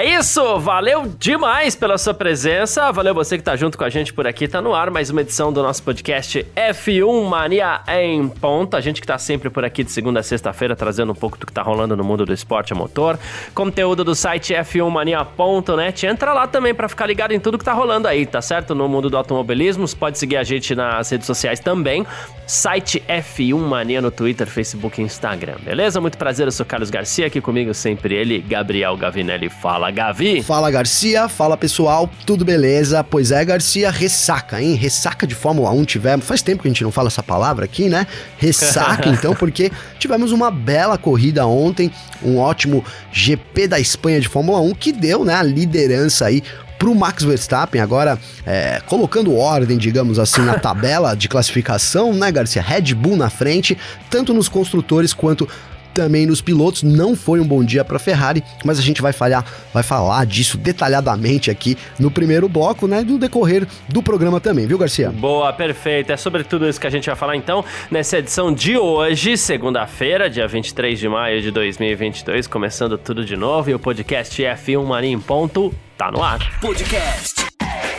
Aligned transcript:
É 0.00 0.18
isso, 0.18 0.58
valeu 0.58 1.12
demais 1.18 1.76
pela 1.76 1.98
sua 1.98 2.14
presença, 2.14 2.90
valeu 2.90 3.12
você 3.14 3.36
que 3.36 3.44
tá 3.44 3.54
junto 3.54 3.76
com 3.76 3.84
a 3.84 3.90
gente 3.90 4.14
por 4.14 4.26
aqui, 4.26 4.48
tá 4.48 4.62
no 4.62 4.74
ar 4.74 4.90
mais 4.90 5.10
uma 5.10 5.20
edição 5.20 5.52
do 5.52 5.62
nosso 5.62 5.82
podcast 5.82 6.42
F1 6.56 7.28
Mania 7.28 7.82
em 7.86 8.26
ponta, 8.26 8.78
a 8.78 8.80
gente 8.80 8.98
que 8.98 9.06
tá 9.06 9.18
sempre 9.18 9.50
por 9.50 9.62
aqui 9.62 9.84
de 9.84 9.92
segunda 9.92 10.20
a 10.20 10.22
sexta-feira 10.22 10.74
trazendo 10.74 11.12
um 11.12 11.14
pouco 11.14 11.36
do 11.36 11.44
que 11.44 11.52
tá 11.52 11.60
rolando 11.60 11.94
no 11.98 12.02
mundo 12.02 12.24
do 12.24 12.32
esporte 12.32 12.72
a 12.72 12.76
motor, 12.76 13.18
conteúdo 13.54 14.02
do 14.02 14.14
site 14.14 14.54
f1mania.net, 14.54 16.06
entra 16.06 16.32
lá 16.32 16.46
também 16.46 16.74
para 16.74 16.88
ficar 16.88 17.04
ligado 17.04 17.32
em 17.32 17.38
tudo 17.38 17.58
que 17.58 17.64
tá 17.66 17.74
rolando 17.74 18.08
aí, 18.08 18.24
tá 18.24 18.40
certo? 18.40 18.74
No 18.74 18.88
mundo 18.88 19.10
do 19.10 19.18
automobilismo, 19.18 19.86
você 19.86 19.94
pode 19.94 20.18
seguir 20.18 20.38
a 20.38 20.42
gente 20.42 20.74
nas 20.74 21.10
redes 21.10 21.26
sociais 21.26 21.60
também, 21.60 22.06
site 22.46 23.04
F1 23.06 23.54
Mania 23.58 24.00
no 24.00 24.10
Twitter, 24.10 24.46
Facebook 24.46 24.98
e 24.98 25.04
Instagram, 25.04 25.56
beleza? 25.62 26.00
Muito 26.00 26.16
prazer, 26.16 26.46
eu 26.46 26.52
sou 26.52 26.64
Carlos 26.64 26.88
Garcia, 26.88 27.26
aqui 27.26 27.42
comigo 27.42 27.74
sempre 27.74 28.14
ele, 28.14 28.38
Gabriel 28.40 28.96
Gavinelli, 28.96 29.50
fala. 29.50 29.89
Fala, 29.90 29.92
Gavi. 29.92 30.42
Fala, 30.42 30.70
Garcia. 30.70 31.28
Fala, 31.28 31.56
pessoal. 31.56 32.08
Tudo 32.24 32.44
beleza? 32.44 33.02
Pois 33.02 33.30
é, 33.32 33.44
Garcia, 33.44 33.90
ressaca, 33.90 34.62
hein? 34.62 34.74
Ressaca 34.74 35.26
de 35.26 35.34
Fórmula 35.34 35.70
1 35.70 35.84
tivemos. 35.84 36.26
Faz 36.26 36.42
tempo 36.42 36.62
que 36.62 36.68
a 36.68 36.70
gente 36.70 36.84
não 36.84 36.92
fala 36.92 37.08
essa 37.08 37.22
palavra 37.22 37.64
aqui, 37.64 37.88
né? 37.88 38.06
Ressaca, 38.38 39.08
então, 39.10 39.34
porque 39.34 39.70
tivemos 39.98 40.32
uma 40.32 40.50
bela 40.50 40.96
corrida 40.96 41.46
ontem, 41.46 41.90
um 42.22 42.38
ótimo 42.38 42.84
GP 43.12 43.66
da 43.66 43.80
Espanha 43.80 44.20
de 44.20 44.28
Fórmula 44.28 44.60
1 44.60 44.74
que 44.74 44.92
deu, 44.92 45.24
né, 45.24 45.34
a 45.34 45.42
liderança 45.42 46.26
aí 46.26 46.42
pro 46.78 46.94
Max 46.94 47.22
Verstappen, 47.22 47.80
agora 47.80 48.18
é, 48.46 48.80
colocando 48.86 49.36
ordem, 49.36 49.76
digamos 49.76 50.18
assim, 50.18 50.40
na 50.40 50.56
tabela 50.60 51.14
de 51.14 51.28
classificação, 51.28 52.14
né, 52.14 52.32
Garcia? 52.32 52.62
Red 52.62 52.94
Bull 52.94 53.16
na 53.16 53.28
frente, 53.28 53.76
tanto 54.08 54.32
nos 54.32 54.48
construtores 54.48 55.12
quanto 55.12 55.46
também 55.92 56.26
nos 56.26 56.40
pilotos. 56.40 56.82
Não 56.82 57.14
foi 57.14 57.40
um 57.40 57.46
bom 57.46 57.64
dia 57.64 57.84
para 57.84 57.98
Ferrari, 57.98 58.42
mas 58.64 58.78
a 58.78 58.82
gente 58.82 59.02
vai 59.02 59.12
falhar, 59.12 59.44
vai 59.72 59.82
falar 59.82 60.24
disso 60.26 60.56
detalhadamente 60.56 61.50
aqui 61.50 61.76
no 61.98 62.10
primeiro 62.10 62.48
bloco, 62.48 62.86
né, 62.86 63.02
do 63.04 63.18
decorrer 63.18 63.66
do 63.88 64.02
programa 64.02 64.40
também, 64.40 64.66
viu, 64.66 64.78
Garcia? 64.78 65.10
Boa, 65.10 65.52
perfeito. 65.52 66.12
É 66.12 66.16
sobre 66.16 66.44
tudo 66.44 66.68
isso 66.68 66.80
que 66.80 66.86
a 66.86 66.90
gente 66.90 67.06
vai 67.06 67.16
falar 67.16 67.36
então 67.36 67.64
nessa 67.90 68.18
edição 68.18 68.52
de 68.52 68.76
hoje, 68.76 69.36
segunda-feira, 69.36 70.30
dia 70.30 70.46
23 70.46 70.98
de 70.98 71.08
maio 71.08 71.42
de 71.42 71.50
2022, 71.50 72.46
começando 72.46 72.96
tudo 72.96 73.24
de 73.24 73.36
novo 73.36 73.70
e 73.70 73.74
o 73.74 73.78
podcast 73.78 74.42
F1 74.42 74.84
Mania 74.84 75.10
em 75.10 75.20
ponto 75.20 75.72
tá 75.96 76.10
no 76.10 76.22
ar. 76.22 76.38
Podcast 76.60 77.46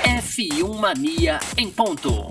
F1 0.03 0.79
Mania 0.79 1.39
em 1.57 1.69
ponto. 1.69 2.27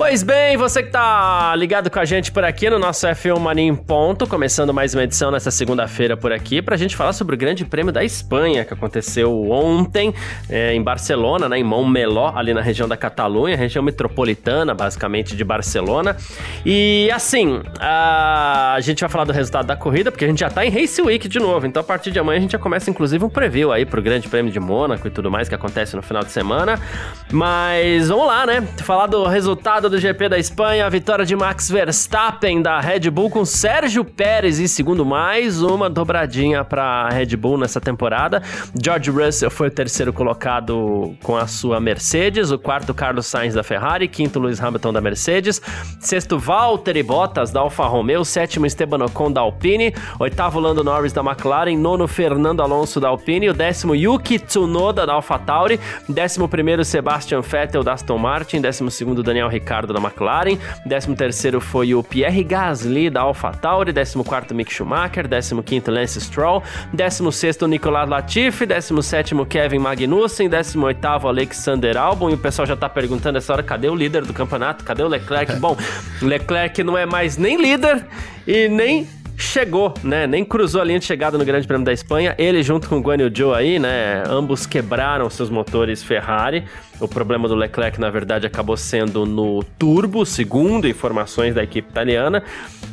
Pois 0.00 0.22
bem, 0.22 0.56
você 0.56 0.82
que 0.82 0.88
tá 0.88 1.54
ligado 1.54 1.90
com 1.90 1.98
a 1.98 2.06
gente 2.06 2.32
por 2.32 2.42
aqui 2.42 2.70
no 2.70 2.78
nosso 2.78 3.06
F1 3.06 3.38
Mania 3.38 3.64
em 3.64 3.74
Ponto, 3.74 4.26
começando 4.26 4.72
mais 4.72 4.94
uma 4.94 5.04
edição 5.04 5.30
nessa 5.30 5.50
segunda-feira 5.50 6.16
por 6.16 6.32
aqui, 6.32 6.62
pra 6.62 6.74
gente 6.74 6.96
falar 6.96 7.12
sobre 7.12 7.34
o 7.34 7.38
Grande 7.38 7.66
Prêmio 7.66 7.92
da 7.92 8.02
Espanha, 8.02 8.64
que 8.64 8.72
aconteceu 8.72 9.50
ontem 9.50 10.14
é, 10.48 10.72
em 10.72 10.82
Barcelona, 10.82 11.50
né, 11.50 11.58
em 11.58 11.62
Montmeló, 11.62 12.32
ali 12.34 12.54
na 12.54 12.62
região 12.62 12.88
da 12.88 12.96
Catalunha, 12.96 13.54
região 13.58 13.84
metropolitana, 13.84 14.74
basicamente, 14.74 15.36
de 15.36 15.44
Barcelona. 15.44 16.16
E 16.64 17.10
assim, 17.12 17.60
a, 17.78 18.72
a 18.76 18.80
gente 18.80 19.00
vai 19.00 19.10
falar 19.10 19.24
do 19.24 19.34
resultado 19.34 19.66
da 19.66 19.76
corrida, 19.76 20.10
porque 20.10 20.24
a 20.24 20.28
gente 20.28 20.40
já 20.40 20.48
tá 20.48 20.64
em 20.64 20.70
Race 20.70 21.00
Week 21.02 21.28
de 21.28 21.38
novo, 21.38 21.66
então 21.66 21.82
a 21.82 21.84
partir 21.84 22.10
de 22.10 22.18
amanhã 22.18 22.38
a 22.38 22.40
gente 22.40 22.52
já 22.52 22.58
começa, 22.58 22.88
inclusive, 22.88 23.22
um 23.22 23.28
preview 23.28 23.70
aí 23.70 23.84
pro 23.84 24.00
Grande 24.00 24.28
Prêmio 24.28 24.50
de 24.50 24.58
Mônaco 24.58 25.06
e 25.06 25.10
tudo 25.10 25.30
mais 25.30 25.46
que 25.46 25.54
acontece 25.54 25.94
no 25.94 26.00
final 26.00 26.24
de 26.24 26.32
semana. 26.32 26.80
Mas 27.30 28.08
vamos 28.08 28.26
lá, 28.26 28.46
né, 28.46 28.62
falar 28.78 29.06
do 29.06 29.26
resultado 29.26 29.89
do 29.90 29.98
GP 29.98 30.28
da 30.28 30.38
Espanha, 30.38 30.86
a 30.86 30.88
vitória 30.88 31.24
de 31.26 31.34
Max 31.34 31.68
Verstappen 31.68 32.62
da 32.62 32.78
Red 32.80 33.10
Bull 33.10 33.28
com 33.28 33.44
Sérgio 33.44 34.04
Pérez 34.04 34.60
em 34.60 34.68
segundo, 34.68 35.04
mais 35.04 35.62
uma 35.62 35.90
dobradinha 35.90 36.64
para 36.64 37.08
Red 37.08 37.36
Bull 37.36 37.58
nessa 37.58 37.80
temporada. 37.80 38.40
George 38.80 39.10
Russell 39.10 39.50
foi 39.50 39.66
o 39.66 39.70
terceiro 39.70 40.12
colocado 40.12 41.14
com 41.24 41.36
a 41.36 41.48
sua 41.48 41.80
Mercedes, 41.80 42.52
o 42.52 42.58
quarto 42.58 42.94
Carlos 42.94 43.26
Sainz 43.26 43.52
da 43.52 43.64
Ferrari, 43.64 44.06
quinto 44.06 44.38
Lewis 44.38 44.62
Hamilton 44.62 44.92
da 44.92 45.00
Mercedes, 45.00 45.60
sexto 45.98 46.38
Valtteri 46.38 47.02
Bottas 47.02 47.50
da 47.50 47.58
Alfa 47.58 47.84
Romeo, 47.86 48.24
sétimo 48.24 48.66
Esteban 48.66 49.04
Ocon 49.04 49.32
da 49.32 49.40
Alpine, 49.40 49.92
oitavo 50.20 50.60
Lando 50.60 50.84
Norris 50.84 51.12
da 51.12 51.20
McLaren, 51.20 51.76
nono 51.76 52.06
Fernando 52.06 52.62
Alonso 52.62 53.00
da 53.00 53.08
Alpine, 53.08 53.50
o 53.50 53.54
décimo 53.54 53.94
Yuki 53.94 54.38
Tsunoda 54.38 55.04
da 55.04 55.14
AlphaTauri, 55.14 55.80
décimo 56.08 56.48
primeiro 56.48 56.84
Sebastian 56.84 57.40
Vettel 57.40 57.82
da 57.82 57.94
Aston 57.94 58.18
Martin, 58.18 58.60
décimo 58.60 58.88
segundo 58.88 59.20
Daniel 59.20 59.48
Ricciardo 59.48 59.79
Ricciardo 59.80 59.92
da 59.92 60.00
McLaren, 60.00 60.58
13º 60.86 61.60
foi 61.60 61.94
o 61.94 62.02
Pierre 62.02 62.44
Gasly 62.44 63.08
da 63.08 63.22
AlphaTauri, 63.22 63.92
14º 63.92 64.54
Mick 64.54 64.72
Schumacher, 64.72 65.28
15º 65.28 65.90
Lance 65.90 66.20
Stroll, 66.20 66.62
16º 66.94 67.66
Nicolas 67.66 68.08
Latifi, 68.08 68.66
17º 68.66 69.46
Kevin 69.46 69.78
Magnussen, 69.78 70.48
18º 70.48 71.24
Alexander 71.24 71.96
Albon, 71.96 72.30
e 72.30 72.34
o 72.34 72.38
pessoal 72.38 72.66
já 72.66 72.76
tá 72.76 72.88
perguntando 72.88 73.38
essa 73.38 73.52
hora, 73.52 73.62
cadê 73.62 73.88
o 73.88 73.94
líder 73.94 74.24
do 74.24 74.32
campeonato? 74.32 74.84
Cadê 74.84 75.02
o 75.02 75.08
Leclerc? 75.08 75.56
Bom, 75.60 75.76
Leclerc 76.20 76.82
não 76.82 76.96
é 76.96 77.06
mais 77.06 77.36
nem 77.36 77.60
líder 77.60 78.06
e 78.46 78.68
nem 78.68 79.08
chegou, 79.42 79.94
né? 80.02 80.26
Nem 80.26 80.44
cruzou 80.44 80.80
a 80.80 80.84
linha 80.84 80.98
de 80.98 81.04
chegada 81.04 81.36
no 81.36 81.44
Grande 81.44 81.66
Prêmio 81.66 81.84
da 81.84 81.92
Espanha. 81.92 82.34
Ele 82.38 82.62
junto 82.62 82.88
com 82.88 82.98
o 82.98 83.00
Guan 83.00 83.16
Yu 83.16 83.32
Zhou 83.36 83.54
aí, 83.54 83.78
né? 83.78 84.22
Ambos 84.28 84.66
quebraram 84.66 85.28
seus 85.30 85.50
motores 85.50 86.02
Ferrari. 86.02 86.64
O 87.00 87.08
problema 87.08 87.48
do 87.48 87.54
Leclerc, 87.54 87.98
na 87.98 88.10
verdade, 88.10 88.46
acabou 88.46 88.76
sendo 88.76 89.24
no 89.24 89.64
turbo, 89.78 90.26
segundo 90.26 90.86
informações 90.86 91.54
da 91.54 91.62
equipe 91.62 91.88
italiana. 91.88 92.42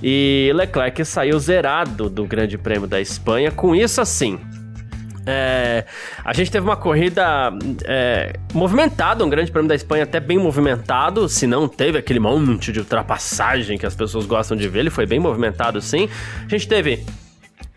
E 0.02 0.52
Leclerc 0.56 1.04
saiu 1.04 1.38
zerado 1.40 2.10
do 2.10 2.26
Grande 2.26 2.58
Prêmio 2.58 2.88
da 2.88 3.02
Espanha. 3.02 3.52
Com 3.52 3.76
isso, 3.76 4.00
assim, 4.00 4.40
é, 5.28 5.86
a 6.24 6.34
gente 6.34 6.50
teve 6.50 6.66
uma 6.66 6.78
corrida 6.78 7.52
é, 7.84 8.34
movimentada, 8.54 9.26
um 9.26 9.30
grande 9.30 9.52
prêmio 9.52 9.68
da 9.68 9.76
Espanha 9.76 10.04
até 10.04 10.20
bem 10.20 10.38
movimentado, 10.38 11.28
se 11.28 11.46
não 11.46 11.68
teve 11.68 11.98
aquele 11.98 12.20
monte 12.20 12.72
de 12.72 12.80
ultrapassagem 12.80 13.78
que 13.78 13.86
as 13.86 13.94
pessoas 13.94 14.26
gostam 14.26 14.56
de 14.56 14.68
ver, 14.70 14.80
ele 14.80 14.90
foi 14.90 15.06
bem 15.06 15.20
movimentado 15.20 15.82
sim. 15.82 16.10
A 16.46 16.50
gente 16.50 16.68
teve 16.68 17.06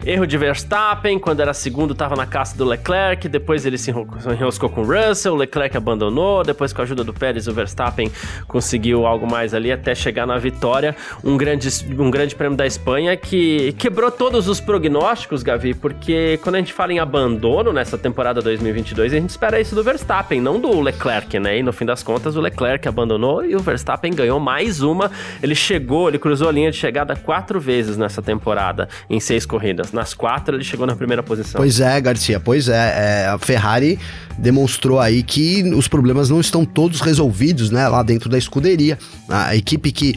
Erro 0.05 0.27
de 0.27 0.39
Verstappen, 0.39 1.19
quando 1.19 1.41
era 1.41 1.53
segundo 1.53 1.93
estava 1.93 2.17
na 2.17 2.25
caça 2.25 2.57
do 2.57 2.65
Leclerc, 2.65 3.29
depois 3.29 3.67
ele 3.67 3.77
se 3.77 3.91
enroscou 3.91 4.71
com 4.71 4.81
o 4.81 4.85
Russell, 4.85 5.35
o 5.35 5.37
Leclerc 5.37 5.77
abandonou, 5.77 6.43
depois 6.43 6.73
com 6.73 6.81
a 6.81 6.85
ajuda 6.85 7.05
do 7.05 7.13
Pérez 7.13 7.47
o 7.47 7.53
Verstappen 7.53 8.11
conseguiu 8.49 9.07
algo 9.07 9.31
mais 9.31 9.53
ali 9.53 9.71
até 9.71 9.95
chegar 9.95 10.27
na 10.27 10.39
vitória, 10.39 10.97
um 11.23 11.37
grande, 11.37 11.69
um 11.99 12.11
grande 12.11 12.35
prêmio 12.35 12.57
da 12.57 12.67
Espanha 12.67 13.15
que 13.15 13.75
quebrou 13.75 14.11
todos 14.11 14.49
os 14.49 14.59
prognósticos, 14.59 15.43
Gavi, 15.43 15.75
porque 15.75 16.41
quando 16.43 16.55
a 16.55 16.59
gente 16.59 16.73
fala 16.73 16.95
em 16.95 16.99
abandono 16.99 17.71
nessa 17.71 17.99
temporada 17.99 18.41
2022, 18.41 19.13
a 19.13 19.17
gente 19.17 19.31
espera 19.31 19.61
isso 19.61 19.75
do 19.75 19.85
Verstappen, 19.85 20.41
não 20.41 20.59
do 20.59 20.81
Leclerc, 20.81 21.39
né? 21.39 21.59
E 21.59 21.63
no 21.63 21.75
fim 21.75 21.85
das 21.85 22.03
contas 22.03 22.37
o 22.37 22.41
Leclerc 22.41 22.89
abandonou 22.89 23.45
e 23.45 23.55
o 23.55 23.61
Verstappen 23.61 24.15
ganhou 24.15 24.41
mais 24.41 24.81
uma, 24.81 25.11
ele 25.43 25.55
chegou, 25.55 26.09
ele 26.09 26.19
cruzou 26.19 26.49
a 26.49 26.53
linha 26.53 26.71
de 26.71 26.79
chegada 26.79 27.15
quatro 27.15 27.61
vezes 27.61 27.99
nessa 27.99 28.23
temporada, 28.23 28.89
em 29.11 29.21
seis 29.21 29.45
corridas. 29.45 29.90
Nas 29.93 30.15
quatro 30.15 30.57
ele 30.57 30.65
chegou 30.65 30.87
na 30.87 30.95
primeira 30.95 31.23
posição. 31.23 31.61
Pois 31.61 31.81
é, 31.81 32.01
Garcia, 32.01 32.39
pois 32.39 32.69
é. 32.69 33.25
é 33.25 33.27
a 33.29 33.39
Ferrari 33.39 33.99
demonstrou 34.39 34.99
aí 34.99 35.23
que 35.23 35.63
os 35.75 35.87
problemas 35.87 36.31
não 36.31 36.41
estão 36.41 36.65
todos 36.65 37.01
resolvidos, 37.01 37.71
né? 37.71 37.87
Lá 37.89 38.03
dentro 38.03 38.29
da 38.29 38.39
escuderia. 38.39 38.99
A 39.29 39.55
equipe 39.55 39.93
que 39.93 40.15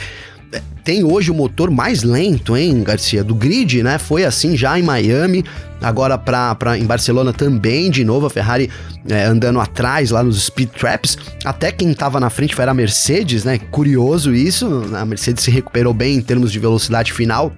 é, 0.51 0.61
tem 0.83 1.03
hoje 1.03 1.31
o 1.31 1.33
motor 1.33 1.69
mais 1.69 2.03
lento, 2.03 2.55
hein, 2.55 2.83
Garcia? 2.83 3.23
Do 3.23 3.35
grid, 3.35 3.83
né? 3.83 3.97
Foi 3.97 4.23
assim 4.23 4.55
já 4.55 4.79
em 4.79 4.83
Miami, 4.83 5.43
agora 5.81 6.17
pra, 6.17 6.55
pra, 6.55 6.77
em 6.77 6.85
Barcelona 6.85 7.33
também, 7.33 7.89
de 7.89 8.05
novo, 8.05 8.27
a 8.27 8.29
Ferrari 8.29 8.69
é, 9.09 9.25
andando 9.25 9.59
atrás 9.59 10.11
lá 10.11 10.23
nos 10.23 10.45
speed 10.45 10.69
traps. 10.69 11.17
Até 11.43 11.71
quem 11.71 11.93
tava 11.93 12.19
na 12.19 12.29
frente 12.29 12.55
foi 12.55 12.65
a 12.65 12.73
Mercedes, 12.73 13.43
né? 13.43 13.57
Curioso 13.71 14.33
isso. 14.33 14.83
A 14.95 15.05
Mercedes 15.05 15.43
se 15.43 15.51
recuperou 15.51 15.93
bem 15.93 16.15
em 16.15 16.21
termos 16.21 16.51
de 16.51 16.59
velocidade 16.59 17.11
final 17.11 17.51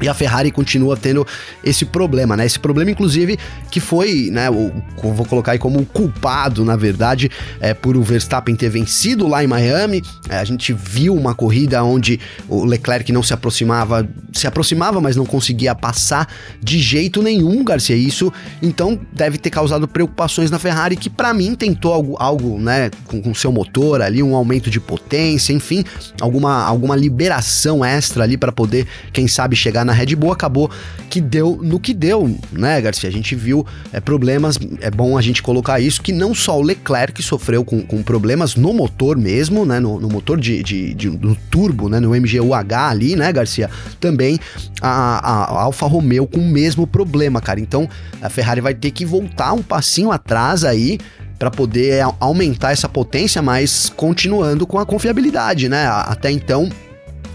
E 0.00 0.08
a 0.08 0.14
Ferrari 0.14 0.50
continua 0.50 0.96
tendo 0.96 1.26
esse 1.64 1.84
problema, 1.84 2.36
né? 2.36 2.44
Esse 2.44 2.58
problema, 2.58 2.90
inclusive, 2.90 3.38
que 3.70 3.80
foi, 3.80 4.28
né? 4.30 4.50
O, 4.50 4.72
vou 5.02 5.24
colocar 5.24 5.52
aí 5.52 5.58
como 5.58 5.84
culpado, 5.86 6.64
na 6.64 6.76
verdade, 6.76 7.30
é, 7.60 7.72
por 7.72 7.96
o 7.96 8.02
Verstappen 8.02 8.54
ter 8.54 8.68
vencido 8.68 9.26
lá 9.26 9.42
em 9.42 9.46
Miami. 9.46 10.02
É, 10.28 10.36
a 10.38 10.44
gente 10.44 10.72
viu 10.72 11.14
uma 11.14 11.34
corrida 11.34 11.82
onde 11.82 12.20
o 12.48 12.64
Leclerc 12.64 13.10
não 13.10 13.22
se 13.22 13.32
aproximava, 13.32 14.06
se 14.32 14.46
aproximava, 14.46 15.00
mas 15.00 15.16
não 15.16 15.24
conseguia 15.24 15.74
passar 15.74 16.28
de 16.62 16.78
jeito 16.78 17.22
nenhum, 17.22 17.64
Garcia. 17.64 17.96
Isso, 17.96 18.32
então, 18.60 19.00
deve 19.12 19.38
ter 19.38 19.50
causado 19.50 19.88
preocupações 19.88 20.50
na 20.50 20.58
Ferrari, 20.58 20.96
que 20.96 21.08
para 21.08 21.32
mim 21.32 21.54
tentou 21.54 21.92
algo, 21.92 22.16
algo 22.18 22.58
né, 22.58 22.90
com, 23.06 23.22
com 23.22 23.34
seu 23.34 23.50
motor 23.50 24.02
ali, 24.02 24.22
um 24.22 24.36
aumento 24.36 24.68
de 24.68 24.80
potência, 24.80 25.52
enfim, 25.52 25.84
alguma, 26.20 26.64
alguma 26.64 26.94
liberação 26.94 27.84
extra 27.84 28.24
ali 28.24 28.36
para 28.36 28.52
poder, 28.52 28.86
quem 29.12 29.26
sabe, 29.26 29.56
chegar 29.56 29.84
na 29.86 29.92
Red 29.92 30.14
Bull, 30.16 30.32
acabou 30.32 30.70
que 31.08 31.20
deu 31.20 31.58
no 31.62 31.80
que 31.80 31.94
deu, 31.94 32.36
né, 32.52 32.80
Garcia? 32.80 33.08
A 33.08 33.12
gente 33.12 33.34
viu 33.34 33.64
é, 33.92 34.00
problemas, 34.00 34.58
é 34.80 34.90
bom 34.90 35.16
a 35.16 35.22
gente 35.22 35.42
colocar 35.42 35.80
isso, 35.80 36.02
que 36.02 36.12
não 36.12 36.34
só 36.34 36.58
o 36.58 36.62
Leclerc 36.62 37.22
sofreu 37.22 37.64
com, 37.64 37.80
com 37.82 38.02
problemas 38.02 38.54
no 38.56 38.72
motor 38.74 39.16
mesmo, 39.16 39.64
né, 39.64 39.80
no, 39.80 39.98
no 40.00 40.08
motor 40.08 40.38
de, 40.38 40.62
de, 40.62 40.94
de, 40.94 41.36
turbo, 41.50 41.88
né, 41.88 42.00
no 42.00 42.10
MGUH 42.10 42.88
ali, 42.88 43.16
né, 43.16 43.32
Garcia? 43.32 43.70
Também 44.00 44.38
a, 44.80 45.18
a 45.18 45.62
Alfa 45.62 45.86
Romeo 45.86 46.26
com 46.26 46.40
o 46.40 46.48
mesmo 46.48 46.86
problema, 46.86 47.40
cara. 47.40 47.60
Então 47.60 47.88
a 48.20 48.28
Ferrari 48.28 48.60
vai 48.60 48.74
ter 48.74 48.90
que 48.90 49.04
voltar 49.04 49.52
um 49.52 49.62
passinho 49.62 50.10
atrás 50.10 50.64
aí 50.64 50.98
para 51.38 51.50
poder 51.50 52.02
aumentar 52.18 52.72
essa 52.72 52.88
potência, 52.88 53.42
mas 53.42 53.92
continuando 53.94 54.66
com 54.66 54.78
a 54.78 54.86
confiabilidade, 54.86 55.68
né? 55.68 55.86
Até 55.86 56.30
então 56.30 56.70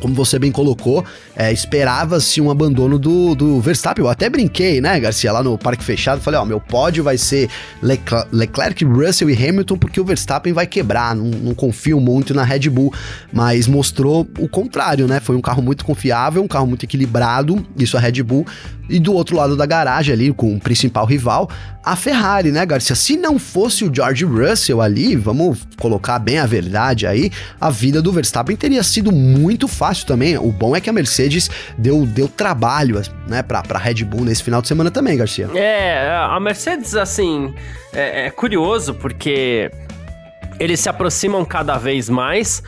como 0.02 0.14
você 0.14 0.38
bem 0.40 0.52
colocou, 0.52 1.06
é, 1.36 1.52
esperava-se 1.54 2.42
um 2.42 2.50
abandono 2.50 3.00
do, 3.00 3.36
do 3.36 3.62
Verstappen. 3.62 4.04
Eu 4.04 4.10
até 4.10 4.30
brinquei, 4.30 4.82
né, 4.82 5.00
Garcia, 5.00 5.32
lá 5.32 5.44
no 5.44 5.58
Parque 5.58 5.84
Fechado. 5.84 6.20
Falei, 6.20 6.40
ó, 6.40 6.46
meu 6.46 6.60
pódio 6.60 7.04
vai 7.04 7.18
ser 7.18 7.50
Leclerc, 7.82 8.28
Leclerc, 8.32 8.84
Russell 8.84 9.30
e 9.30 9.34
Hamilton, 9.34 9.78
porque 9.78 10.02
o 10.02 10.04
Verstappen 10.04 10.52
vai 10.52 10.68
quebrar. 10.68 11.16
Não, 11.16 11.26
não 11.26 11.54
confio 11.54 12.00
muito 12.00 12.34
na 12.34 12.44
Red 12.44 12.70
Bull. 12.70 12.94
Mas 13.32 13.68
mostrou 13.68 14.28
o 14.40 14.48
contrário, 14.48 15.08
né? 15.08 15.20
Foi 15.20 15.36
um 15.36 15.42
carro 15.42 15.62
muito 15.62 15.86
confiável, 15.86 16.42
um 16.44 16.48
carro 16.48 16.68
muito 16.68 16.84
equilibrado. 16.84 17.66
Isso 17.78 17.96
a 17.96 18.00
Red 18.00 18.24
Bull. 18.24 18.46
E 18.92 19.00
do 19.00 19.14
outro 19.14 19.38
lado 19.38 19.56
da 19.56 19.66
garagem 19.66 20.14
ali, 20.14 20.34
com 20.34 20.54
o 20.54 20.60
principal 20.60 21.06
rival, 21.06 21.50
a 21.84 21.96
Ferrari, 21.96 22.52
né, 22.52 22.66
Garcia? 22.66 22.96
Se 22.96 23.16
não 23.16 23.40
fosse 23.40 23.86
o 23.86 23.94
George 23.94 24.26
Russell 24.26 24.82
ali, 24.82 25.16
vamos 25.16 25.66
colocar 25.80 26.20
bem 26.20 26.40
a 26.40 26.46
verdade 26.46 27.08
aí, 27.08 27.32
a 27.60 27.70
vida 27.70 28.02
do 28.02 28.12
Verstappen 28.12 28.56
teria 28.56 28.84
sido 28.84 29.12
muito 29.12 29.68
fácil 29.68 30.06
também. 30.06 30.38
O 30.38 30.52
bom 30.52 30.76
é 30.76 30.82
que 30.82 30.90
a 30.90 30.94
Mercedes 30.94 31.50
deu, 31.78 32.06
deu 32.06 32.28
trabalho, 32.28 33.02
né, 33.28 33.42
pra, 33.42 33.64
pra 33.64 33.80
Red 33.80 34.04
Bull 34.04 34.26
nesse 34.26 34.44
final 34.44 34.62
de 34.62 34.68
semana 34.68 34.92
também, 34.92 35.18
Garcia. 35.18 35.50
É, 35.56 36.12
a 36.12 36.40
Mercedes, 36.40 36.96
assim, 36.96 37.54
é, 37.94 38.28
é 38.28 38.30
curioso 38.30 38.94
porque 38.96 39.72
eles 40.60 40.80
se 40.80 40.90
aproximam 40.90 41.44
cada 41.44 41.78
vez 41.78 42.10
mais. 42.10 42.62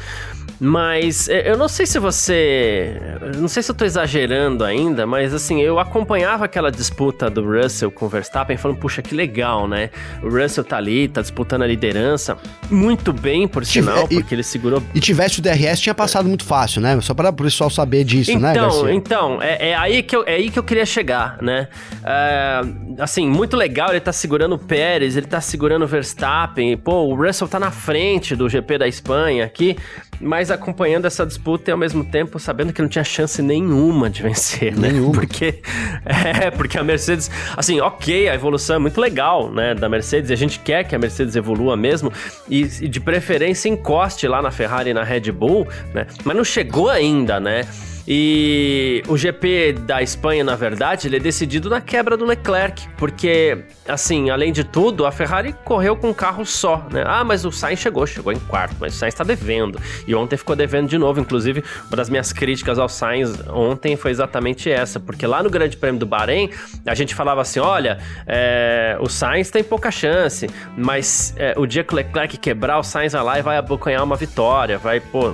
Mas 0.60 1.28
é, 1.28 1.50
eu 1.50 1.58
não 1.58 1.68
sei 1.68 1.86
se 1.86 2.00
você. 2.00 3.00
Não 3.38 3.48
sei 3.48 3.64
se 3.64 3.72
eu 3.72 3.76
tô 3.76 3.86
exagerando 3.86 4.64
ainda, 4.64 5.06
mas 5.06 5.34
assim, 5.34 5.62
eu 5.62 5.80
acompanhava 5.80 6.46
aquela 6.46 6.72
disputa 6.72 7.30
do 7.30 7.44
Russell 7.46 7.92
com 7.92 8.06
o 8.06 8.10
Verstappen, 8.10 8.56
falando, 8.58 8.78
puxa, 8.78 9.02
que 9.02 9.16
legal, 9.16 9.68
né? 9.68 9.90
O 10.22 10.30
Russell 10.30 10.64
tá 10.64 10.78
ali, 10.78 11.08
tá 11.08 11.22
disputando 11.22 11.64
a 11.64 11.68
liderança. 11.68 12.38
Muito 12.70 13.12
bem, 13.12 13.48
por 13.48 13.66
sinal, 13.66 14.08
e, 14.10 14.16
porque 14.16 14.36
ele 14.36 14.44
segurou. 14.44 14.82
E 14.94 15.00
tivesse 15.00 15.40
o 15.40 15.42
DRS, 15.42 15.80
tinha 15.80 15.96
passado 15.96 16.28
muito 16.28 16.46
fácil, 16.46 16.82
né? 16.82 17.00
Só 17.02 17.14
para 17.14 17.30
o 17.30 17.34
pessoal 17.34 17.70
saber 17.70 18.04
disso, 18.04 18.32
então, 18.32 18.42
né, 18.42 18.54
Garcia? 18.54 18.94
Então, 18.94 19.42
é, 19.42 19.70
é, 19.70 19.76
aí 19.76 20.04
que 20.04 20.16
eu, 20.16 20.24
é 20.26 20.36
aí 20.36 20.50
que 20.50 20.60
eu 20.60 20.64
queria 20.64 20.86
chegar, 20.86 21.38
né? 21.42 21.68
É, 22.04 22.62
assim, 23.00 23.28
muito 23.28 23.58
legal, 23.58 23.90
ele 23.90 24.00
tá 24.00 24.12
segurando 24.12 24.56
o 24.56 24.60
Pérez, 24.60 25.18
ele 25.18 25.28
tá 25.28 25.42
segurando 25.42 25.84
o 25.84 25.88
Verstappen. 25.88 26.78
Pô, 26.78 27.08
o 27.08 27.16
Russell 27.16 27.48
tá 27.48 27.60
na 27.60 27.72
frente 27.72 28.36
do 28.36 28.48
GP 28.48 28.78
da 28.78 28.88
Espanha 28.88 29.46
aqui 29.46 29.76
mas 30.20 30.43
acompanhando 30.52 31.06
essa 31.06 31.26
disputa 31.26 31.70
e 31.70 31.72
ao 31.72 31.78
mesmo 31.78 32.04
tempo 32.04 32.40
sabendo 32.40 32.74
que 32.74 32.82
não 32.82 32.90
tinha 32.90 33.04
chance 33.04 33.42
nenhuma 33.42 34.10
de 34.10 34.24
vencer, 34.24 34.76
né? 34.76 34.92
Nenhuma. 34.92 35.14
Porque, 35.14 35.62
é, 36.06 36.52
porque 36.52 36.78
a 36.78 36.84
Mercedes, 36.84 37.30
assim, 37.56 37.80
ok, 37.80 38.30
a 38.30 38.36
evolução 38.36 38.76
é 38.76 38.80
muito 38.80 39.00
legal, 39.00 39.52
né, 39.52 39.74
da 39.74 39.90
Mercedes, 39.90 40.30
e 40.30 40.34
a 40.34 40.38
gente 40.38 40.60
quer 40.60 40.84
que 40.84 40.96
a 40.96 41.00
Mercedes 41.00 41.36
evolua 41.36 41.76
mesmo, 41.76 42.12
e, 42.50 42.62
e 42.82 42.88
de 42.88 43.00
preferência 43.00 43.70
encoste 43.70 44.28
lá 44.28 44.42
na 44.42 44.52
Ferrari 44.52 44.92
e 44.92 44.94
na 44.94 45.04
Red 45.04 45.32
Bull, 45.32 45.68
né? 45.94 46.08
Mas 46.24 46.36
não 46.36 46.44
chegou 46.44 46.90
ainda, 46.90 47.40
né? 47.40 47.66
E 48.08 49.02
o 49.08 49.18
GP 49.18 49.74
da 49.86 50.02
Espanha, 50.02 50.44
na 50.44 50.56
verdade, 50.56 51.08
ele 51.08 51.18
é 51.18 51.20
decidido 51.20 51.70
na 51.70 51.80
quebra 51.80 52.18
do 52.18 52.26
Leclerc, 52.26 52.88
porque, 52.98 53.64
assim, 53.88 54.30
além 54.30 54.52
de 54.52 54.64
tudo, 54.64 55.06
a 55.06 55.12
Ferrari 55.12 55.56
correu 55.64 55.96
com 55.96 56.10
um 56.10 56.14
carro 56.14 56.46
só, 56.46 56.86
né? 56.92 57.04
Ah, 57.06 57.24
mas 57.24 57.46
o 57.46 57.52
Sainz 57.52 57.80
chegou, 57.80 58.06
chegou 58.06 58.34
em 58.34 58.40
quarto, 58.40 58.76
mas 58.80 58.94
o 58.94 58.98
Sainz 58.98 59.14
está 59.14 59.24
devendo. 59.24 59.80
E 60.06 60.14
ontem 60.14 60.36
ficou 60.36 60.56
devendo 60.56 60.90
de 60.90 60.98
novo. 60.98 61.20
Inclusive, 61.20 61.64
uma 61.88 61.96
das 61.96 62.10
minhas 62.10 62.34
críticas 62.34 62.78
ao 62.78 62.90
Sainz 62.90 63.32
ontem 63.48 63.96
foi 63.96 64.12
exatamente 64.12 64.70
essa, 64.70 65.00
porque 65.00 65.26
lá 65.26 65.42
no 65.42 65.50
Grande 65.50 65.78
Prêmio 65.78 66.00
do 66.00 66.06
Bahrein, 66.06 66.50
a 66.86 66.96
gente 66.96 67.16
falava 67.16 67.42
assim: 67.42 67.60
olha, 67.60 68.00
é, 68.28 68.98
o 69.00 69.08
Sainz 69.08 69.50
tem 69.50 69.64
pouca 69.64 69.90
chance, 69.92 70.50
mas 70.78 71.34
é, 71.38 71.54
o 71.58 71.66
dia 71.66 71.84
que 71.84 71.94
o 71.94 71.96
Leclerc 71.96 72.38
quebrar, 72.38 72.80
o 72.80 72.84
Sainz 72.84 73.14
vai 73.14 73.24
lá 73.24 73.40
e 73.40 73.42
vai 73.42 73.56
abocanhar 73.56 74.04
uma 74.04 74.18
vitória, 74.18 74.78
vai, 74.78 75.00
pô 75.00 75.34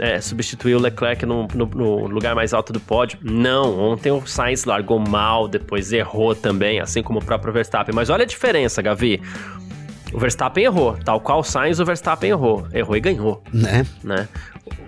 é, 0.00 0.20
substituir 0.20 0.74
o 0.74 0.80
Leclerc 0.80 1.24
no, 1.24 1.46
no, 1.54 1.66
no, 1.66 2.06
lugar 2.06 2.34
mais 2.34 2.52
alto 2.52 2.72
do 2.72 2.80
pódio. 2.80 3.18
Não, 3.22 3.78
ontem 3.78 4.10
o 4.10 4.26
Sainz 4.26 4.64
largou 4.64 4.98
mal, 4.98 5.48
depois 5.48 5.92
errou 5.92 6.34
também, 6.34 6.80
assim 6.80 7.02
como 7.02 7.18
o 7.18 7.24
próprio 7.24 7.52
Verstappen. 7.52 7.94
Mas 7.94 8.10
olha 8.10 8.24
a 8.24 8.26
diferença, 8.26 8.82
Gavi. 8.82 9.20
O 10.12 10.18
Verstappen 10.18 10.64
errou, 10.64 10.96
tal 11.04 11.20
qual 11.20 11.40
o 11.40 11.44
Sainz, 11.44 11.80
o 11.80 11.84
Verstappen 11.84 12.30
errou. 12.30 12.66
Errou 12.72 12.96
e 12.96 13.00
ganhou. 13.00 13.42
Né? 13.52 13.84
né? 14.02 14.28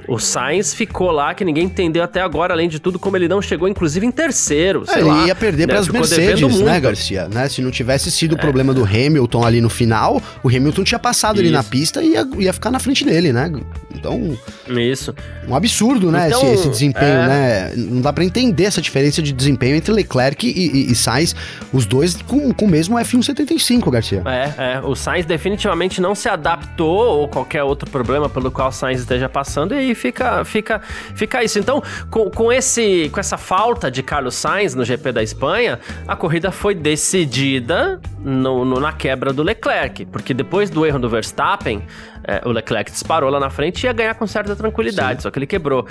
O 0.08 0.18
Sainz 0.18 0.72
ficou 0.72 1.10
lá, 1.10 1.34
que 1.34 1.44
ninguém 1.44 1.64
entendeu 1.64 2.02
até 2.02 2.22
agora, 2.22 2.54
além 2.54 2.68
de 2.68 2.80
tudo, 2.80 2.98
como 2.98 3.16
ele 3.16 3.28
não 3.28 3.42
chegou, 3.42 3.68
inclusive, 3.68 4.06
em 4.06 4.10
terceiro. 4.10 4.84
É, 4.88 5.00
ele 5.00 5.26
ia 5.26 5.34
perder 5.34 5.66
né? 5.66 5.74
para 5.74 5.80
as 5.80 5.88
Mercedes, 5.88 6.60
né, 6.60 6.80
Garcia? 6.80 7.28
Né? 7.28 7.48
Se 7.48 7.60
não 7.60 7.70
tivesse 7.70 8.10
sido 8.10 8.32
o 8.32 8.38
é. 8.38 8.40
problema 8.40 8.72
do 8.72 8.84
Hamilton 8.84 9.44
ali 9.44 9.60
no 9.60 9.68
final, 9.68 10.22
o 10.42 10.48
Hamilton 10.48 10.82
tinha 10.82 10.98
passado 10.98 11.36
Isso. 11.36 11.44
ali 11.44 11.50
na 11.50 11.62
pista 11.62 12.02
e 12.02 12.12
ia, 12.12 12.26
ia 12.38 12.52
ficar 12.54 12.70
na 12.70 12.78
frente 12.78 13.04
dele, 13.04 13.32
né? 13.32 13.52
Então. 13.94 14.36
Isso. 14.68 15.14
Um 15.46 15.54
absurdo, 15.54 16.10
né? 16.10 16.28
Então, 16.28 16.42
esse, 16.42 16.54
esse, 16.54 16.68
desempenho, 16.68 17.06
é... 17.06 17.26
né? 17.26 17.72
Não 17.76 18.00
dá 18.00 18.12
para 18.12 18.24
entender 18.24 18.64
essa 18.64 18.80
diferença 18.80 19.20
de 19.20 19.32
desempenho 19.32 19.76
entre 19.76 19.92
Leclerc 19.92 20.46
e, 20.46 20.50
e, 20.50 20.92
e 20.92 20.94
Sainz, 20.94 21.34
os 21.72 21.84
dois 21.84 22.14
com, 22.22 22.52
com 22.52 22.64
o 22.64 22.68
mesmo 22.68 22.96
F175, 22.96 23.90
Garcia. 23.90 24.22
É, 24.24 24.74
é. 24.76 24.80
O 24.80 24.94
Sainz 24.94 25.26
definitivamente 25.26 26.00
não 26.00 26.14
se 26.14 26.28
adaptou 26.28 27.18
ou 27.18 27.28
qualquer 27.28 27.62
outro 27.62 27.90
problema 27.90 28.28
pelo 28.28 28.50
qual 28.50 28.68
o 28.68 28.72
Sainz 28.72 29.00
esteja 29.00 29.28
passando, 29.28 29.74
e 29.74 29.78
aí 29.78 29.94
fica, 29.98 30.44
fica, 30.44 30.80
fica 31.14 31.44
isso. 31.44 31.58
Então, 31.58 31.82
com, 32.10 32.30
com, 32.30 32.52
esse, 32.52 33.10
com 33.10 33.20
essa 33.20 33.36
falta 33.36 33.90
de 33.90 34.02
Carlos 34.02 34.34
Sainz 34.34 34.74
no 34.74 34.84
GP 34.84 35.12
da 35.12 35.22
Espanha, 35.22 35.78
a 36.06 36.16
corrida 36.16 36.50
foi 36.50 36.74
decidida 36.74 38.00
no, 38.18 38.64
no, 38.64 38.80
na 38.80 38.92
quebra 38.92 39.32
do 39.32 39.42
Leclerc, 39.42 40.06
porque 40.06 40.32
depois 40.32 40.70
do 40.70 40.86
erro 40.86 40.98
do 40.98 41.08
Verstappen, 41.08 41.84
é, 42.24 42.42
o 42.44 42.50
Leclerc 42.50 42.90
disparou 42.90 43.30
lá 43.30 43.40
na 43.40 43.50
frente 43.50 43.84
e 43.84 43.86
ia 43.86 43.92
ganhar 43.92 44.14
com 44.14 44.26
certa 44.26 44.54
tranquilidade, 44.54 45.20
Sim. 45.20 45.22
só 45.24 45.30
que 45.30 45.38
ele 45.38 45.46
quebrou. 45.46 45.86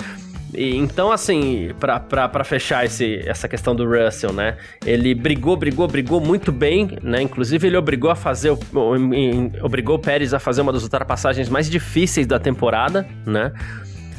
E, 0.54 0.76
então, 0.76 1.12
assim, 1.12 1.70
para 1.78 2.44
fechar 2.44 2.84
esse, 2.84 3.22
essa 3.26 3.48
questão 3.48 3.74
do 3.74 3.84
Russell, 3.84 4.32
né? 4.32 4.56
Ele 4.84 5.14
brigou, 5.14 5.56
brigou, 5.56 5.86
brigou 5.86 6.20
muito 6.20 6.50
bem, 6.50 6.98
né? 7.02 7.20
Inclusive, 7.20 7.66
ele 7.66 7.76
obrigou 7.76 8.10
a 8.10 8.14
fazer. 8.14 8.50
Obrigou 9.62 9.96
o 9.96 9.98
Pérez 9.98 10.32
a 10.32 10.38
fazer 10.38 10.62
uma 10.62 10.72
das 10.72 10.82
ultrapassagens 10.82 11.48
mais 11.48 11.68
difíceis 11.68 12.26
da 12.26 12.38
temporada, 12.38 13.06
né? 13.26 13.52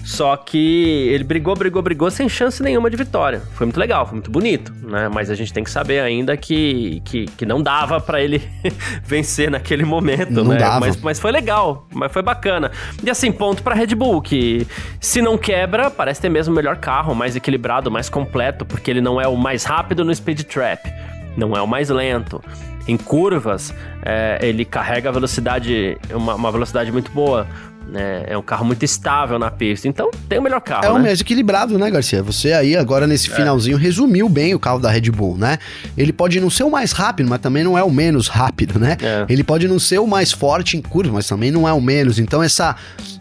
Só 0.09 0.35
que 0.35 1.07
ele 1.13 1.23
brigou, 1.23 1.55
brigou, 1.55 1.83
brigou 1.83 2.09
sem 2.09 2.27
chance 2.27 2.63
nenhuma 2.63 2.89
de 2.89 2.97
vitória. 2.97 3.43
Foi 3.53 3.67
muito 3.67 3.79
legal, 3.79 4.07
foi 4.07 4.15
muito 4.15 4.31
bonito, 4.31 4.73
né? 4.81 5.07
Mas 5.07 5.29
a 5.29 5.35
gente 5.35 5.53
tem 5.53 5.63
que 5.63 5.69
saber 5.69 5.99
ainda 5.99 6.35
que, 6.35 6.99
que, 7.05 7.27
que 7.27 7.45
não 7.45 7.61
dava 7.61 8.01
para 8.01 8.19
ele 8.19 8.41
vencer 9.05 9.51
naquele 9.51 9.85
momento, 9.85 10.31
não 10.31 10.45
né? 10.45 10.57
Dava. 10.57 10.79
Mas, 10.79 10.99
mas 10.99 11.19
foi 11.19 11.31
legal, 11.31 11.87
mas 11.93 12.11
foi 12.11 12.23
bacana. 12.23 12.71
E 13.03 13.09
assim, 13.09 13.31
ponto 13.31 13.61
para 13.61 13.75
Red 13.75 13.93
Bull, 13.93 14.19
que 14.19 14.65
se 14.99 15.21
não 15.21 15.37
quebra, 15.37 15.91
parece 15.91 16.19
ter 16.19 16.29
mesmo 16.29 16.53
o 16.53 16.55
melhor 16.55 16.77
carro, 16.77 17.13
mais 17.13 17.35
equilibrado, 17.35 17.91
mais 17.91 18.09
completo, 18.09 18.65
porque 18.65 18.89
ele 18.89 19.01
não 19.01 19.21
é 19.21 19.27
o 19.27 19.37
mais 19.37 19.63
rápido 19.63 20.03
no 20.03 20.13
speed 20.13 20.41
trap, 20.41 20.91
não 21.37 21.55
é 21.55 21.61
o 21.61 21.67
mais 21.67 21.89
lento. 21.89 22.43
Em 22.87 22.97
curvas, 22.97 23.71
é, 24.03 24.39
ele 24.41 24.65
carrega 24.65 25.09
a 25.09 25.11
velocidade, 25.11 25.99
uma, 26.09 26.33
uma 26.33 26.51
velocidade 26.51 26.91
muito 26.91 27.11
boa 27.11 27.45
né? 27.91 28.23
É 28.27 28.37
um 28.37 28.41
carro 28.41 28.65
muito 28.65 28.83
estável 28.83 29.39
na 29.39 29.49
pista. 29.51 29.87
Então 29.87 30.09
tem 30.27 30.39
o 30.39 30.41
melhor 30.41 30.61
carro. 30.61 30.85
É 30.85 30.87
né? 30.89 30.99
um 30.99 31.01
mais 31.01 31.21
equilibrado, 31.21 31.77
né, 31.77 31.89
Garcia? 31.89 32.21
Você 32.23 32.53
aí 32.53 32.75
agora 32.75 33.07
nesse 33.07 33.31
é. 33.31 33.35
finalzinho 33.35 33.77
resumiu 33.77 34.29
bem 34.29 34.53
o 34.53 34.59
carro 34.59 34.79
da 34.79 34.89
Red 34.89 35.11
Bull, 35.11 35.37
né? 35.37 35.57
Ele 35.97 36.13
pode 36.13 36.39
não 36.39 36.49
ser 36.49 36.63
o 36.63 36.71
mais 36.71 36.91
rápido, 36.91 37.29
mas 37.29 37.39
também 37.39 37.63
não 37.63 37.77
é 37.77 37.83
o 37.83 37.89
menos 37.89 38.27
rápido, 38.27 38.79
né? 38.79 38.97
É. 39.01 39.25
Ele 39.27 39.43
pode 39.43 39.67
não 39.67 39.79
ser 39.79 39.99
o 39.99 40.07
mais 40.07 40.31
forte 40.31 40.77
em 40.77 40.81
curva, 40.81 41.13
mas 41.13 41.27
também 41.27 41.51
não 41.51 41.67
é 41.67 41.73
o 41.73 41.81
menos. 41.81 42.19
Então 42.19 42.41
essa 42.43 42.75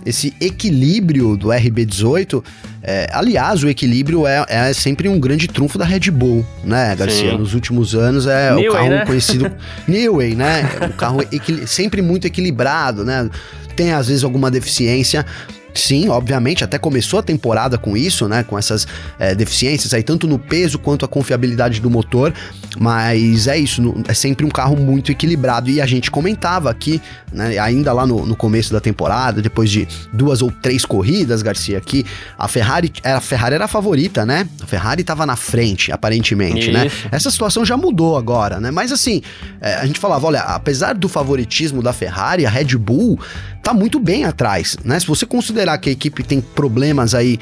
esse 0.05 0.35
equilíbrio 0.41 1.37
do 1.37 1.49
RB18. 1.49 2.43
É, 2.83 3.11
aliás, 3.13 3.63
o 3.63 3.69
equilíbrio 3.69 4.27
é, 4.27 4.45
é, 4.49 4.73
sempre 4.73 5.09
um 5.09 5.19
grande 5.19 5.49
trunfo 5.49 5.77
da 5.77 5.85
Red 5.85 6.11
Bull, 6.11 6.47
né, 6.65 6.95
Garcia? 6.97 7.33
Sim. 7.33 7.39
Nos 7.39 7.53
últimos 7.53 7.95
anos 7.95 8.27
é 8.27 8.55
New 8.55 8.71
o 8.71 8.75
carro 8.75 8.89
né? 8.89 9.05
conhecido 9.05 9.53
Newey, 9.87 10.35
né? 10.35 10.63
O 10.89 10.93
carro 10.95 11.19
sempre 11.67 12.01
muito 12.01 12.27
equilibrado, 12.27 13.05
né? 13.05 13.29
Tem 13.79 13.93
às 13.93 14.09
vezes 14.09 14.25
alguma 14.25 14.51
deficiência, 14.51 15.25
Sim, 15.79 16.09
obviamente, 16.09 16.65
até 16.65 16.79
começou 16.79 17.21
a 17.21 17.23
temporada 17.23 17.79
com 17.79 17.97
isso, 17.97 18.29
né? 18.29 18.43
Com 18.43 18.59
essas 18.59 18.87
é, 19.19 19.35
deficiências 19.35 19.95
aí, 19.95 20.03
tanto 20.03 20.27
no 20.27 20.39
peso 20.39 20.79
quanto 20.79 21.05
a 21.05 21.09
confiabilidade 21.09 21.81
do 21.81 21.89
motor. 21.89 22.33
Mas 22.79 23.47
é 23.47 23.59
isso, 23.59 23.95
é 24.07 24.15
sempre 24.15 24.45
um 24.45 24.49
carro 24.49 24.77
muito 24.77 25.11
equilibrado. 25.11 25.71
E 25.71 25.81
a 25.81 25.87
gente 25.87 26.11
comentava 26.11 26.71
aqui, 26.71 27.01
né? 27.33 27.59
Ainda 27.59 27.93
lá 27.93 28.07
no, 28.07 28.27
no 28.27 28.37
começo 28.37 28.73
da 28.73 28.81
temporada, 28.81 29.41
depois 29.41 29.71
de 29.71 29.87
duas 30.13 30.43
ou 30.43 30.51
três 30.51 30.85
corridas, 30.85 31.43
Garcia, 31.43 31.81
que 31.81 32.05
a 32.39 32.49
Ferrari, 32.49 32.93
a 33.05 33.21
Ferrari 33.21 33.55
era 33.55 33.65
a 33.65 33.69
favorita, 33.69 34.27
né? 34.27 34.49
A 34.63 34.67
Ferrari 34.67 35.03
estava 35.03 35.25
na 35.25 35.37
frente, 35.37 35.93
aparentemente, 35.93 36.71
né? 36.71 36.87
isso. 36.87 37.05
né? 37.05 37.11
Essa 37.13 37.31
situação 37.31 37.65
já 37.65 37.77
mudou 37.77 38.17
agora, 38.17 38.61
né? 38.61 38.71
Mas 38.71 38.93
assim, 38.93 39.23
é, 39.61 39.75
a 39.75 39.87
gente 39.87 39.99
falava, 39.99 40.27
olha, 40.27 40.41
apesar 40.41 40.95
do 40.95 41.09
favoritismo 41.09 41.83
da 41.83 41.93
Ferrari, 41.93 42.45
a 42.45 42.51
Red 42.51 42.77
Bull 42.77 43.19
tá 43.63 43.75
muito 43.75 43.99
bem 43.99 44.25
atrás, 44.25 44.77
né? 44.85 44.99
Se 44.99 45.07
você 45.07 45.27
considerar 45.27 45.68
que 45.77 45.91
a 45.91 45.93
equipe 45.93 46.23
tem 46.23 46.41
problemas 46.41 47.15
aí 47.15 47.39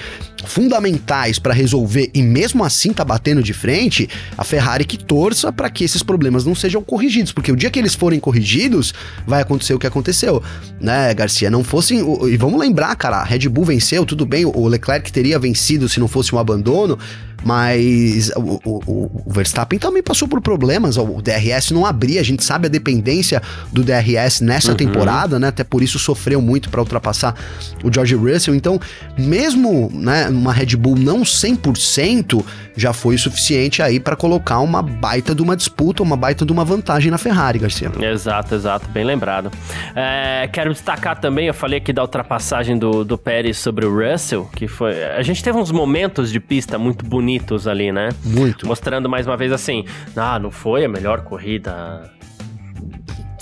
fundamentais 0.46 1.38
para 1.38 1.52
resolver 1.52 2.10
e 2.14 2.22
mesmo 2.22 2.64
assim 2.64 2.92
tá 2.92 3.04
batendo 3.04 3.42
de 3.42 3.52
frente, 3.52 4.08
a 4.36 4.44
Ferrari 4.44 4.84
que 4.84 4.96
torça 4.96 5.52
para 5.52 5.68
que 5.68 5.84
esses 5.84 6.02
problemas 6.02 6.44
não 6.44 6.54
sejam 6.54 6.82
corrigidos, 6.82 7.32
porque 7.32 7.52
o 7.52 7.56
dia 7.56 7.70
que 7.70 7.78
eles 7.78 7.94
forem 7.94 8.20
corrigidos, 8.20 8.94
vai 9.26 9.42
acontecer 9.42 9.74
o 9.74 9.78
que 9.78 9.86
aconteceu, 9.86 10.42
né, 10.80 11.12
Garcia? 11.14 11.50
Não 11.50 11.64
fossem. 11.64 11.98
E 12.28 12.36
vamos 12.36 12.58
lembrar, 12.58 12.94
cara, 12.96 13.18
a 13.18 13.24
Red 13.24 13.48
Bull 13.48 13.64
venceu, 13.64 14.06
tudo 14.06 14.24
bem, 14.24 14.44
o 14.44 14.66
Leclerc 14.66 15.12
teria 15.12 15.38
vencido 15.38 15.88
se 15.88 16.00
não 16.00 16.08
fosse 16.08 16.34
um 16.34 16.38
abandono, 16.38 16.98
mas 17.46 18.32
o, 18.34 18.60
o, 18.64 19.10
o, 19.24 19.32
Verstappen 19.32 19.78
também 19.78 20.02
passou 20.02 20.26
por 20.26 20.40
problemas. 20.40 20.96
O 20.96 21.22
DRS 21.22 21.70
não 21.70 21.86
abria, 21.86 22.20
a 22.20 22.24
gente 22.24 22.42
sabe 22.42 22.66
a 22.66 22.68
dependência 22.68 23.40
do 23.72 23.84
DRS 23.84 24.40
nessa 24.40 24.72
uhum. 24.72 24.76
temporada, 24.76 25.38
né? 25.38 25.46
Até 25.46 25.62
por 25.62 25.80
isso 25.80 25.96
sofreu 25.96 26.42
muito 26.42 26.68
para 26.68 26.80
ultrapassar 26.80 27.36
o 27.84 27.92
George 27.92 28.16
Russell. 28.16 28.52
Então, 28.52 28.80
mesmo 29.16 29.88
né, 29.94 30.28
uma 30.28 30.52
Red 30.52 30.74
Bull 30.74 30.96
não 30.96 31.22
100%, 31.22 32.44
já 32.76 32.92
foi 32.92 33.16
suficiente 33.16 33.80
aí 33.80 34.00
para 34.00 34.16
colocar 34.16 34.58
uma 34.58 34.82
baita 34.82 35.32
de 35.32 35.40
uma 35.40 35.56
disputa, 35.56 36.02
uma 36.02 36.16
baita 36.16 36.44
de 36.44 36.52
uma 36.52 36.64
vantagem 36.64 37.12
na 37.12 37.18
Ferrari, 37.18 37.60
Garcia. 37.60 37.92
Exato, 38.00 38.56
exato, 38.56 38.88
bem 38.88 39.04
lembrado. 39.04 39.52
É, 39.94 40.48
quero 40.52 40.72
destacar 40.72 41.20
também, 41.20 41.46
eu 41.46 41.54
falei 41.54 41.78
aqui 41.78 41.92
da 41.92 42.02
ultrapassagem 42.02 42.76
do, 42.76 43.04
do 43.04 43.16
Pérez 43.16 43.56
sobre 43.56 43.86
o 43.86 43.94
Russell, 43.94 44.50
que 44.52 44.66
foi. 44.66 45.04
A 45.04 45.22
gente 45.22 45.44
teve 45.44 45.56
uns 45.56 45.70
momentos 45.70 46.32
de 46.32 46.40
pista 46.40 46.76
muito 46.76 47.06
bonitos 47.06 47.35
ali, 47.66 47.92
né? 47.92 48.10
Muito. 48.24 48.66
Mostrando 48.66 49.08
mais 49.08 49.26
uma 49.26 49.36
vez 49.36 49.52
assim, 49.52 49.84
ah, 50.16 50.38
não 50.38 50.50
foi 50.50 50.84
a 50.84 50.88
melhor 50.88 51.22
corrida 51.22 52.10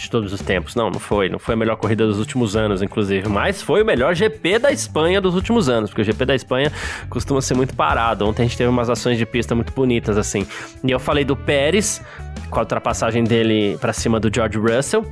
de 0.04 0.10
todos 0.10 0.32
os 0.32 0.40
tempos. 0.40 0.74
Não, 0.74 0.90
não 0.90 1.00
foi. 1.00 1.28
Não 1.28 1.38
foi 1.38 1.54
a 1.54 1.56
melhor 1.56 1.76
corrida 1.76 2.06
dos 2.06 2.18
últimos 2.18 2.54
anos, 2.54 2.82
inclusive. 2.82 3.28
Mas 3.28 3.62
foi 3.62 3.82
o 3.82 3.84
melhor 3.84 4.14
GP 4.14 4.58
da 4.58 4.70
Espanha 4.70 5.20
dos 5.20 5.34
últimos 5.34 5.68
anos. 5.68 5.90
Porque 5.90 6.02
o 6.02 6.04
GP 6.04 6.24
da 6.24 6.34
Espanha 6.34 6.70
costuma 7.08 7.40
ser 7.40 7.54
muito 7.54 7.74
parado. 7.74 8.26
Ontem 8.26 8.42
a 8.42 8.44
gente 8.46 8.56
teve 8.56 8.68
umas 8.68 8.90
ações 8.90 9.18
de 9.18 9.26
pista 9.26 9.54
muito 9.54 9.72
bonitas, 9.72 10.16
assim. 10.16 10.46
E 10.82 10.90
eu 10.90 11.00
falei 11.00 11.24
do 11.24 11.36
Pérez, 11.36 12.02
com 12.50 12.58
a 12.58 12.62
ultrapassagem 12.62 13.24
dele 13.24 13.76
para 13.80 13.92
cima 13.92 14.20
do 14.20 14.30
George 14.32 14.58
Russell. 14.58 15.04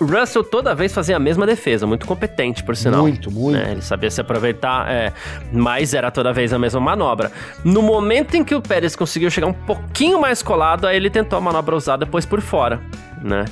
O 0.00 0.04
Russell 0.04 0.42
toda 0.42 0.74
vez 0.74 0.92
fazia 0.92 1.16
a 1.16 1.18
mesma 1.18 1.46
defesa, 1.46 1.86
muito 1.86 2.06
competente, 2.06 2.62
por 2.62 2.74
sinal. 2.74 3.02
Muito, 3.02 3.30
muito. 3.30 3.58
É, 3.58 3.72
ele 3.72 3.82
sabia 3.82 4.10
se 4.10 4.20
aproveitar, 4.20 4.90
é, 4.90 5.12
mas 5.52 5.92
era 5.92 6.10
toda 6.10 6.32
vez 6.32 6.52
a 6.52 6.58
mesma 6.58 6.80
manobra. 6.80 7.30
No 7.62 7.82
momento 7.82 8.34
em 8.34 8.42
que 8.42 8.54
o 8.54 8.62
Pérez 8.62 8.96
conseguiu 8.96 9.30
chegar 9.30 9.46
um 9.46 9.52
pouquinho 9.52 10.20
mais 10.20 10.42
colado, 10.42 10.86
aí 10.86 10.96
ele 10.96 11.10
tentou 11.10 11.36
a 11.38 11.40
manobra 11.42 11.76
usada 11.76 12.04
depois 12.04 12.24
por 12.24 12.40
fora 12.40 12.80
né? 13.22 13.44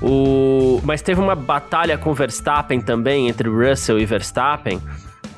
O... 0.00 0.80
Mas 0.84 1.02
teve 1.02 1.20
uma 1.20 1.34
batalha 1.34 1.98
com 1.98 2.14
Verstappen 2.14 2.80
também, 2.80 3.28
entre 3.28 3.48
Russell 3.48 3.98
e 3.98 4.06
Verstappen, 4.06 4.80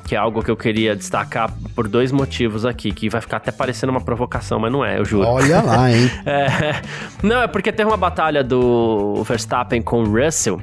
que 0.09 0.15
é 0.15 0.17
algo 0.17 0.41
que 0.41 0.49
eu 0.49 0.57
queria 0.57 0.95
destacar 0.95 1.53
por 1.75 1.87
dois 1.87 2.11
motivos 2.11 2.65
aqui, 2.65 2.91
que 2.91 3.07
vai 3.07 3.21
ficar 3.21 3.37
até 3.37 3.51
parecendo 3.51 3.91
uma 3.91 4.01
provocação, 4.01 4.57
mas 4.57 4.71
não 4.71 4.83
é, 4.83 4.97
eu 4.97 5.05
juro. 5.05 5.27
Olha 5.27 5.61
lá, 5.61 5.91
hein? 5.91 6.09
é... 6.25 6.81
Não, 7.21 7.43
é 7.43 7.47
porque 7.47 7.71
teve 7.71 7.87
uma 7.87 7.95
batalha 7.95 8.43
do 8.43 9.23
Verstappen 9.23 9.83
com 9.83 10.01
o 10.01 10.05
Russell 10.05 10.59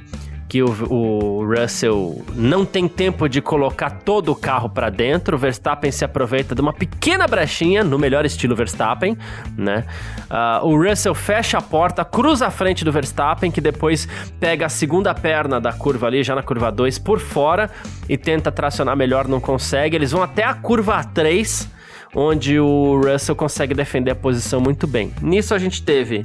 que 0.49 0.63
o, 0.63 0.69
o, 0.93 1.45
Russell 1.45 2.25
não 2.35 2.65
tem 2.65 2.87
tempo 2.87 3.29
de 3.29 3.41
colocar 3.41 3.91
todo 3.91 4.31
o 4.31 4.35
carro 4.35 4.69
para 4.69 4.91
dentro. 4.91 5.37
O 5.37 5.39
Verstappen 5.39 5.91
se 5.91 6.05
aproveita 6.05 6.55
de 6.55 6.61
uma 6.61 6.73
pequena 6.73 7.27
brechinha, 7.27 7.83
no 7.83 7.99
melhor 7.99 8.25
estilo 8.25 8.55
Verstappen, 8.55 9.17
né? 9.57 9.85
Uh, 10.31 10.67
o 10.67 10.77
Russell 10.77 11.15
fecha 11.15 11.59
a 11.59 11.63
porta, 11.63 12.05
cruza 12.05 12.47
a 12.47 12.51
frente 12.51 12.85
do 12.85 12.93
Verstappen, 12.93 13.51
que 13.51 13.61
depois 13.61 14.09
pega 14.39 14.67
a 14.67 14.69
segunda 14.69 15.13
perna 15.15 15.61
da 15.61 15.73
curva 15.73 16.07
ali, 16.07 16.23
já 16.23 16.35
na 16.35 16.43
curva 16.43 16.71
2, 16.71 16.99
por 16.99 17.19
fora 17.19 17.71
e 18.09 18.17
tenta 18.17 18.53
tracionar 18.53 18.97
melhor, 18.97 19.27
não 19.27 19.41
consegue. 19.41 19.97
Eles 19.97 20.13
vão 20.13 20.23
até 20.23 20.45
a 20.45 20.55
curva 20.55 21.03
3, 21.03 21.69
onde 22.15 22.59
o 22.61 23.01
Russell 23.05 23.35
consegue 23.35 23.75
defender 23.75 24.13
a 24.13 24.17
posição 24.17 24.61
muito 24.61 24.87
bem. 24.87 25.13
Nisso 25.21 25.55
a 25.55 25.59
gente 25.59 25.83
teve 25.83 26.25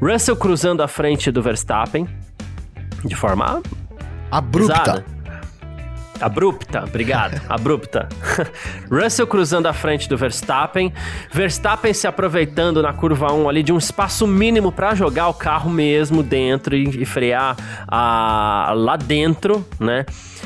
Russell 0.00 0.36
cruzando 0.36 0.80
a 0.80 0.88
frente 0.88 1.30
do 1.30 1.42
Verstappen, 1.42 2.08
de 3.04 3.14
forma 3.14 3.62
abrupta. 4.30 4.78
Pesada. 4.78 5.18
Abrupta, 6.20 6.84
obrigado. 6.84 7.40
Abrupta. 7.48 8.08
Russell 8.90 9.26
cruzando 9.26 9.66
a 9.66 9.72
frente 9.72 10.08
do 10.08 10.16
Verstappen. 10.16 10.92
Verstappen 11.32 11.92
se 11.94 12.06
aproveitando 12.06 12.82
na 12.82 12.92
curva 12.92 13.32
1 13.32 13.48
ali 13.48 13.62
de 13.62 13.72
um 13.72 13.78
espaço 13.78 14.26
mínimo 14.26 14.72
para 14.72 14.94
jogar 14.94 15.28
o 15.28 15.34
carro 15.34 15.70
mesmo 15.70 16.22
dentro 16.22 16.74
e, 16.74 17.02
e 17.02 17.04
frear 17.04 17.56
uh, 17.84 18.74
lá 18.74 18.96
dentro, 18.96 19.64
né? 19.78 20.04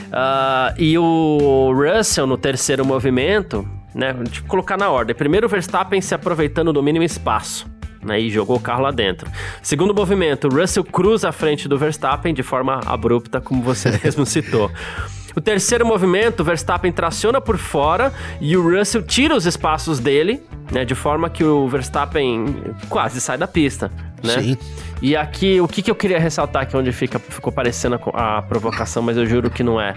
Uh, 0.09 0.75
e 0.78 0.99
o 0.99 1.73
Russell 1.75 2.26
no 2.26 2.37
terceiro 2.37 2.85
movimento, 2.85 3.66
né? 3.94 4.12
Deixa 4.12 4.40
eu 4.40 4.44
colocar 4.44 4.76
na 4.76 4.90
ordem. 4.90 5.16
Primeiro 5.16 5.47
o 5.47 5.50
Verstappen 5.50 6.00
se 6.00 6.14
aproveitando 6.14 6.73
do 6.73 6.82
mínimo 6.82 7.04
espaço 7.04 7.73
né, 8.02 8.21
e 8.21 8.30
jogou 8.30 8.56
o 8.56 8.61
carro 8.61 8.82
lá 8.82 8.90
dentro. 8.90 9.30
Segundo 9.62 9.94
movimento, 9.94 10.49
Russell 10.49 10.85
cruza 10.85 11.28
a 11.28 11.32
frente 11.32 11.68
do 11.68 11.78
Verstappen 11.78 12.35
de 12.35 12.42
forma 12.42 12.80
abrupta, 12.87 13.40
como 13.40 13.62
você 13.62 13.99
mesmo 14.02 14.26
citou. 14.26 14.71
O 15.35 15.40
terceiro 15.40 15.87
movimento, 15.87 16.44
Verstappen 16.44 16.92
traciona 16.92 17.40
por 17.40 17.56
fora 17.56 18.12
e 18.40 18.56
o 18.56 18.62
Russell 18.62 19.02
tira 19.02 19.35
os 19.35 19.47
espaços 19.47 19.99
dele, 19.99 20.42
né, 20.71 20.85
de 20.85 20.94
forma 20.94 21.30
que 21.30 21.42
o 21.42 21.66
Verstappen 21.68 22.54
quase 22.88 23.21
sai 23.21 23.38
da 23.38 23.47
pista, 23.47 23.90
né? 24.23 24.40
Sim. 24.40 24.59
E 25.00 25.16
aqui, 25.16 25.61
o 25.61 25.66
que, 25.66 25.82
que 25.82 25.90
eu 25.90 25.94
queria 25.94 26.18
ressaltar 26.18 26.62
aqui 26.62 26.76
onde 26.76 26.92
fica, 26.92 27.18
ficou 27.18 27.52
parecendo 27.52 27.99
a, 28.12 28.38
a 28.38 28.42
provocação, 28.42 29.02
mas 29.02 29.16
eu 29.16 29.26
juro 29.26 29.50
que 29.50 29.62
não 29.62 29.80
é. 29.80 29.94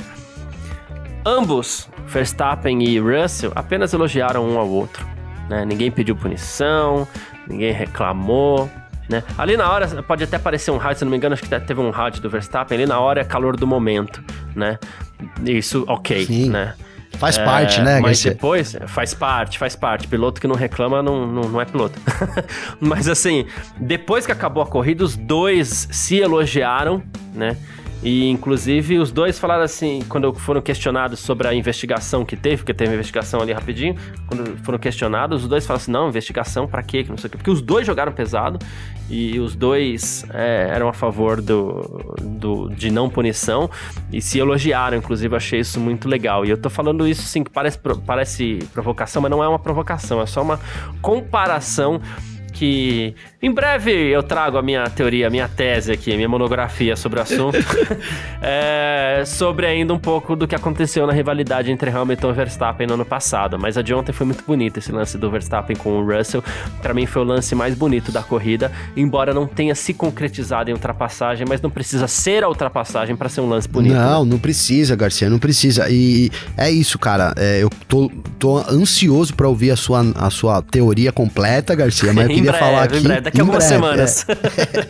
Ambos, 1.23 1.87
Verstappen 2.07 2.83
e 2.83 2.99
Russell, 2.99 3.51
apenas 3.55 3.93
elogiaram 3.93 4.47
um 4.47 4.57
ao 4.57 4.67
outro. 4.67 5.05
Né? 5.49 5.63
Ninguém 5.65 5.91
pediu 5.91 6.15
punição, 6.15 7.07
ninguém 7.47 7.71
reclamou. 7.71 8.69
Né? 9.09 9.23
Ali 9.37 9.55
na 9.55 9.71
hora, 9.71 9.87
pode 10.01 10.23
até 10.23 10.39
parecer 10.39 10.71
um 10.71 10.77
rádio, 10.77 10.99
se 10.99 11.05
não 11.05 11.11
me 11.11 11.17
engano, 11.17 11.33
acho 11.33 11.43
que 11.43 11.59
teve 11.59 11.79
um 11.79 11.91
rádio 11.91 12.21
do 12.21 12.29
Verstappen. 12.29 12.77
Ali 12.77 12.87
na 12.87 12.99
hora 12.99 13.21
é 13.21 13.23
calor 13.23 13.55
do 13.55 13.67
momento, 13.67 14.23
né? 14.55 14.79
Isso, 15.45 15.85
ok, 15.87 16.25
Sim. 16.25 16.49
né? 16.49 16.73
Faz 17.17 17.37
é, 17.37 17.45
parte, 17.45 17.81
né, 17.81 17.99
Mas 17.99 18.21
depois, 18.21 18.75
faz 18.87 19.13
parte, 19.13 19.57
faz 19.57 19.75
parte. 19.75 20.07
Piloto 20.07 20.41
que 20.41 20.47
não 20.47 20.55
reclama 20.55 21.01
não, 21.01 21.25
não, 21.25 21.43
não 21.43 21.61
é 21.61 21.65
piloto. 21.65 21.97
mas 22.79 23.07
assim, 23.07 23.45
depois 23.79 24.25
que 24.25 24.31
acabou 24.31 24.61
a 24.61 24.65
corrida, 24.65 25.03
os 25.03 25.15
dois 25.15 25.87
se 25.91 26.17
elogiaram, 26.17 27.01
né? 27.33 27.55
E, 28.03 28.29
inclusive, 28.29 28.99
os 28.99 29.11
dois 29.11 29.39
falaram 29.39 29.63
assim, 29.63 30.01
quando 30.07 30.31
foram 30.33 30.61
questionados 30.61 31.19
sobre 31.19 31.47
a 31.47 31.53
investigação 31.53 32.23
que 32.23 32.35
teve, 32.35 32.57
porque 32.57 32.73
teve 32.73 32.91
uma 32.91 32.95
investigação 32.95 33.41
ali 33.41 33.51
rapidinho, 33.51 33.95
quando 34.27 34.57
foram 34.63 34.77
questionados, 34.77 35.43
os 35.43 35.49
dois 35.49 35.65
falaram 35.65 35.81
assim, 35.81 35.91
não, 35.91 36.09
investigação 36.09 36.67
pra 36.67 36.83
quê? 36.83 37.03
Que 37.03 37.09
não 37.09 37.17
sei 37.17 37.27
o 37.27 37.31
quê. 37.31 37.37
Porque 37.37 37.49
os 37.49 37.61
dois 37.61 37.87
jogaram 37.87 38.11
pesado 38.11 38.59
e 39.09 39.39
os 39.39 39.55
dois 39.55 40.25
é, 40.33 40.69
eram 40.71 40.87
a 40.87 40.93
favor 40.93 41.41
do, 41.41 41.81
do, 42.21 42.69
de 42.69 42.91
não 42.91 43.09
punição 43.09 43.69
e 44.11 44.21
se 44.21 44.37
elogiaram, 44.37 44.97
inclusive, 44.97 45.35
achei 45.35 45.59
isso 45.61 45.79
muito 45.79 46.07
legal. 46.07 46.45
E 46.45 46.49
eu 46.49 46.57
tô 46.57 46.69
falando 46.69 47.07
isso, 47.07 47.23
assim, 47.23 47.43
que 47.43 47.49
parece, 47.49 47.79
parece 48.05 48.59
provocação, 48.73 49.21
mas 49.21 49.31
não 49.31 49.43
é 49.43 49.47
uma 49.47 49.59
provocação, 49.59 50.21
é 50.21 50.25
só 50.25 50.41
uma 50.41 50.59
comparação 51.01 51.99
que 52.55 53.13
em 53.45 53.51
breve 53.51 53.91
eu 53.91 54.23
trago 54.23 54.57
a 54.57 54.61
minha 54.63 54.89
teoria, 54.89 55.27
a 55.27 55.29
minha 55.29 55.47
tese 55.47 55.91
aqui, 55.91 56.11
a 56.11 56.15
minha 56.15 56.27
monografia 56.27 56.95
sobre 56.95 57.19
o 57.19 57.21
assunto. 57.21 57.59
é, 58.41 59.21
sobre 59.23 59.67
ainda 59.67 59.93
um 59.93 59.99
pouco 59.99 60.35
do 60.35 60.47
que 60.47 60.55
aconteceu 60.55 61.05
na 61.05 61.13
rivalidade 61.13 61.71
entre 61.71 61.91
Hamilton 61.91 62.31
e 62.31 62.33
Verstappen 62.33 62.87
no 62.87 62.95
ano 62.95 63.05
passado. 63.05 63.59
Mas 63.59 63.77
a 63.77 63.83
de 63.83 63.93
ontem 63.93 64.11
foi 64.11 64.25
muito 64.25 64.43
bonita, 64.43 64.79
esse 64.79 64.91
lance 64.91 65.15
do 65.15 65.29
Verstappen 65.29 65.75
com 65.75 65.91
o 65.91 66.03
Russell. 66.03 66.43
Para 66.81 66.91
mim 66.91 67.05
foi 67.05 67.21
o 67.21 67.25
lance 67.25 67.53
mais 67.53 67.75
bonito 67.75 68.11
da 68.11 68.23
corrida, 68.23 68.71
embora 68.97 69.31
não 69.31 69.45
tenha 69.45 69.75
se 69.75 69.93
concretizado 69.93 70.71
em 70.71 70.73
ultrapassagem, 70.73 71.45
mas 71.47 71.61
não 71.61 71.69
precisa 71.69 72.07
ser 72.07 72.43
a 72.43 72.49
ultrapassagem 72.49 73.15
para 73.15 73.29
ser 73.29 73.41
um 73.41 73.47
lance 73.47 73.69
bonito. 73.69 73.93
Não, 73.93 74.25
não 74.25 74.39
precisa, 74.39 74.95
Garcia, 74.95 75.29
não 75.29 75.37
precisa. 75.37 75.87
E 75.87 76.31
é 76.57 76.71
isso, 76.71 76.97
cara. 76.97 77.31
É, 77.37 77.61
eu 77.61 77.69
tô, 77.87 78.11
tô 78.39 78.57
ansioso 78.57 79.35
para 79.35 79.47
ouvir 79.47 79.69
a 79.69 79.75
sua, 79.75 80.01
a 80.15 80.31
sua 80.31 80.63
teoria 80.63 81.11
completa, 81.11 81.75
Garcia, 81.75 82.11
mas 82.11 82.27
eu 82.27 82.33
queria 82.33 82.51
breve, 82.51 82.65
falar 82.65 82.83
aqui. 82.85 83.34
Daqui 83.35 83.41
a 83.41 83.43
algumas 83.43 83.63
semanas. 83.63 84.25
É. 84.27 84.87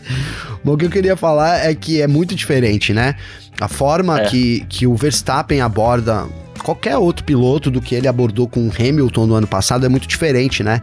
o 0.63 0.77
que 0.77 0.85
eu 0.85 0.89
queria 0.89 1.15
falar 1.15 1.65
é 1.65 1.73
que 1.73 2.01
é 2.01 2.07
muito 2.07 2.35
diferente, 2.35 2.93
né? 2.93 3.15
A 3.59 3.67
forma 3.67 4.19
é. 4.19 4.25
que, 4.25 4.65
que 4.67 4.85
o 4.85 4.95
Verstappen 4.95 5.61
aborda 5.61 6.25
qualquer 6.63 6.97
outro 6.97 7.23
piloto 7.23 7.69
do 7.69 7.79
que 7.79 7.93
ele 7.93 8.07
abordou 8.07 8.47
com 8.47 8.67
o 8.67 8.71
Hamilton 8.71 9.27
no 9.27 9.35
ano 9.35 9.47
passado 9.47 9.85
é 9.85 9.89
muito 9.89 10.07
diferente, 10.07 10.63
né? 10.63 10.81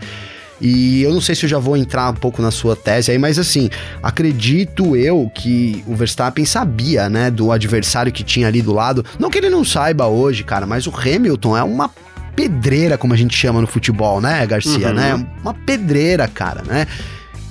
E 0.61 1.02
eu 1.02 1.12
não 1.12 1.21
sei 1.21 1.35
se 1.35 1.45
eu 1.45 1.50
já 1.50 1.59
vou 1.59 1.76
entrar 1.76 2.09
um 2.11 2.14
pouco 2.14 2.40
na 2.40 2.52
sua 2.52 2.76
tese 2.76 3.11
aí, 3.11 3.19
mas 3.19 3.37
assim, 3.37 3.69
acredito 4.00 4.97
eu 4.97 5.28
que 5.35 5.83
o 5.88 5.95
Verstappen 5.97 6.45
sabia, 6.45 7.09
né, 7.09 7.33
do 7.33 7.50
adversário 7.50 8.12
que 8.12 8.23
tinha 8.23 8.47
ali 8.47 8.62
do 8.62 8.73
lado. 8.73 9.04
Não 9.19 9.28
que 9.28 9.38
ele 9.38 9.50
não 9.50 9.64
saiba 9.64 10.07
hoje, 10.07 10.45
cara, 10.45 10.64
mas 10.64 10.87
o 10.87 10.92
Hamilton 10.95 11.57
é 11.57 11.64
uma 11.64 11.90
pedreira, 12.37 12.97
como 12.97 13.12
a 13.12 13.16
gente 13.16 13.37
chama 13.37 13.61
no 13.61 13.66
futebol, 13.66 14.21
né, 14.21 14.47
Garcia, 14.47 14.88
uhum. 14.88 14.95
né? 14.95 15.26
Uma 15.42 15.52
pedreira, 15.52 16.28
cara, 16.28 16.62
né? 16.62 16.87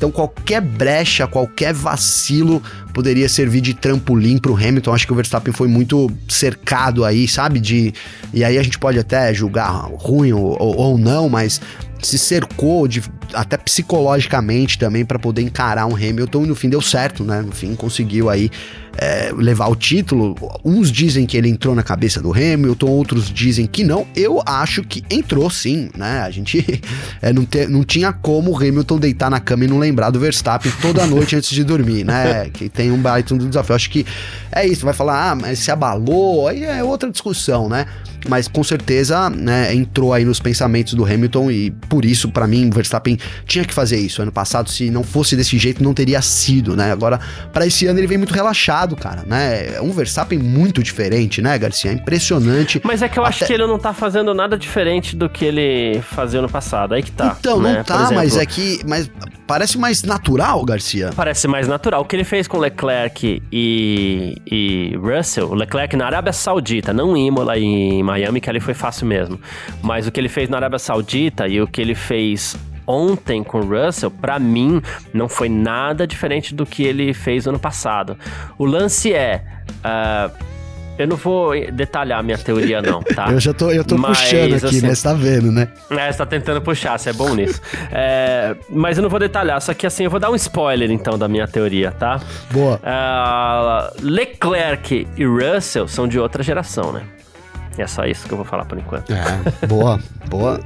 Então 0.02 0.10
qualquer 0.10 0.62
brecha, 0.62 1.28
qualquer 1.28 1.76
vacilo 1.76 2.60
poderia 2.92 3.30
servir 3.30 3.62
de 3.62 3.76
trampolim 3.76 4.40
para 4.40 4.52
o 4.52 4.56
Hamilton. 4.56 4.96
Acho 4.96 5.06
que 5.06 5.14
o 5.14 5.16
Verstappen 5.16 5.54
foi 5.54 5.68
muito 5.68 6.10
cercado 6.28 7.06
aí, 7.06 7.28
sabe? 7.28 7.60
De 7.60 7.94
e 8.34 8.44
aí 8.44 8.58
a 8.58 8.64
gente 8.64 8.80
pode 8.80 8.98
até 8.98 9.32
julgar 9.32 9.70
ruim 9.94 10.34
ou, 10.34 10.58
ou 10.60 10.98
não, 10.98 11.30
mas 11.30 11.62
se 12.02 12.18
cercou 12.18 12.88
de, 12.88 13.04
até 13.32 13.58
psicologicamente 13.58 14.80
também 14.80 15.06
para 15.06 15.20
poder 15.20 15.44
encarar 15.44 15.86
um 15.86 15.96
Hamilton 15.96 16.46
e 16.46 16.48
no 16.48 16.56
fim 16.56 16.68
deu 16.68 16.82
certo, 16.82 17.24
né? 17.24 17.44
No 17.44 17.52
fim 17.52 17.76
conseguiu 17.76 18.28
aí 18.28 18.50
é, 18.98 19.32
levar 19.36 19.68
o 19.68 19.76
título. 19.76 20.36
Uns 20.64 20.92
dizem 20.92 21.26
que 21.26 21.38
ele 21.38 21.50
entrou 21.50 21.76
na 21.76 21.84
cabeça 21.84 22.22
do 22.22 22.34
Hamilton, 22.34 22.88
outros 22.88 23.32
dizem 23.32 23.66
que 23.66 23.84
não. 23.84 24.06
Eu 24.16 24.42
acho 24.46 24.84
que 24.84 25.04
entrou 25.10 25.50
sim, 25.50 25.90
né? 25.96 26.22
A 26.22 26.32
gente 26.32 26.82
é, 27.22 27.32
não, 27.34 27.46
te, 27.46 27.68
não 27.68 27.84
tinha 27.84 28.12
como 28.12 28.52
o 28.52 28.56
Hamilton 28.56 29.00
deitar 29.00 29.30
na 29.30 29.40
cama 29.40 29.66
e 29.66 29.68
não 29.68 29.80
lembrar 29.80 30.10
do 30.10 30.20
Verstappen 30.20 30.72
toda 30.82 31.06
noite 31.06 31.36
antes 31.36 31.50
de 31.50 31.64
dormir, 31.64 32.04
né? 32.04 32.50
Que 32.54 32.70
tem 32.70 32.92
um 32.92 32.98
baita 32.98 33.36
do 33.36 33.48
desafio. 33.48 33.76
Acho 33.76 33.90
que 33.90 34.06
é 34.52 34.68
isso. 34.68 34.86
Vai 34.86 34.94
falar, 34.94 35.32
ah, 35.32 35.36
mas 35.36 35.60
se 35.60 35.72
abalou, 35.72 36.48
aí 36.48 36.64
é 36.64 36.84
outra 36.84 37.10
discussão, 37.10 37.70
né? 37.70 37.86
Mas 38.28 38.48
com 38.48 38.64
certeza, 38.64 39.30
né, 39.32 39.74
entrou 39.74 40.14
aí 40.14 40.24
nos 40.24 40.40
pensamentos 40.40 40.94
do 40.94 41.04
Hamilton 41.04 41.50
e 41.50 41.72
por 41.72 42.06
isso, 42.06 42.30
para 42.30 42.46
mim, 42.46 42.70
o 42.70 42.72
Verstappen 42.72 43.18
tinha 43.48 43.66
que 43.66 43.74
fazer 43.74 43.98
isso. 43.98 44.22
Ano 44.22 44.32
passado, 44.32 44.70
se 44.70 44.92
não 44.92 45.04
fosse 45.04 45.36
desse 45.36 45.58
jeito, 45.58 45.84
não 45.84 45.94
teria 45.94 46.22
sido, 46.22 46.76
né? 46.76 46.92
Agora, 46.92 47.20
para 47.52 47.66
esse 47.66 47.88
ano, 47.88 48.00
ele 48.00 48.06
vem 48.06 48.20
muito 48.20 48.34
relaxado 48.34 48.81
cara, 48.96 49.24
né? 49.26 49.76
É 49.76 49.82
um 49.82 49.92
Verstappen 49.92 50.40
muito 50.40 50.84
diferente, 50.84 51.42
né, 51.42 51.58
Garcia? 51.58 51.92
É 51.92 51.94
impressionante. 51.94 52.82
Mas 52.84 53.02
é 53.02 53.10
que 53.10 53.18
eu 53.18 53.24
Até... 53.24 53.36
acho 53.36 53.46
que 53.46 53.54
ele 53.54 53.66
não 53.66 53.80
tá 53.80 53.94
fazendo 53.94 54.34
nada 54.34 54.58
diferente 54.58 55.16
do 55.16 55.30
que 55.30 55.46
ele 55.46 56.02
fazia 56.02 56.42
no 56.42 56.50
passado. 56.50 56.94
Aí 56.94 57.04
que 57.04 57.12
tá. 57.12 57.36
Então, 57.40 57.62
né? 57.62 57.78
não 57.78 57.84
tá, 57.84 58.10
mas 58.12 58.38
é 58.38 58.46
que. 58.46 58.82
Mas 58.88 59.10
parece 59.46 59.78
mais 59.78 60.04
natural, 60.04 60.64
Garcia. 60.64 61.12
Parece 61.16 61.48
mais 61.48 61.68
natural. 61.68 62.02
O 62.02 62.06
que 62.06 62.16
ele 62.16 62.24
fez 62.24 62.48
com 62.48 62.58
Leclerc 62.58 63.42
e, 63.52 64.36
e 64.46 64.96
Russell, 64.98 65.50
o 65.50 65.54
Leclerc 65.54 65.96
na 65.96 66.06
Arábia 66.06 66.34
Saudita, 66.34 66.94
não 66.94 67.16
em 67.16 67.28
Imola 67.28 67.58
e 67.58 67.64
em 67.64 68.04
Miami, 68.04 68.42
que 68.42 68.50
ali 68.50 68.60
foi 68.60 68.74
fácil 68.74 69.06
mesmo. 69.08 69.40
Mas 69.82 70.08
o 70.08 70.12
que 70.12 70.20
ele 70.20 70.30
fez 70.30 70.50
na 70.50 70.58
Arábia 70.58 70.80
Saudita 70.80 71.48
e 71.48 71.62
o 71.62 71.68
que 71.68 71.82
ele 71.82 71.96
fez 71.96 72.56
ontem 72.92 73.44
com 73.44 73.60
o 73.60 73.66
Russell, 73.66 74.12
para 74.12 74.38
mim, 74.38 74.82
não 75.14 75.30
foi 75.30 75.50
nada 75.50 76.06
diferente 76.06 76.54
do 76.54 76.66
que 76.66 76.84
ele 76.84 77.14
fez 77.14 77.48
ano 77.48 77.60
passado. 77.60 78.18
O 78.58 78.66
lance 78.66 79.14
é. 79.14 79.44
Uh, 79.80 80.52
eu 81.00 81.08
não 81.08 81.16
vou 81.16 81.54
detalhar 81.72 82.20
a 82.20 82.24
minha 82.24 82.38
teoria, 82.38 82.82
não, 82.82 83.02
tá? 83.16 83.32
eu 83.32 83.40
já 83.40 83.54
tô, 83.54 83.72
eu 83.72 83.84
tô 83.84 83.98
mas, 83.98 84.20
puxando 84.20 84.54
aqui, 84.54 84.66
assim, 84.66 84.82
né? 84.82 84.94
Você 84.94 85.04
tá 85.04 85.14
vendo, 85.14 85.52
né? 85.52 85.68
É, 85.90 86.12
você 86.12 86.18
tá 86.18 86.26
tentando 86.26 86.62
puxar, 86.62 87.00
você 87.00 87.10
é 87.10 87.14
bom 87.14 87.34
nisso. 87.34 87.60
é, 87.92 88.56
mas 88.70 88.98
eu 88.98 89.02
não 89.02 89.10
vou 89.10 89.20
detalhar, 89.20 89.60
só 89.62 89.74
que 89.74 89.88
assim, 89.88 90.04
eu 90.04 90.12
vou 90.12 90.20
dar 90.20 90.30
um 90.30 90.36
spoiler, 90.36 90.92
então, 90.92 91.18
da 91.18 91.28
minha 91.28 91.48
teoria, 91.48 91.92
tá? 91.92 92.22
Boa. 92.52 92.80
Uh, 92.84 93.98
Leclerc 94.02 95.08
e 95.18 95.26
Russell 95.26 95.88
são 95.88 96.08
de 96.08 96.20
outra 96.20 96.44
geração, 96.44 96.92
né? 96.92 97.04
É 97.78 97.88
só 97.88 98.06
isso 98.06 98.28
que 98.28 98.34
eu 98.34 98.38
vou 98.38 98.46
falar 98.46 98.66
por 98.66 98.78
enquanto. 98.78 99.12
É, 99.12 99.68
boa, 99.68 100.00
boa. 100.28 100.60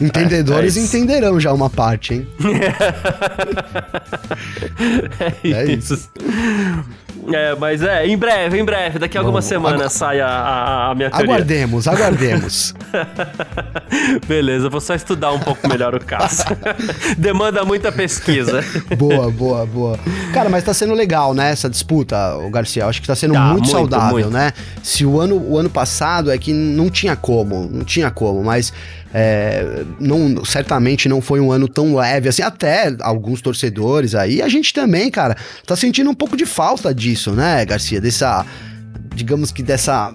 Entendedores 0.00 0.76
é, 0.76 0.80
é 0.80 0.82
entenderão 0.82 1.38
já 1.38 1.52
uma 1.52 1.70
parte, 1.70 2.14
hein? 2.14 2.26
é, 5.44 5.50
é 5.50 5.72
isso. 5.72 6.10
É, 7.32 7.54
mas 7.54 7.82
é, 7.82 8.06
em 8.06 8.16
breve, 8.16 8.58
em 8.58 8.64
breve, 8.64 8.98
daqui 8.98 9.16
a 9.16 9.20
algumas 9.20 9.44
semanas 9.44 9.80
agu... 9.80 9.90
sai 9.90 10.20
a, 10.20 10.28
a, 10.28 10.90
a, 10.90 10.94
minha 10.94 11.10
teoria. 11.10 11.26
Aguardemos, 11.26 11.88
aguardemos. 11.88 12.74
Beleza, 14.26 14.68
vou 14.68 14.80
só 14.80 14.94
estudar 14.94 15.32
um 15.32 15.38
pouco 15.38 15.66
melhor 15.68 15.94
o 15.94 16.04
caso. 16.04 16.44
Demanda 17.16 17.64
muita 17.64 17.90
pesquisa. 17.90 18.62
boa, 18.98 19.30
boa, 19.30 19.64
boa. 19.64 19.98
Cara, 20.32 20.48
mas 20.48 20.64
tá 20.64 20.74
sendo 20.74 20.94
legal, 20.94 21.34
né, 21.34 21.50
essa 21.50 21.70
disputa, 21.70 22.36
o 22.36 22.50
Garcia. 22.50 22.86
Acho 22.86 23.00
que 23.00 23.06
tá 23.06 23.14
sendo 23.14 23.34
tá, 23.34 23.40
muito, 23.40 23.62
muito, 23.62 23.70
saudável, 23.70 24.12
muito. 24.12 24.30
né? 24.30 24.52
Se 24.82 25.06
o 25.06 25.20
ano, 25.20 25.36
o 25.36 25.58
ano 25.58 25.70
passado 25.70 26.30
é 26.30 26.38
que 26.38 26.52
não 26.52 26.90
tinha 26.90 27.16
como, 27.16 27.68
não 27.70 27.84
tinha 27.84 28.10
como, 28.10 28.42
mas 28.42 28.72
é, 29.16 29.84
não, 30.00 30.44
certamente 30.44 31.08
não 31.08 31.20
foi 31.20 31.38
um 31.38 31.52
ano 31.52 31.68
tão 31.68 31.94
leve 31.94 32.28
assim, 32.28 32.42
até 32.42 32.92
alguns 33.00 33.40
torcedores 33.40 34.12
aí. 34.12 34.42
A 34.42 34.48
gente 34.48 34.74
também, 34.74 35.08
cara, 35.08 35.36
tá 35.64 35.76
sentindo 35.76 36.10
um 36.10 36.14
pouco 36.14 36.36
de 36.36 36.44
falta 36.44 36.92
disso, 36.92 37.30
né, 37.30 37.64
Garcia? 37.64 38.00
Dessa, 38.00 38.44
digamos 39.14 39.52
que 39.52 39.62
dessa 39.62 40.12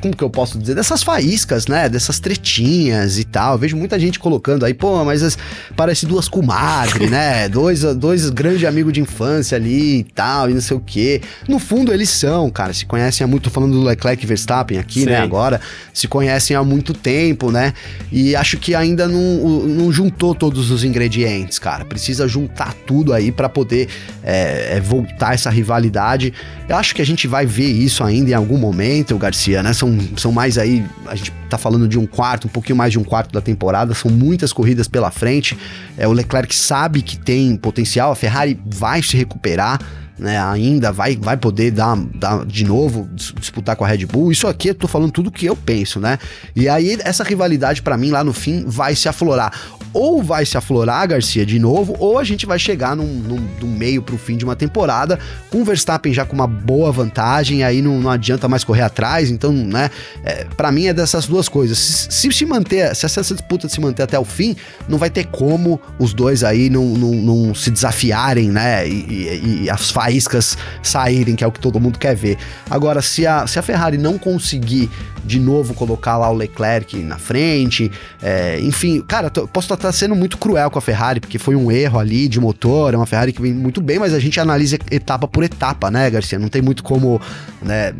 como 0.00 0.16
que 0.16 0.22
eu 0.22 0.30
posso 0.30 0.58
dizer, 0.58 0.74
dessas 0.74 1.02
faíscas, 1.02 1.66
né? 1.66 1.88
Dessas 1.88 2.20
tretinhas 2.20 3.18
e 3.18 3.24
tal. 3.24 3.54
Eu 3.54 3.58
vejo 3.58 3.76
muita 3.76 3.98
gente 3.98 4.18
colocando 4.18 4.64
aí, 4.64 4.72
pô, 4.72 5.04
mas 5.04 5.22
as, 5.22 5.36
parece 5.76 6.06
duas 6.06 6.28
comadres, 6.28 7.10
né? 7.10 7.48
Dois, 7.58 7.82
dois 7.96 8.30
grandes 8.30 8.64
amigos 8.64 8.92
de 8.92 9.00
infância 9.00 9.56
ali 9.56 9.98
e 10.00 10.04
tal, 10.04 10.50
e 10.50 10.54
não 10.54 10.60
sei 10.60 10.76
o 10.76 10.80
quê. 10.80 11.20
No 11.48 11.58
fundo, 11.58 11.92
eles 11.92 12.08
são, 12.08 12.50
cara, 12.50 12.72
se 12.72 12.86
conhecem 12.86 13.24
há 13.24 13.28
muito, 13.28 13.44
tô 13.44 13.50
falando 13.50 13.72
do 13.72 13.82
Leclerc 13.82 14.22
e 14.22 14.26
Verstappen 14.26 14.78
aqui, 14.78 15.00
né, 15.00 15.04
Sim. 15.04 15.10
né? 15.10 15.18
Agora, 15.18 15.60
se 15.92 16.06
conhecem 16.06 16.56
há 16.56 16.62
muito 16.62 16.92
tempo, 16.92 17.50
né? 17.50 17.72
E 18.12 18.36
acho 18.36 18.58
que 18.58 18.74
ainda 18.74 19.08
não, 19.08 19.66
não 19.66 19.92
juntou 19.92 20.34
todos 20.34 20.70
os 20.70 20.84
ingredientes, 20.84 21.58
cara. 21.58 21.84
Precisa 21.84 22.28
juntar 22.28 22.74
tudo 22.86 23.12
aí 23.12 23.32
para 23.32 23.48
poder 23.48 23.88
é, 24.22 24.76
é, 24.76 24.80
voltar 24.80 25.34
essa 25.34 25.50
rivalidade. 25.50 26.32
Eu 26.68 26.76
acho 26.76 26.94
que 26.94 27.02
a 27.02 27.06
gente 27.06 27.26
vai 27.26 27.46
ver 27.46 27.70
isso 27.70 28.04
ainda 28.04 28.30
em 28.30 28.34
algum 28.34 28.58
momento, 28.58 29.17
Garcia, 29.18 29.62
né? 29.62 29.72
São, 29.72 29.98
são 30.16 30.32
mais 30.32 30.58
aí, 30.58 30.84
a 31.06 31.14
gente 31.14 31.32
tá 31.48 31.58
falando 31.58 31.88
de 31.88 31.98
um 31.98 32.06
quarto, 32.06 32.46
um 32.46 32.50
pouquinho 32.50 32.76
mais 32.76 32.92
de 32.92 32.98
um 32.98 33.04
quarto 33.04 33.32
da 33.32 33.40
temporada, 33.40 33.94
são 33.94 34.10
muitas 34.10 34.52
corridas 34.52 34.88
pela 34.88 35.10
frente. 35.10 35.58
É, 35.96 36.06
o 36.06 36.12
Leclerc 36.12 36.54
sabe 36.54 37.02
que 37.02 37.18
tem 37.18 37.56
potencial, 37.56 38.12
a 38.12 38.16
Ferrari 38.16 38.58
vai 38.66 39.02
se 39.02 39.16
recuperar 39.16 39.78
né, 40.18 40.38
ainda 40.40 40.90
vai, 40.90 41.16
vai 41.16 41.36
poder 41.36 41.70
dar, 41.70 41.96
dar 42.14 42.44
de 42.44 42.64
novo, 42.64 43.08
disputar 43.12 43.76
com 43.76 43.84
a 43.84 43.88
Red 43.88 44.06
Bull. 44.06 44.32
Isso 44.32 44.46
aqui 44.46 44.68
eu 44.68 44.74
tô 44.74 44.88
falando 44.88 45.12
tudo 45.12 45.30
que 45.30 45.46
eu 45.46 45.56
penso, 45.56 46.00
né? 46.00 46.18
E 46.54 46.68
aí 46.68 46.98
essa 47.04 47.22
rivalidade 47.22 47.82
para 47.82 47.96
mim 47.96 48.10
lá 48.10 48.24
no 48.24 48.32
fim 48.32 48.64
vai 48.66 48.94
se 48.94 49.08
aflorar. 49.08 49.52
Ou 49.92 50.22
vai 50.22 50.44
se 50.44 50.56
aflorar, 50.56 51.08
Garcia, 51.08 51.46
de 51.46 51.58
novo, 51.58 51.96
ou 51.98 52.18
a 52.18 52.24
gente 52.24 52.44
vai 52.44 52.58
chegar 52.58 52.94
num, 52.94 53.06
num, 53.06 53.46
do 53.58 53.66
meio 53.66 54.02
pro 54.02 54.18
fim 54.18 54.36
de 54.36 54.44
uma 54.44 54.54
temporada 54.54 55.18
com 55.50 55.62
o 55.62 55.64
Verstappen 55.64 56.12
já 56.12 56.26
com 56.26 56.34
uma 56.34 56.46
boa 56.46 56.92
vantagem, 56.92 57.64
aí 57.64 57.80
não, 57.80 57.98
não 57.98 58.10
adianta 58.10 58.48
mais 58.48 58.64
correr 58.64 58.82
atrás. 58.82 59.30
Então, 59.30 59.50
né, 59.52 59.90
é, 60.24 60.44
para 60.44 60.70
mim 60.70 60.86
é 60.86 60.92
dessas 60.92 61.26
duas 61.26 61.48
coisas. 61.48 61.78
Se, 61.78 62.10
se, 62.10 62.32
se 62.32 62.46
manter, 62.46 62.94
se 62.94 63.06
essa 63.06 63.22
disputa 63.22 63.68
se 63.68 63.80
manter 63.80 64.02
até 64.02 64.18
o 64.18 64.24
fim, 64.24 64.54
não 64.88 64.98
vai 64.98 65.08
ter 65.08 65.26
como 65.26 65.80
os 65.98 66.12
dois 66.12 66.44
aí 66.44 66.68
não, 66.68 66.84
não, 66.84 67.14
não 67.14 67.54
se 67.54 67.70
desafiarem, 67.70 68.50
né? 68.50 68.86
E, 68.86 68.92
e, 68.92 69.62
e 69.64 69.70
as 69.70 69.90
faíscas 70.08 70.56
saírem, 70.82 71.36
que 71.36 71.44
é 71.44 71.46
o 71.46 71.52
que 71.52 71.60
todo 71.60 71.78
mundo 71.78 71.98
quer 71.98 72.16
ver. 72.16 72.38
Agora, 72.70 73.02
se 73.02 73.26
a, 73.26 73.46
se 73.46 73.58
a 73.58 73.62
Ferrari 73.62 73.98
não 73.98 74.16
conseguir 74.16 74.90
de 75.24 75.38
novo 75.38 75.74
colocar 75.74 76.16
lá 76.16 76.30
o 76.30 76.34
Leclerc 76.34 76.96
na 77.02 77.18
frente, 77.18 77.90
é, 78.22 78.58
enfim, 78.60 79.02
cara, 79.02 79.30
posso 79.30 79.72
estar 79.72 79.92
sendo 79.92 80.14
muito 80.14 80.38
cruel 80.38 80.70
com 80.70 80.78
a 80.78 80.82
Ferrari, 80.82 81.20
porque 81.20 81.38
foi 81.38 81.54
um 81.54 81.70
erro 81.70 81.98
ali 81.98 82.28
de 82.28 82.40
motor, 82.40 82.94
é 82.94 82.96
uma 82.96 83.04
Ferrari 83.04 83.32
que 83.32 83.42
vem 83.42 83.52
muito 83.52 83.82
bem, 83.82 83.98
mas 83.98 84.14
a 84.14 84.18
gente 84.18 84.40
analisa 84.40 84.78
etapa 84.90 85.28
por 85.28 85.44
etapa, 85.44 85.90
né, 85.90 86.08
Garcia? 86.08 86.38
Não 86.38 86.48
tem 86.48 86.62
muito 86.62 86.82
como 86.82 87.20
né, 87.60 87.92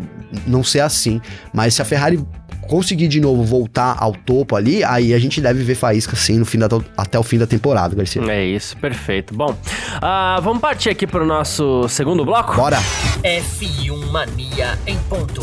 não 0.46 0.64
ser 0.64 0.80
assim. 0.80 1.20
Mas 1.52 1.74
se 1.74 1.82
a 1.82 1.84
Ferrari 1.84 2.24
conseguir 2.68 3.08
de 3.08 3.20
novo 3.20 3.42
voltar 3.42 3.96
ao 3.98 4.12
topo 4.12 4.54
ali, 4.54 4.84
aí 4.84 5.14
a 5.14 5.18
gente 5.18 5.40
deve 5.40 5.64
ver 5.64 5.74
faísca 5.74 6.14
sim 6.14 6.38
no 6.38 6.44
fim 6.44 6.58
da, 6.58 6.68
até 6.96 7.18
o 7.18 7.22
fim 7.22 7.38
da 7.38 7.46
temporada, 7.46 7.96
Garcia. 7.96 8.22
É 8.30 8.44
isso, 8.44 8.76
perfeito. 8.76 9.34
Bom, 9.34 9.50
uh, 9.50 10.42
vamos 10.42 10.60
partir 10.60 10.90
aqui 10.90 11.06
para 11.06 11.22
o 11.22 11.26
nosso 11.26 11.88
segundo 11.88 12.24
bloco? 12.24 12.54
Bora! 12.54 12.78
F1 13.24 14.10
Mania 14.10 14.78
em 14.86 14.98
ponto. 15.08 15.40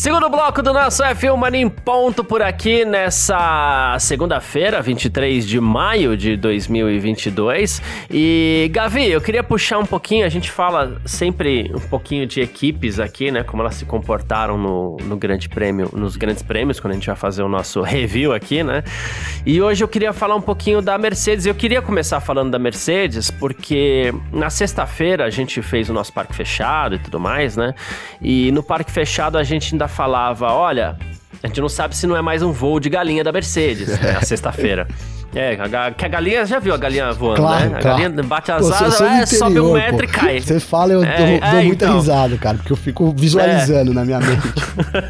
Segundo 0.00 0.30
bloco 0.30 0.62
do 0.62 0.72
nosso 0.72 1.02
F1 1.02 1.36
Mania 1.36 1.60
em 1.60 1.68
ponto 1.68 2.24
por 2.24 2.40
aqui 2.40 2.86
nessa 2.86 3.98
segunda-feira, 4.00 4.80
23 4.80 5.46
de 5.46 5.60
maio 5.60 6.16
de 6.16 6.38
2022. 6.38 7.82
E 8.10 8.70
Gavi, 8.72 9.10
eu 9.10 9.20
queria 9.20 9.44
puxar 9.44 9.78
um 9.78 9.84
pouquinho, 9.84 10.24
a 10.24 10.30
gente 10.30 10.50
fala 10.50 10.98
sempre 11.04 11.70
um 11.74 11.80
pouquinho 11.80 12.26
de 12.26 12.40
equipes 12.40 12.98
aqui, 12.98 13.30
né, 13.30 13.42
como 13.42 13.60
elas 13.60 13.74
se 13.74 13.84
comportaram 13.84 14.56
no, 14.56 14.96
no 15.02 15.18
Grande 15.18 15.50
Prêmio, 15.50 15.90
nos 15.92 16.16
grandes 16.16 16.42
prêmios, 16.42 16.80
quando 16.80 16.92
a 16.92 16.94
gente 16.94 17.06
vai 17.06 17.16
fazer 17.16 17.42
o 17.42 17.48
nosso 17.48 17.82
review 17.82 18.32
aqui, 18.32 18.62
né? 18.62 18.82
E 19.44 19.60
hoje 19.60 19.84
eu 19.84 19.88
queria 19.88 20.14
falar 20.14 20.34
um 20.34 20.40
pouquinho 20.40 20.80
da 20.80 20.96
Mercedes. 20.96 21.44
Eu 21.44 21.54
queria 21.54 21.82
começar 21.82 22.20
falando 22.20 22.50
da 22.50 22.58
Mercedes 22.58 23.30
porque 23.30 24.14
na 24.32 24.48
sexta-feira 24.48 25.26
a 25.26 25.30
gente 25.30 25.60
fez 25.60 25.90
o 25.90 25.92
nosso 25.92 26.10
parque 26.10 26.34
fechado 26.34 26.94
e 26.94 26.98
tudo 26.98 27.20
mais, 27.20 27.54
né? 27.54 27.74
E 28.22 28.50
no 28.52 28.62
parque 28.62 28.90
fechado 28.90 29.36
a 29.36 29.42
gente 29.42 29.74
ainda 29.74 29.89
falava: 29.90 30.52
olha, 30.52 30.96
a 31.42 31.46
gente 31.46 31.60
não 31.60 31.68
sabe 31.68 31.96
se 31.96 32.06
não 32.06 32.16
é 32.16 32.22
mais 32.22 32.42
um 32.42 32.52
voo 32.52 32.80
de 32.80 32.88
galinha 32.88 33.22
da 33.22 33.32
Mercedes, 33.32 33.88
né, 33.88 34.12
na 34.12 34.22
sexta-feira. 34.22 34.88
É, 35.32 35.56
a, 35.60 35.92
que 35.92 36.04
a 36.04 36.08
galinha, 36.08 36.44
já 36.44 36.58
viu 36.58 36.74
a 36.74 36.76
galinha 36.76 37.12
voando, 37.12 37.36
claro, 37.36 37.70
né? 37.70 37.78
A 37.78 37.80
claro. 37.80 38.02
galinha 38.02 38.22
bate 38.24 38.50
as 38.50 38.68
asas, 38.68 39.00
é, 39.00 39.26
sobe 39.26 39.60
um 39.60 39.74
metro 39.74 39.98
pô. 39.98 40.02
e 40.02 40.06
cai. 40.08 40.40
Você 40.40 40.58
fala, 40.58 40.92
eu 40.92 41.04
É, 41.04 41.16
dou, 41.16 41.26
é, 41.26 41.50
dou 41.52 41.62
muita 41.62 41.84
então. 41.84 41.96
risada, 41.98 42.36
cara, 42.36 42.56
porque 42.56 42.72
eu 42.72 42.76
fico 42.76 43.14
visualizando 43.16 43.94
na 43.94 44.04
minha 44.04 44.18
mente. 44.18 44.42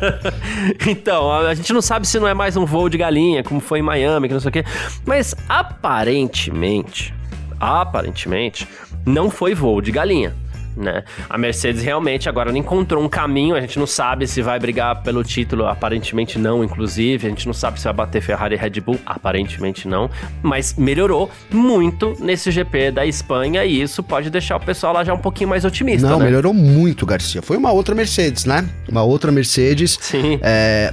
então, 0.87 1.33
a 1.33 1.55
gente 1.55 1.73
não 1.73 1.81
sabe 1.81 2.07
se 2.07 2.19
não 2.19 2.29
é 2.29 2.35
mais 2.35 2.55
um 2.55 2.67
voo 2.67 2.91
de 2.91 2.99
galinha, 2.99 3.43
como 3.43 3.61
foi 3.61 3.79
em 3.79 3.83
Miami, 3.83 4.29
que 4.29 4.35
não 4.35 4.41
sei 4.41 4.51
o 4.51 4.53
quê. 4.53 4.65
Mas 5.07 5.35
aparentemente, 5.49 7.15
aparentemente, 7.59 8.69
não 9.07 9.31
foi 9.31 9.55
voo 9.55 9.81
de 9.81 9.91
galinha. 9.91 10.35
Né? 10.77 11.03
A 11.29 11.37
Mercedes 11.37 11.83
realmente 11.83 12.29
agora 12.29 12.51
não 12.51 12.59
encontrou 12.59 13.03
um 13.03 13.09
caminho, 13.09 13.55
a 13.55 13.61
gente 13.61 13.79
não 13.79 13.87
sabe 13.87 14.27
se 14.27 14.41
vai 14.41 14.59
brigar 14.59 15.03
pelo 15.03 15.23
título, 15.25 15.67
aparentemente 15.67 16.39
não, 16.39 16.63
inclusive, 16.65 17.27
a 17.27 17.31
gente 17.31 17.47
não 17.47 17.53
sabe 17.55 17.79
se 17.79 17.85
vai 17.85 17.93
bater 17.93 18.23
Ferrari 18.23 18.55
e 18.55 18.59
Red 18.59 18.81
Bull, 18.81 18.99
aparentemente 19.05 19.89
não, 19.89 20.09
mas 20.43 20.75
melhorou 20.77 21.31
muito 21.51 22.17
nesse 22.21 22.51
GP 22.51 22.93
da 22.93 23.05
Espanha 23.05 23.65
e 23.65 23.81
isso 23.83 24.03
pode 24.03 24.31
deixar 24.31 24.57
o 24.57 24.61
pessoal 24.61 24.93
lá 24.95 25.05
já 25.05 25.13
um 25.13 25.19
pouquinho 25.19 25.51
mais 25.51 25.65
otimista, 25.65 26.09
Não, 26.09 26.19
né? 26.19 26.27
melhorou 26.27 26.55
muito, 26.55 27.05
Garcia. 27.05 27.43
Foi 27.43 27.57
uma 27.57 27.73
outra 27.73 27.95
Mercedes, 27.95 28.45
né? 28.45 28.69
Uma 28.89 29.03
outra 29.03 29.33
Mercedes. 29.33 29.99
Sim. 30.01 30.39
É, 30.43 30.93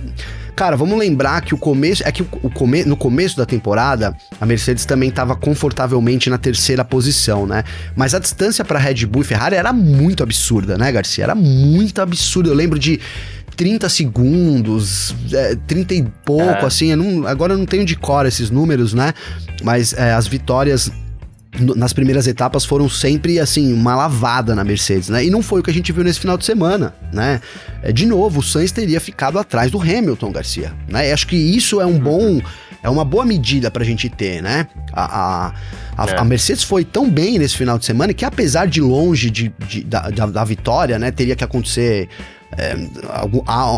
Cara, 0.58 0.76
vamos 0.76 0.98
lembrar 0.98 1.40
que 1.42 1.54
o 1.54 1.58
começo. 1.58 2.02
É 2.04 2.12
que 2.12 2.24
o, 2.24 2.50
come, 2.50 2.84
no 2.84 2.98
começo 2.98 3.38
da 3.38 3.46
temporada, 3.46 4.18
a 4.42 4.46
Mercedes 4.46 4.86
também 4.86 5.10
estava 5.10 5.36
confortavelmente 5.36 6.32
na 6.32 6.38
terceira 6.40 6.84
posição, 6.84 7.46
né? 7.46 7.64
Mas 7.96 8.16
a 8.16 8.20
distância 8.20 8.66
para 8.66 8.80
Red 8.80 9.06
Bull 9.06 9.22
e 9.22 9.26
Ferrari 9.26 9.56
era 9.56 9.72
muito 9.72 10.24
absurda, 10.24 10.76
né, 10.76 10.92
Garcia? 10.92 11.26
Era 11.26 11.36
muito 11.36 12.02
absurda. 12.02 12.50
Eu 12.50 12.56
lembro 12.56 12.80
de 12.80 13.00
30 13.56 13.88
segundos, 13.88 15.16
é, 15.32 15.56
30 15.68 15.94
e 15.94 16.04
pouco, 16.26 16.44
É. 16.44 16.66
assim. 16.66 16.88
eu 16.90 16.98
não- 16.98 17.28
agora 17.28 17.54
eu 17.54 17.58
não 17.60 17.66
tenho 17.68 17.86
de 17.86 17.96
cor 17.96 18.26
esses 18.26 18.50
números, 18.50 18.96
né? 18.96 19.14
Mas 19.64 19.94
é, 19.94 20.12
as 20.14 20.26
vitórias 20.28 20.92
nas 21.76 21.94
primeiras 21.94 22.28
etapas 22.28 22.64
foram 22.66 22.90
sempre 22.90 23.40
assim 23.40 23.74
uma 23.74 23.96
lavada 23.96 24.54
na 24.56 24.64
Mercedes, 24.64 25.10
né? 25.10 25.26
E 25.26 25.30
não 25.30 25.42
foi 25.42 25.60
o 25.62 25.64
que 25.64 25.70
a 25.70 25.74
gente 25.74 25.92
viu 25.92 26.04
nesse 26.04 26.20
final 26.20 26.38
de 26.38 26.46
semana, 26.46 26.94
né? 27.14 27.42
É, 27.82 27.92
de 27.92 28.06
novo, 28.06 28.40
o 28.40 28.44
Sainz 28.44 28.72
teria 28.72 29.00
ficado 29.00 29.38
atrás 29.40 29.72
do 29.72 29.80
Hamilton, 29.82 30.32
Garcia, 30.32 30.74
né? 30.88 31.10
E 31.10 31.12
acho 31.12 31.28
que 31.28 31.36
isso 31.36 31.80
é 31.82 31.86
um 31.86 31.98
bom 32.00 32.42
é 32.84 32.90
uma 32.90 33.04
boa 33.04 33.26
medida 33.26 33.72
pra 33.72 33.84
gente 33.84 34.08
ter, 34.08 34.42
né? 34.42 34.68
A, 34.94 35.04
a, 35.04 35.54
a- 35.98 36.10
É. 36.10 36.18
a 36.20 36.24
Mercedes 36.24 36.64
foi 36.64 36.86
tão 36.86 37.10
bem 37.10 37.40
nesse 37.40 37.58
final 37.58 37.78
de 37.78 37.86
semana 37.86 38.14
que 38.14 38.24
apesar 38.24 38.68
de 38.68 38.80
longe 38.80 39.30
de, 39.32 39.52
de- 39.68 39.84
da, 39.84 40.10
da, 40.10 40.26
da 40.28 40.44
vitória, 40.44 40.98
né? 41.00 41.10
Teria 41.12 41.36
que 41.36 41.44
acontecer 41.44 42.08
é, 42.56 42.76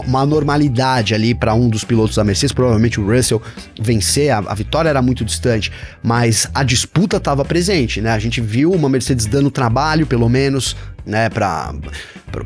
uma 0.05 0.25
normalidade 0.25 1.13
ali 1.13 1.33
para 1.33 1.53
um 1.53 1.69
dos 1.69 1.83
pilotos 1.83 2.15
da 2.15 2.23
Mercedes, 2.23 2.53
provavelmente 2.53 2.99
o 2.99 3.05
Russell 3.05 3.41
vencer, 3.79 4.31
a, 4.31 4.37
a 4.37 4.53
vitória 4.53 4.89
era 4.89 5.01
muito 5.01 5.25
distante, 5.25 5.71
mas 6.03 6.47
a 6.53 6.63
disputa 6.63 7.17
estava 7.17 7.43
presente, 7.43 8.01
né? 8.01 8.11
A 8.11 8.19
gente 8.19 8.41
viu 8.41 8.71
uma 8.71 8.89
Mercedes 8.89 9.25
dando 9.25 9.49
trabalho, 9.49 10.05
pelo 10.05 10.29
menos, 10.29 10.75
né, 11.05 11.29
para 11.29 11.73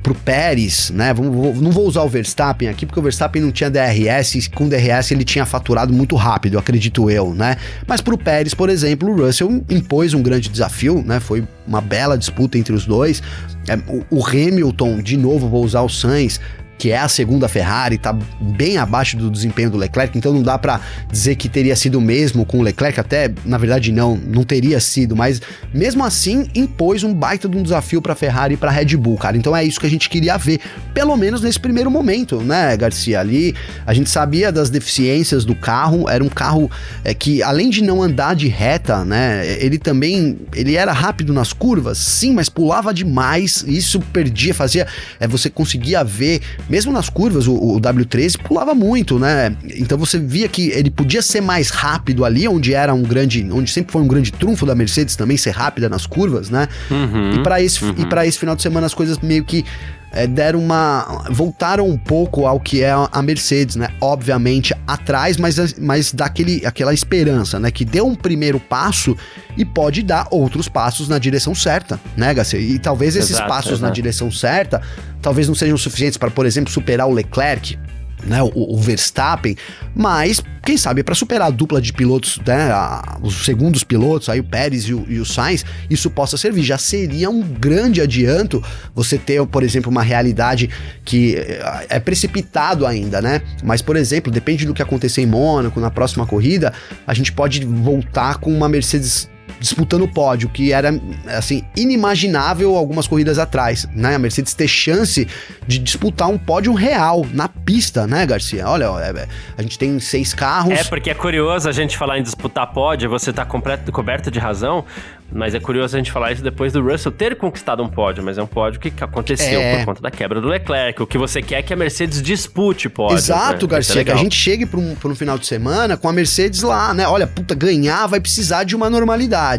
pro 0.01 0.15
Pérez, 0.15 0.89
né? 0.91 1.13
Vamos, 1.13 1.59
não 1.59 1.71
vou 1.71 1.85
usar 1.85 2.03
o 2.03 2.09
Verstappen 2.09 2.69
aqui 2.69 2.85
porque 2.85 2.99
o 2.99 3.03
Verstappen 3.03 3.41
não 3.41 3.51
tinha 3.51 3.69
DRS 3.69 4.35
e 4.35 4.49
com 4.49 4.67
DRS 4.67 5.11
ele 5.11 5.25
tinha 5.25 5.45
faturado 5.45 5.93
muito 5.93 6.15
rápido, 6.15 6.57
acredito 6.57 7.09
eu, 7.09 7.33
né? 7.33 7.57
Mas 7.85 7.99
pro 7.99 8.17
Pérez, 8.17 8.53
por 8.53 8.69
exemplo, 8.69 9.09
o 9.09 9.25
Russell 9.25 9.63
impôs 9.69 10.13
um 10.13 10.21
grande 10.21 10.49
desafio, 10.49 11.03
né? 11.05 11.19
Foi 11.19 11.45
uma 11.67 11.81
bela 11.81 12.17
disputa 12.17 12.57
entre 12.57 12.73
os 12.73 12.85
dois. 12.85 13.21
É, 13.67 13.77
o 14.09 14.25
Hamilton, 14.25 15.01
de 15.01 15.17
novo, 15.17 15.49
vou 15.49 15.63
usar 15.63 15.81
o 15.81 15.89
Sainz, 15.89 16.39
que 16.77 16.91
é 16.91 16.97
a 16.97 17.07
segunda 17.07 17.47
Ferrari, 17.47 17.97
tá 17.97 18.13
bem 18.41 18.77
abaixo 18.77 19.15
do 19.15 19.29
desempenho 19.29 19.69
do 19.69 19.77
Leclerc, 19.77 20.17
então 20.17 20.33
não 20.33 20.43
dá 20.43 20.57
pra 20.57 20.81
dizer 21.11 21.35
que 21.35 21.47
teria 21.47 21.75
sido 21.75 21.97
o 21.97 22.01
mesmo 22.01 22.45
com 22.45 22.59
o 22.59 22.61
Leclerc, 22.61 22.99
até 22.99 23.31
na 23.45 23.57
verdade 23.57 23.91
não, 23.91 24.17
não 24.17 24.43
teria 24.43 24.79
sido, 24.79 25.15
mas 25.15 25.41
mesmo 25.73 26.03
assim 26.03 26.47
impôs 26.53 27.03
um 27.03 27.13
baita 27.13 27.47
de 27.47 27.57
um 27.57 27.63
desafio 27.63 28.01
pra 28.01 28.15
Ferrari 28.15 28.55
e 28.55 28.57
pra 28.57 28.71
Red 28.71 28.97
Bull, 28.97 29.17
cara. 29.17 29.37
Então 29.37 29.55
é 29.55 29.63
isso 29.63 29.79
que 29.79 29.85
a 29.85 29.89
gente 29.89 30.09
queria 30.09 30.37
ver, 30.37 30.59
pelo 30.93 31.15
menos 31.15 31.41
nesse 31.41 31.59
primeiro 31.59 31.89
momento, 31.89 32.41
né, 32.41 32.75
Garcia? 32.75 33.19
Ali 33.19 33.55
a 33.85 33.93
gente 33.93 34.09
sabia 34.09 34.51
das 34.51 34.69
deficiências 34.69 35.45
do 35.45 35.55
carro, 35.55 36.09
era 36.09 36.23
um 36.23 36.29
carro 36.29 36.69
é, 37.03 37.13
que 37.13 37.41
além 37.41 37.69
de 37.69 37.81
não 37.83 38.01
andar 38.01 38.35
de 38.35 38.47
reta, 38.47 39.05
né, 39.05 39.57
ele 39.59 39.77
também 39.77 40.37
ele 40.53 40.75
era 40.75 40.91
rápido 40.91 41.31
nas 41.31 41.53
curvas, 41.53 41.97
sim, 41.97 42.33
mas 42.33 42.49
pulava 42.49 42.93
demais, 42.93 43.63
isso 43.67 43.99
perdia, 44.01 44.53
fazia, 44.53 44.87
é, 45.19 45.27
você 45.27 45.49
conseguia 45.49 46.03
ver 46.03 46.41
mesmo 46.69 46.91
nas 46.91 47.09
curvas, 47.09 47.47
o, 47.47 47.53
o 47.53 47.79
W13 47.79 48.37
pulava 48.41 48.73
muito, 48.73 49.19
né? 49.19 49.55
Então 49.75 49.97
você 49.97 50.17
via 50.17 50.47
que 50.47 50.69
ele 50.69 50.89
podia 50.89 51.21
ser 51.21 51.41
mais 51.41 51.69
rápido 51.69 52.23
ali, 52.25 52.47
onde 52.47 52.73
era 52.73 52.93
um 52.93 53.03
grande, 53.03 53.45
onde 53.51 53.71
sempre 53.71 53.91
foi 53.91 54.01
um 54.01 54.07
grande 54.07 54.31
trunfo 54.31 54.65
da 54.65 54.75
Mercedes 54.75 55.15
também 55.15 55.37
ser 55.37 55.51
rápida 55.51 55.89
nas 55.89 56.05
curvas, 56.05 56.49
né? 56.49 56.67
Uhum. 56.89 57.33
E 57.33 57.43
para 57.43 57.61
esse 57.61 57.83
e 57.97 58.05
para 58.05 58.25
esse 58.25 58.39
final 58.39 58.55
de 58.55 58.61
semana 58.61 58.85
as 58.85 58.93
coisas 58.93 59.17
meio 59.19 59.43
que 59.43 59.65
é, 60.13 60.27
deram 60.27 60.59
uma 60.59 61.25
voltaram 61.31 61.87
um 61.87 61.97
pouco 61.97 62.45
ao 62.45 62.59
que 62.59 62.83
é 62.83 62.91
a 62.91 63.21
Mercedes, 63.21 63.75
né? 63.75 63.89
Obviamente 63.99 64.73
atrás, 64.85 65.37
mas 65.37 65.73
mas 65.79 66.13
daquele 66.13 66.65
aquela 66.65 66.93
esperança, 66.93 67.59
né? 67.59 67.71
Que 67.71 67.83
deu 67.83 68.05
um 68.05 68.15
primeiro 68.15 68.59
passo 68.59 69.17
e 69.57 69.65
pode 69.65 70.03
dar 70.03 70.27
outros 70.29 70.69
passos 70.69 71.09
na 71.09 71.17
direção 71.17 71.55
certa, 71.55 71.99
né, 72.15 72.33
Garcia? 72.33 72.59
E 72.59 72.77
talvez 72.77 73.15
esses 73.15 73.31
Exato, 73.31 73.49
passos 73.49 73.81
na 73.81 73.89
direção 73.89 74.31
certa 74.31 74.81
talvez 75.21 75.47
não 75.47 75.55
sejam 75.55 75.77
suficientes 75.77 76.17
para, 76.17 76.29
por 76.29 76.45
exemplo, 76.45 76.71
superar 76.71 77.07
o 77.07 77.11
Leclerc, 77.11 77.79
né, 78.25 78.41
o, 78.41 78.51
o 78.53 78.77
Verstappen, 78.77 79.55
mas 79.95 80.41
quem 80.65 80.77
sabe 80.77 81.03
para 81.03 81.13
superar 81.13 81.47
a 81.47 81.51
dupla 81.51 81.81
de 81.81 81.91
pilotos, 81.91 82.39
né, 82.45 82.71
a- 82.71 83.19
os 83.21 83.43
segundos 83.45 83.83
pilotos, 83.83 84.29
aí 84.29 84.39
o 84.39 84.43
Pérez 84.43 84.83
e 84.85 84.93
o, 84.93 85.05
e 85.09 85.19
o 85.19 85.25
Sainz, 85.25 85.65
isso 85.89 86.09
possa 86.09 86.37
servir. 86.37 86.63
Já 86.63 86.77
seria 86.77 87.29
um 87.29 87.41
grande 87.41 88.01
adianto 88.01 88.63
você 88.95 89.17
ter, 89.17 89.45
por 89.47 89.61
exemplo, 89.63 89.91
uma 89.91 90.01
realidade 90.01 90.69
que 91.03 91.35
eh, 91.35 91.85
é 91.89 91.99
precipitado 91.99 92.85
ainda, 92.85 93.21
né? 93.21 93.41
Mas, 93.63 93.81
por 93.81 93.95
exemplo, 93.95 94.31
depende 94.31 94.65
do 94.65 94.73
que 94.73 94.81
acontecer 94.81 95.21
em 95.21 95.25
Mônaco, 95.25 95.79
na 95.79 95.91
próxima 95.91 96.25
corrida, 96.25 96.73
a 97.05 97.13
gente 97.13 97.31
pode 97.31 97.65
voltar 97.65 98.37
com 98.37 98.51
uma 98.55 98.69
Mercedes 98.69 99.29
disputando 99.63 100.01
o 100.01 100.07
pódio, 100.09 100.49
que 100.49 100.73
era 100.73 100.93
assim 101.27 101.63
inimaginável 101.77 102.75
algumas 102.75 103.07
corridas 103.07 103.39
atrás, 103.39 103.87
né? 103.95 104.15
A 104.15 104.19
Mercedes 104.19 104.53
ter 104.53 104.67
chance 104.67 105.25
de 105.65 105.79
disputar 105.79 106.27
um 106.27 106.37
pódio 106.37 106.73
real 106.73 107.25
na 107.31 107.47
pista, 107.47 108.05
né, 108.05 108.25
Garcia? 108.25 108.67
Olha, 108.67 108.85
é- 108.99 109.21
é- 109.21 109.27
a 109.57 109.61
gente 109.61 109.79
tem 109.79 109.97
seis 110.01 110.33
carros. 110.33 110.77
É, 110.77 110.83
porque 110.83 111.09
é 111.09 111.13
curioso 111.13 111.69
a 111.69 111.71
gente 111.71 111.97
falar 111.97 112.19
em 112.19 112.23
disputar 112.23 112.67
pódio, 112.73 113.09
você 113.09 113.31
tá 113.31 113.45
completo, 113.45 113.89
coberto 113.89 114.29
de 114.29 114.37
razão, 114.37 114.83
mas 115.31 115.55
é 115.55 115.59
curioso 115.61 115.95
a 115.95 115.97
gente 115.99 116.11
falar 116.11 116.33
isso 116.33 116.43
depois 116.43 116.73
do 116.73 116.81
Russell 116.83 117.11
ter 117.11 117.35
conquistado 117.37 117.81
um 117.81 117.87
pódio, 117.87 118.21
mas 118.21 118.37
é 118.37 118.43
um 118.43 118.47
pódio 118.47 118.79
que 118.81 118.91
aconteceu 119.01 119.59
É. 119.61 119.77
por 119.77 119.85
conta 119.85 120.01
da 120.01 120.11
quebra 120.11 120.41
do 120.41 120.47
Leclerc. 120.47 121.01
O 121.01 121.07
que 121.07 121.17
você 121.17 121.41
quer 121.41 121.59
é 121.59 121.61
que 121.63 121.73
a 121.73 121.75
Mercedes 121.77 122.21
dispute 122.21 122.89
pódio. 122.89 123.17
Exato, 123.17 123.65
né? 123.65 123.71
Garcia, 123.71 123.93
Isso 123.93 123.99
é 123.99 124.03
que 124.03 124.11
a 124.11 124.15
gente 124.17 124.35
chegue 124.35 124.65
para 124.65 124.79
um, 124.79 124.93
pra 124.93 125.09
um 125.09 125.15
final 125.15 125.37
de 125.39 125.47
semana 125.47 125.95
com 125.95 126.09
a 126.09 126.13
Mercedes 126.13 126.61
lá, 126.61 126.93
né? 126.93 127.07
Olha, 127.07 127.25
puta, 127.25 127.55
ganhar 127.55 128.05
vai 128.07 128.19
precisar 128.19 128.63
de 128.65 128.75
uma 128.75 128.89
normalidade. 128.89 129.52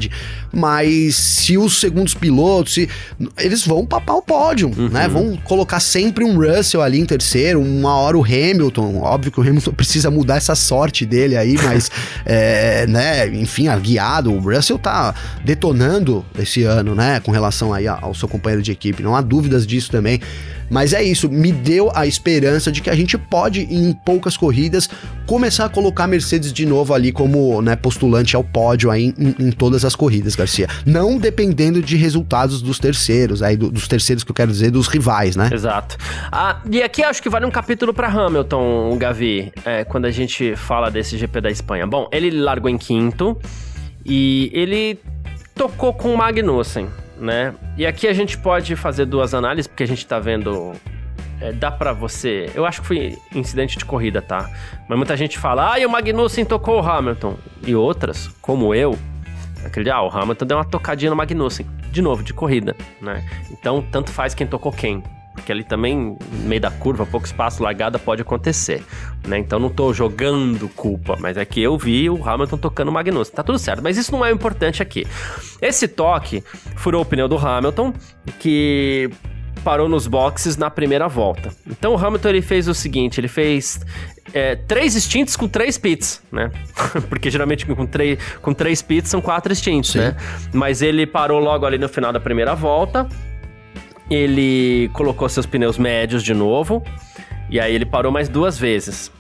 Mas 0.53 1.17
se 1.17 1.59
os 1.59 1.81
segundos 1.81 2.15
pilotos, 2.15 2.75
se, 2.75 2.89
eles 3.39 3.67
vão 3.67 3.85
papar 3.85 4.17
o 4.17 4.23
pódio, 4.23 4.71
uhum. 4.77 4.89
né? 4.89 5.09
Vão 5.09 5.37
colocar 5.45 5.81
sempre 5.81 6.25
um 6.25 6.37
Russell 6.37 6.83
ali 6.83 7.01
em 7.01 7.07
terceiro, 7.07 7.61
uma 7.61 7.97
hora 7.97 8.17
o 8.17 8.25
Hamilton. 8.25 8.99
Óbvio 8.99 9.33
que 9.33 9.41
o 9.41 9.43
Hamilton 9.43 9.73
precisa 9.75 10.11
mudar 10.11 10.37
essa 10.37 10.55
sorte 10.55 11.05
dele 11.05 11.37
aí, 11.37 11.57
mas, 11.63 11.91
é, 12.25 12.87
né, 12.87 13.27
enfim, 13.29 13.69
guiado. 13.81 14.33
O 14.33 14.39
Russell 14.39 14.79
tá 14.79 15.15
detonando 15.45 16.25
esse 16.39 16.63
ano, 16.65 16.95
né, 16.95 17.21
com 17.21 17.31
relação 17.31 17.73
aí 17.73 17.87
ao 17.87 18.15
seu 18.15 18.29
companheiro 18.29 18.63
de 18.63 18.73
equipe. 18.73 19.03
Não 19.03 19.15
há 19.15 19.21
dúvidas 19.21 19.67
disso 19.67 19.91
também. 19.91 20.21
Mas 20.71 20.93
é 20.93 21.03
isso, 21.03 21.29
me 21.29 21.53
deu 21.53 21.91
a 21.95 22.07
esperança 22.07 22.71
de 22.71 22.81
que 22.81 22.91
a 22.91 22.95
gente 22.95 23.17
pode, 23.17 23.63
em 23.63 23.93
poucas 23.93 24.37
corridas, 24.37 24.89
começar 25.27 25.67
a 25.67 25.69
colocar 25.69 26.05
a 26.05 26.07
Mercedes 26.07 26.53
de 26.53 26.67
novo 26.67 26.95
ali 26.95 27.13
como 27.13 27.61
né, 27.63 27.77
postulante 27.77 28.37
ao 28.37 28.45
pódio 28.45 28.91
aí 28.91 29.15
em, 29.19 29.35
em, 29.39 29.51
todas 29.51 29.85
as 29.85 29.95
corridas, 29.95 30.35
Garcia. 30.35 30.69
Não 30.85 31.19
dependendo 31.19 31.83
de 31.83 31.97
resultados 31.97 32.61
dos 32.63 32.79
terceiros, 32.79 33.43
aí 33.43 33.57
do, 33.57 33.71
dos 33.71 33.89
terceiros 33.89 34.25
que 34.25 34.31
eu 34.31 34.35
quero 34.35 34.51
dizer, 34.51 34.71
dos 34.71 34.89
rivais, 34.89 35.37
né? 35.37 35.51
Exato. 35.53 35.97
Ah, 36.31 36.61
e 36.71 36.83
aqui 36.83 37.03
acho 37.03 37.23
que 37.23 37.29
vale 37.29 37.47
um 37.47 37.51
capítulo 37.51 37.93
para 37.93 38.09
Hamilton, 38.09 38.97
Gavi, 38.99 39.53
é, 39.65 39.85
quando 39.85 40.07
a 40.07 40.11
gente 40.11 40.57
fala 40.57 40.91
desse 40.91 41.17
GP 41.17 41.41
da 41.41 41.51
Espanha. 41.51 41.87
Bom, 41.87 42.09
ele 42.13 42.31
largou 42.31 42.71
em 42.71 42.79
quinto 42.79 43.39
e 44.05 44.51
ele 44.53 44.99
tocou 45.55 45.93
com 45.93 46.13
o 46.13 46.17
Magnussen 46.17 46.89
né? 47.19 47.55
E 47.77 47.87
aqui 47.87 48.07
a 48.07 48.13
gente 48.13 48.39
pode 48.39 48.77
fazer 48.77 49.07
duas 49.07 49.35
análises, 49.35 49.67
porque 49.67 49.83
a 49.83 49.87
gente 49.87 50.07
tá 50.07 50.19
vendo. 50.19 50.73
É, 51.41 51.53
dá 51.53 51.71
para 51.71 51.93
você. 51.93 52.51
Eu 52.55 52.65
acho 52.65 52.81
que 52.81 52.87
foi 52.87 53.19
incidente 53.35 53.77
de 53.77 53.85
corrida, 53.85 54.23
tá? 54.23 54.49
Mas 54.89 54.97
muita 54.97 55.17
gente 55.17 55.39
fala, 55.39 55.73
ah, 55.73 55.81
e 55.81 55.85
o 55.85 55.91
Magnussen 55.91 56.45
tocou 56.45 56.81
o 56.81 56.87
Hamilton. 56.87 57.37
E 57.67 57.75
outras, 57.75 58.29
como 58.41 58.75
eu, 58.75 58.97
aquele, 59.65 59.91
ah, 59.91 60.03
o 60.03 60.09
Hamilton 60.09 60.47
deu 60.47 60.57
uma 60.57 60.65
tocadinha 60.65 61.11
no 61.11 61.17
Magnussen. 61.17 61.67
De 61.91 62.01
novo, 62.01 62.23
de 62.23 62.33
corrida, 62.33 62.77
né? 63.01 63.25
Então, 63.51 63.83
tanto 63.83 64.11
faz 64.11 64.35
quem 64.35 64.47
tocou 64.47 64.73
quem 64.73 65.03
porque 65.35 65.51
ali 65.51 65.65
também, 65.65 66.17
no 66.33 66.49
meio 66.49 66.61
da 66.61 66.71
curva, 66.71 67.05
pouco 67.05 67.27
espaço, 67.27 67.63
largada 67.63 67.99
pode 67.99 68.23
acontecer, 68.23 68.83
né? 69.27 69.39
Então 69.39 69.59
não 69.59 69.69
tô 69.69 69.93
jogando 69.93 70.69
culpa, 70.71 71.17
mas 71.21 71.37
é 71.37 71.45
que 71.45 71.61
eu 71.61 71.77
vi 71.77 72.09
o 72.09 72.27
Hamilton 72.27 72.57
tocando 72.57 72.89
o 72.89 72.93
Magnussen, 72.93 73.35
tá 73.35 73.43
tudo 73.43 73.59
certo, 73.59 73.83
mas 73.83 73.97
isso 73.97 74.13
não 74.13 74.25
é 74.25 74.33
o 74.33 74.35
importante 74.35 74.83
aqui. 74.83 75.07
Esse 75.61 75.89
toque 75.89 76.43
furou 76.77 77.03
o 77.03 77.05
pneu 77.05 77.27
do 77.29 77.37
Hamilton, 77.37 77.93
que 78.39 79.11
parou 79.65 79.89
nos 79.89 80.07
boxes 80.07 80.57
na 80.57 80.71
primeira 80.71 81.09
volta. 81.09 81.51
Então 81.67 81.95
o 81.95 81.99
Hamilton 81.99 82.29
ele 82.29 82.43
fez 82.43 82.69
o 82.69 82.75
seguinte, 82.75 83.19
ele 83.19 83.29
fez 83.29 83.81
é, 84.33 84.55
três 84.55 84.95
stints 84.95 85.35
com 85.35 85.49
três 85.49 85.77
pits, 85.77 86.23
né? 86.31 86.51
Porque 87.09 87.31
geralmente 87.31 87.67
com, 87.67 87.87
três, 87.87 88.19
com 88.41 88.55
três 88.55 88.83
pits 88.83 89.11
são 89.11 89.21
quatro 89.21 89.55
stints, 89.55 89.93
Sim. 89.93 89.99
né? 89.99 90.17
Mas 90.53 90.81
ele 90.81 91.07
parou 91.07 91.41
logo 91.41 91.67
ali 91.67 91.79
no 91.79 91.89
final 91.89 92.13
da 92.13 92.21
primeira 92.21 92.55
volta, 92.55 93.09
ele 94.11 94.91
colocou 94.93 95.29
seus 95.29 95.47
pneus 95.47 95.79
médios 95.79 96.23
de 96.23 96.35
novo. 96.35 96.83
E 97.51 97.61
aí 97.61 97.75
ele 97.75 97.87
parou 97.87 98.11
mais 98.11 98.29
duas 98.29 98.59
vezes. 98.59 99.11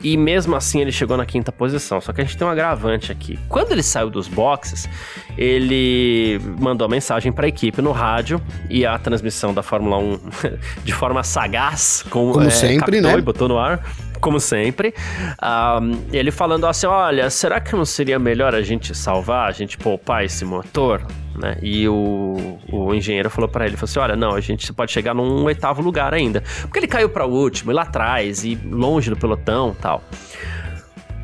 E 0.00 0.16
mesmo 0.16 0.54
assim 0.54 0.80
ele 0.80 0.92
chegou 0.92 1.16
na 1.16 1.26
quinta 1.26 1.50
posição. 1.50 2.00
Só 2.00 2.12
que 2.12 2.20
a 2.20 2.24
gente 2.24 2.36
tem 2.36 2.46
um 2.46 2.50
agravante 2.50 3.10
aqui. 3.10 3.38
Quando 3.48 3.72
ele 3.72 3.82
saiu 3.82 4.08
dos 4.08 4.28
boxes, 4.28 4.88
ele 5.36 6.40
mandou 6.58 6.86
a 6.86 6.88
mensagem 6.88 7.32
para 7.32 7.46
a 7.46 7.48
equipe 7.48 7.82
no 7.82 7.90
rádio 7.90 8.40
e 8.70 8.86
a 8.86 8.98
transmissão 8.98 9.52
da 9.52 9.62
Fórmula 9.62 9.98
1 9.98 10.20
de 10.84 10.92
forma 10.92 11.22
sagaz, 11.24 12.04
como, 12.10 12.32
como 12.32 12.46
é, 12.46 12.50
sempre, 12.50 13.00
né? 13.00 13.18
E 13.18 13.20
botou 13.20 13.48
no 13.48 13.58
ar 13.58 13.80
como 14.20 14.40
sempre. 14.40 14.94
Um, 15.42 16.02
ele 16.12 16.30
falando 16.30 16.66
assim: 16.66 16.86
olha, 16.86 17.30
será 17.30 17.60
que 17.60 17.74
não 17.74 17.84
seria 17.84 18.18
melhor 18.18 18.54
a 18.54 18.62
gente 18.62 18.94
salvar, 18.94 19.48
a 19.48 19.52
gente 19.52 19.78
poupar 19.78 20.24
esse 20.24 20.44
motor? 20.44 21.02
Né? 21.38 21.56
E 21.62 21.88
o, 21.88 22.58
o 22.72 22.94
engenheiro 22.94 23.30
falou 23.30 23.48
para 23.48 23.66
ele, 23.66 23.76
falou 23.76 23.90
assim, 23.90 23.98
olha, 24.00 24.16
não, 24.16 24.34
a 24.34 24.40
gente 24.40 24.72
pode 24.72 24.90
chegar 24.90 25.14
num 25.14 25.44
oitavo 25.44 25.80
lugar 25.80 26.12
ainda. 26.12 26.42
Porque 26.62 26.78
ele 26.78 26.88
caiu 26.88 27.08
para 27.08 27.24
o 27.24 27.30
último, 27.30 27.70
e 27.70 27.74
lá 27.74 27.82
atrás, 27.82 28.44
e 28.44 28.56
longe 28.56 29.08
do 29.08 29.16
pelotão 29.16 29.74
tal. 29.80 30.02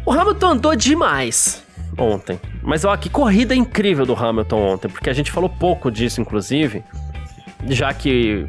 O 0.07 0.13
Hamilton 0.13 0.47
andou 0.47 0.77
demais 0.77 1.65
ontem. 1.99 2.41
Mas 2.63 2.85
ó, 2.85 2.97
que 2.97 3.09
corrida 3.09 3.55
incrível 3.55 4.07
do 4.07 4.15
Hamilton 4.15 4.75
ontem, 4.75 4.89
porque 4.89 5.11
a 5.11 5.13
gente 5.13 5.33
falou 5.33 5.49
pouco 5.49 5.91
disso, 5.91 6.21
inclusive, 6.21 6.85
já 7.67 7.93
que 7.93 8.47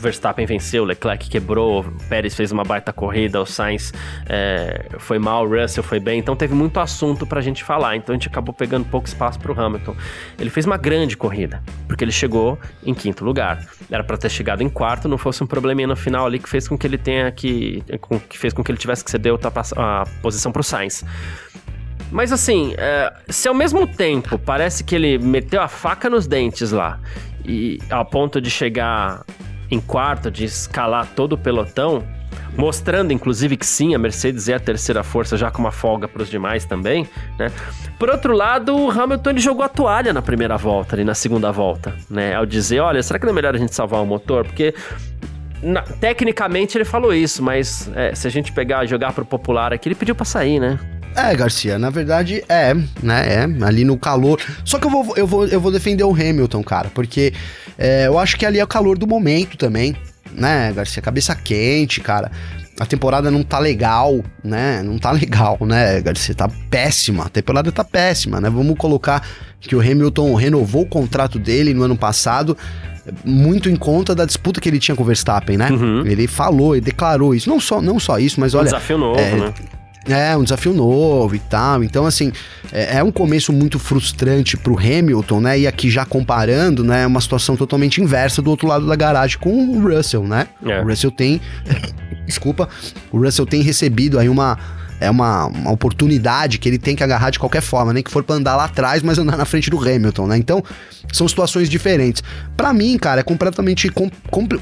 Verstappen 0.00 0.46
venceu, 0.46 0.84
Leclerc 0.84 1.28
quebrou, 1.28 1.84
Pérez 2.08 2.34
fez 2.34 2.50
uma 2.50 2.64
baita 2.64 2.92
corrida, 2.92 3.40
o 3.40 3.46
Sainz 3.46 3.92
é, 4.28 4.86
foi 4.98 5.18
mal, 5.18 5.46
Russell 5.46 5.82
foi 5.82 6.00
bem, 6.00 6.18
então 6.18 6.34
teve 6.34 6.54
muito 6.54 6.80
assunto 6.80 7.26
pra 7.26 7.40
gente 7.40 7.62
falar, 7.62 7.96
então 7.96 8.14
a 8.14 8.16
gente 8.16 8.28
acabou 8.28 8.54
pegando 8.54 8.84
pouco 8.86 9.06
espaço 9.06 9.38
pro 9.38 9.58
Hamilton. 9.58 9.94
Ele 10.38 10.50
fez 10.50 10.66
uma 10.66 10.76
grande 10.76 11.16
corrida, 11.16 11.62
porque 11.86 12.02
ele 12.02 12.12
chegou 12.12 12.58
em 12.84 12.94
quinto 12.94 13.24
lugar. 13.24 13.66
Era 13.90 14.02
para 14.02 14.16
ter 14.16 14.30
chegado 14.30 14.62
em 14.62 14.68
quarto, 14.68 15.08
não 15.08 15.18
fosse 15.18 15.42
um 15.44 15.46
probleminha 15.46 15.88
no 15.88 15.96
final 15.96 16.26
ali 16.26 16.38
que 16.38 16.48
fez 16.48 16.66
com 16.66 16.78
que 16.78 16.86
ele 16.86 16.98
tenha 16.98 17.30
que. 17.30 17.82
que 18.28 18.38
fez 18.38 18.52
com 18.52 18.64
que 18.64 18.70
ele 18.70 18.78
tivesse 18.78 19.04
que 19.04 19.10
ceder 19.10 19.32
a, 19.32 20.00
a 20.00 20.06
posição 20.22 20.50
pro 20.50 20.62
Sainz. 20.62 21.04
Mas 22.10 22.32
assim, 22.32 22.74
é, 22.76 23.12
se 23.28 23.46
ao 23.48 23.54
mesmo 23.54 23.86
tempo 23.86 24.38
parece 24.38 24.82
que 24.82 24.94
ele 24.94 25.18
meteu 25.18 25.62
a 25.62 25.68
faca 25.68 26.10
nos 26.10 26.26
dentes 26.26 26.72
lá, 26.72 26.98
e 27.44 27.78
ao 27.90 28.04
ponto 28.04 28.40
de 28.40 28.50
chegar 28.50 29.24
em 29.70 29.80
quarto, 29.80 30.30
de 30.30 30.44
escalar 30.44 31.06
todo 31.14 31.34
o 31.34 31.38
pelotão, 31.38 32.02
mostrando 32.56 33.12
inclusive 33.12 33.56
que 33.56 33.66
sim, 33.66 33.94
a 33.94 33.98
Mercedes 33.98 34.48
é 34.48 34.54
a 34.54 34.60
terceira 34.60 35.02
força, 35.02 35.36
já 35.36 35.50
com 35.50 35.60
uma 35.60 35.72
folga 35.72 36.08
para 36.08 36.22
os 36.22 36.28
demais 36.28 36.64
também, 36.64 37.08
né? 37.38 37.50
Por 37.98 38.10
outro 38.10 38.34
lado, 38.34 38.76
o 38.76 38.90
Hamilton 38.90 39.30
ele 39.30 39.40
jogou 39.40 39.64
a 39.64 39.68
toalha 39.68 40.12
na 40.12 40.22
primeira 40.22 40.56
volta, 40.56 40.96
ali 40.96 41.04
na 41.04 41.14
segunda 41.14 41.50
volta, 41.52 41.94
né? 42.08 42.34
Ao 42.34 42.44
dizer, 42.44 42.80
olha, 42.80 43.02
será 43.02 43.18
que 43.18 43.24
não 43.24 43.32
é 43.32 43.34
melhor 43.34 43.54
a 43.54 43.58
gente 43.58 43.74
salvar 43.74 44.02
o 44.02 44.06
motor? 44.06 44.44
Porque 44.44 44.74
na, 45.62 45.82
tecnicamente 45.82 46.76
ele 46.76 46.84
falou 46.84 47.14
isso, 47.14 47.42
mas 47.42 47.90
é, 47.94 48.14
se 48.14 48.26
a 48.26 48.30
gente 48.30 48.52
pegar 48.52 48.86
jogar 48.86 49.12
pro 49.12 49.24
popular 49.24 49.72
aqui, 49.72 49.88
ele 49.88 49.94
pediu 49.94 50.14
para 50.14 50.24
sair, 50.24 50.58
né? 50.58 50.78
É, 51.14 51.34
Garcia, 51.34 51.78
na 51.78 51.90
verdade 51.90 52.42
é, 52.48 52.74
né? 53.02 53.26
É, 53.28 53.64
ali 53.64 53.84
no 53.84 53.98
calor. 53.98 54.40
Só 54.64 54.78
que 54.78 54.86
eu 54.86 54.90
vou, 54.90 55.16
eu 55.16 55.26
vou, 55.26 55.46
eu 55.46 55.60
vou 55.60 55.72
defender 55.72 56.04
o 56.04 56.12
Hamilton, 56.12 56.62
cara, 56.62 56.90
porque 56.94 57.32
é, 57.78 58.06
eu 58.06 58.18
acho 58.18 58.36
que 58.36 58.46
ali 58.46 58.58
é 58.58 58.64
o 58.64 58.66
calor 58.66 58.96
do 58.96 59.06
momento 59.06 59.56
também, 59.56 59.96
né, 60.32 60.72
Garcia? 60.72 61.02
Cabeça 61.02 61.34
quente, 61.34 62.00
cara. 62.00 62.30
A 62.78 62.86
temporada 62.86 63.30
não 63.30 63.42
tá 63.42 63.58
legal, 63.58 64.24
né? 64.42 64.82
Não 64.82 64.98
tá 64.98 65.10
legal, 65.12 65.58
né, 65.60 66.00
Garcia? 66.00 66.34
Tá 66.34 66.48
péssima. 66.70 67.26
A 67.26 67.28
temporada 67.28 67.70
tá 67.70 67.84
péssima, 67.84 68.40
né? 68.40 68.48
Vamos 68.48 68.76
colocar 68.78 69.26
que 69.60 69.76
o 69.76 69.80
Hamilton 69.80 70.34
renovou 70.34 70.82
o 70.82 70.86
contrato 70.86 71.38
dele 71.38 71.74
no 71.74 71.82
ano 71.82 71.96
passado 71.96 72.56
muito 73.24 73.68
em 73.68 73.76
conta 73.76 74.14
da 74.14 74.24
disputa 74.24 74.60
que 74.60 74.68
ele 74.68 74.78
tinha 74.78 74.94
com 74.94 75.02
o 75.02 75.06
Verstappen, 75.06 75.56
né? 75.56 75.70
Uhum. 75.70 76.06
Ele 76.06 76.26
falou 76.26 76.76
e 76.76 76.80
declarou 76.80 77.34
isso. 77.34 77.48
Não 77.48 77.58
só, 77.58 77.80
não 77.80 77.98
só 77.98 78.18
isso, 78.18 78.40
mas 78.40 78.54
olha. 78.54 78.62
Um 78.62 78.64
desafio 78.66 78.98
novo, 78.98 79.18
é, 79.18 79.34
né? 79.34 79.54
É, 80.08 80.34
um 80.36 80.42
desafio 80.42 80.72
novo 80.72 81.34
e 81.34 81.38
tal. 81.38 81.84
Então, 81.84 82.06
assim, 82.06 82.32
é, 82.72 82.98
é, 82.98 83.04
um 83.04 83.12
começo 83.12 83.52
muito 83.52 83.78
frustrante 83.78 84.56
pro 84.56 84.78
Hamilton, 84.78 85.40
né? 85.40 85.58
E 85.60 85.66
aqui 85.66 85.90
já 85.90 86.04
comparando, 86.06 86.82
né? 86.82 87.02
É 87.02 87.06
uma 87.06 87.20
situação 87.20 87.56
totalmente 87.56 88.00
inversa 88.00 88.40
do 88.40 88.50
outro 88.50 88.66
lado 88.66 88.86
da 88.86 88.96
garagem 88.96 89.38
com 89.38 89.52
o 89.52 89.80
Russell, 89.80 90.26
né? 90.26 90.48
É. 90.64 90.80
O 90.80 90.86
Russell 90.86 91.10
tem. 91.10 91.40
Desculpa. 92.24 92.68
O 93.12 93.18
Russell 93.18 93.44
tem 93.44 93.60
recebido 93.60 94.18
aí 94.18 94.28
uma 94.28 94.58
é 95.00 95.10
uma, 95.10 95.46
uma 95.46 95.72
oportunidade 95.72 96.58
que 96.58 96.68
ele 96.68 96.78
tem 96.78 96.94
que 96.94 97.02
agarrar 97.02 97.30
de 97.30 97.38
qualquer 97.38 97.62
forma, 97.62 97.92
nem 97.92 98.02
que 98.02 98.10
for 98.10 98.22
pra 98.22 98.36
andar 98.36 98.54
lá 98.54 98.64
atrás, 98.64 99.02
mas 99.02 99.18
andar 99.18 99.36
na 99.36 99.46
frente 99.46 99.70
do 99.70 99.78
Hamilton, 99.78 100.26
né? 100.26 100.36
Então, 100.36 100.62
são 101.10 101.26
situações 101.26 101.68
diferentes. 101.68 102.22
Para 102.56 102.72
mim, 102.72 102.98
cara, 102.98 103.20
é 103.20 103.24
completamente 103.24 103.88
com, 103.88 104.10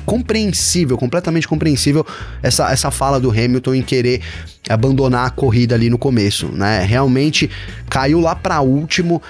compreensível, 0.07 0.97
completamente 0.97 1.49
compreensível 1.49 2.07
essa, 2.43 2.71
essa 2.71 2.91
fala 2.91 3.19
do 3.19 3.31
Hamilton 3.31 3.75
em 3.75 3.83
querer 3.83 4.23
abandonar 4.69 5.27
a 5.27 5.31
corrida 5.31 5.75
ali 5.75 5.91
no 5.91 5.99
começo, 5.99 6.47
né? 6.47 6.85
Realmente 6.85 7.51
caiu 7.91 8.21
lá 8.21 8.37
para 8.37 8.61
último. 8.61 9.21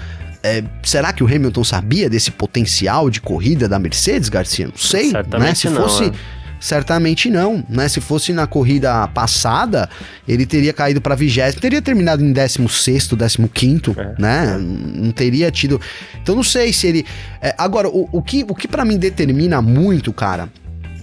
É, 0.42 0.62
será 0.85 1.12
que 1.12 1.25
o 1.25 1.27
Hamilton 1.27 1.64
sabia 1.64 2.09
desse 2.09 2.31
potencial 2.31 3.11
de 3.11 3.21
corrida 3.21 3.68
da 3.68 3.79
Mercedes, 3.79 4.29
Garcia? 4.29 4.66
Não 4.66 4.77
sei, 4.77 5.11
Certamente 5.11 5.49
né? 5.49 5.55
Se 5.55 5.68
não, 5.71 5.83
fosse. 5.83 6.05
É 6.05 6.12
Certamente 6.61 7.31
não, 7.31 7.64
né? 7.68 7.88
Se 7.88 8.01
fosse 8.01 8.33
na 8.33 8.47
corrida 8.47 9.07
passada, 9.09 9.88
ele 10.27 10.44
teria 10.44 10.73
caído 10.73 11.01
para 11.01 11.14
vigésimo, 11.14 11.61
teria 11.61 11.81
terminado 11.81 12.25
em 12.25 12.33
16 12.33 13.09
décimo 13.09 13.49
quinto, 13.49 13.94
é. 13.97 14.14
né? 14.21 14.59
Não 14.59 15.12
teria 15.12 15.51
tido. 15.51 15.81
Então 16.21 16.35
não 16.35 16.42
sei 16.42 16.73
se 16.73 16.87
ele. 16.87 17.07
É, 17.40 17.55
agora, 17.57 17.88
o, 17.88 18.09
o 18.11 18.23
que, 18.23 18.44
o 18.49 18.55
que 18.55 18.66
para 18.66 18.85
mim 18.85 18.99
determina 18.99 19.62
muito, 19.62 20.12
cara, 20.12 20.49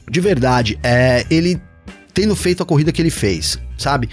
de 0.09 0.19
verdade, 0.19 0.79
é 0.83 1.25
ele 1.29 1.61
tendo 2.13 2.35
feito 2.35 2.63
a 2.63 2.65
corrida 2.65 2.91
que 2.91 3.01
ele 3.01 3.09
fez, 3.09 3.59
sabe? 3.77 4.09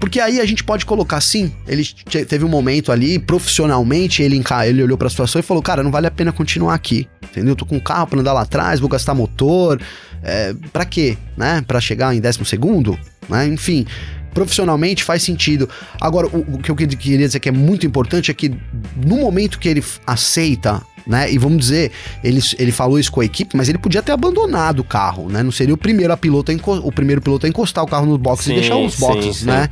Porque 0.00 0.18
aí 0.18 0.40
a 0.40 0.46
gente 0.46 0.64
pode 0.64 0.86
colocar 0.86 1.18
assim, 1.18 1.52
ele 1.66 1.84
teve 2.26 2.44
um 2.44 2.48
momento 2.48 2.90
ali, 2.90 3.18
profissionalmente, 3.18 4.22
ele, 4.22 4.42
ele 4.66 4.82
olhou 4.82 4.96
para 4.96 5.08
a 5.08 5.10
situação 5.10 5.38
e 5.38 5.42
falou: 5.42 5.62
"Cara, 5.62 5.82
não 5.82 5.90
vale 5.90 6.06
a 6.06 6.10
pena 6.10 6.32
continuar 6.32 6.74
aqui". 6.74 7.06
Entendeu? 7.22 7.54
Tô 7.54 7.66
com 7.66 7.76
um 7.76 7.80
carro 7.80 8.06
para 8.06 8.20
andar 8.20 8.32
lá 8.32 8.42
atrás, 8.42 8.80
vou 8.80 8.88
gastar 8.88 9.14
motor, 9.14 9.80
é, 10.22 10.54
para 10.72 10.84
quê, 10.84 11.18
né? 11.36 11.62
Para 11.66 11.80
chegar 11.80 12.14
em 12.14 12.20
décimo 12.20 12.46
segundo, 12.46 12.98
né? 13.28 13.46
Enfim, 13.46 13.86
profissionalmente 14.32 15.04
faz 15.04 15.22
sentido. 15.22 15.68
Agora, 16.00 16.26
o, 16.28 16.54
o 16.54 16.58
que 16.58 16.70
eu 16.70 16.76
queria 16.76 17.26
dizer 17.26 17.38
que 17.40 17.48
é 17.48 17.52
muito 17.52 17.86
importante 17.86 18.30
é 18.30 18.34
que 18.34 18.48
no 18.96 19.16
momento 19.16 19.58
que 19.58 19.68
ele 19.68 19.84
aceita 20.06 20.82
né? 21.08 21.32
E 21.32 21.38
vamos 21.38 21.58
dizer, 21.58 21.90
ele, 22.22 22.40
ele 22.58 22.70
falou 22.70 22.98
isso 22.98 23.10
com 23.10 23.20
a 23.20 23.24
equipe, 23.24 23.56
mas 23.56 23.68
ele 23.68 23.78
podia 23.78 24.02
ter 24.02 24.12
abandonado 24.12 24.80
o 24.80 24.84
carro, 24.84 25.28
né? 25.28 25.42
Não 25.42 25.50
seria 25.50 25.74
o 25.74 25.78
primeiro 25.78 26.12
a 26.12 26.16
piloto 26.16 26.52
a 26.52 26.70
o 26.84 26.92
primeiro 26.92 27.22
piloto 27.22 27.46
a 27.46 27.48
encostar 27.48 27.82
o 27.82 27.86
carro 27.86 28.06
no 28.06 28.18
box 28.18 28.44
sim, 28.44 28.52
e 28.52 28.54
deixar 28.56 28.76
os 28.76 28.96
boxes, 28.96 29.38
sim, 29.38 29.46
né? 29.46 29.70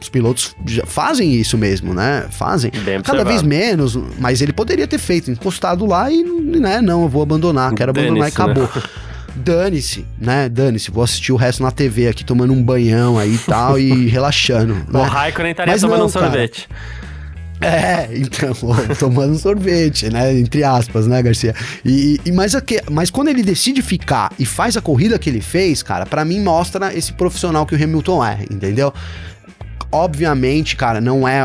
Os 0.00 0.08
pilotos 0.08 0.54
fazem 0.86 1.34
isso 1.34 1.58
mesmo, 1.58 1.92
né? 1.92 2.26
Fazem. 2.30 2.70
Bem 2.84 3.00
Cada 3.02 3.24
vez 3.24 3.42
menos, 3.42 3.98
mas 4.18 4.40
ele 4.40 4.52
poderia 4.52 4.86
ter 4.86 4.98
feito, 4.98 5.30
encostado 5.30 5.84
lá 5.84 6.10
e, 6.10 6.22
né? 6.22 6.80
Não, 6.80 7.02
eu 7.02 7.08
vou 7.08 7.22
abandonar, 7.22 7.74
quero 7.74 7.90
abandonar 7.90 8.28
e 8.28 8.30
acabou. 8.30 8.64
Né? 8.64 8.82
dane-se, 9.38 10.04
né? 10.18 10.48
Dane-se, 10.48 10.90
vou 10.90 11.02
assistir 11.02 11.32
o 11.32 11.36
resto 11.36 11.62
na 11.62 11.70
TV 11.70 12.08
aqui, 12.08 12.24
tomando 12.24 12.52
um 12.52 12.62
banhão 12.62 13.18
aí 13.18 13.34
e 13.34 13.38
tal, 13.38 13.78
e 13.78 14.06
relaxando. 14.08 14.74
O 14.88 14.98
né? 14.98 15.04
Raikkonen 15.04 15.52
estaria 15.52 15.72
Mas 15.72 15.80
tomando 15.80 16.00
não, 16.00 16.06
um 16.06 16.10
sorvete. 16.10 16.68
É, 17.60 18.08
então, 18.16 18.54
tomando 18.98 19.36
sorvete, 19.38 20.10
né? 20.10 20.32
Entre 20.38 20.62
aspas, 20.62 21.06
né, 21.06 21.22
Garcia? 21.22 21.54
E, 21.84 22.20
e 22.24 22.32
mas, 22.32 22.52
mas 22.90 23.10
quando 23.10 23.28
ele 23.28 23.42
decide 23.42 23.82
ficar 23.82 24.32
e 24.38 24.46
faz 24.46 24.76
a 24.76 24.80
corrida 24.80 25.18
que 25.18 25.28
ele 25.28 25.40
fez, 25.40 25.82
cara, 25.82 26.06
para 26.06 26.24
mim 26.24 26.40
mostra 26.40 26.94
esse 26.94 27.12
profissional 27.12 27.66
que 27.66 27.74
o 27.74 27.82
Hamilton 27.82 28.24
é, 28.24 28.44
entendeu? 28.50 28.92
Obviamente, 29.90 30.76
cara, 30.76 31.00
não 31.00 31.26
é 31.26 31.40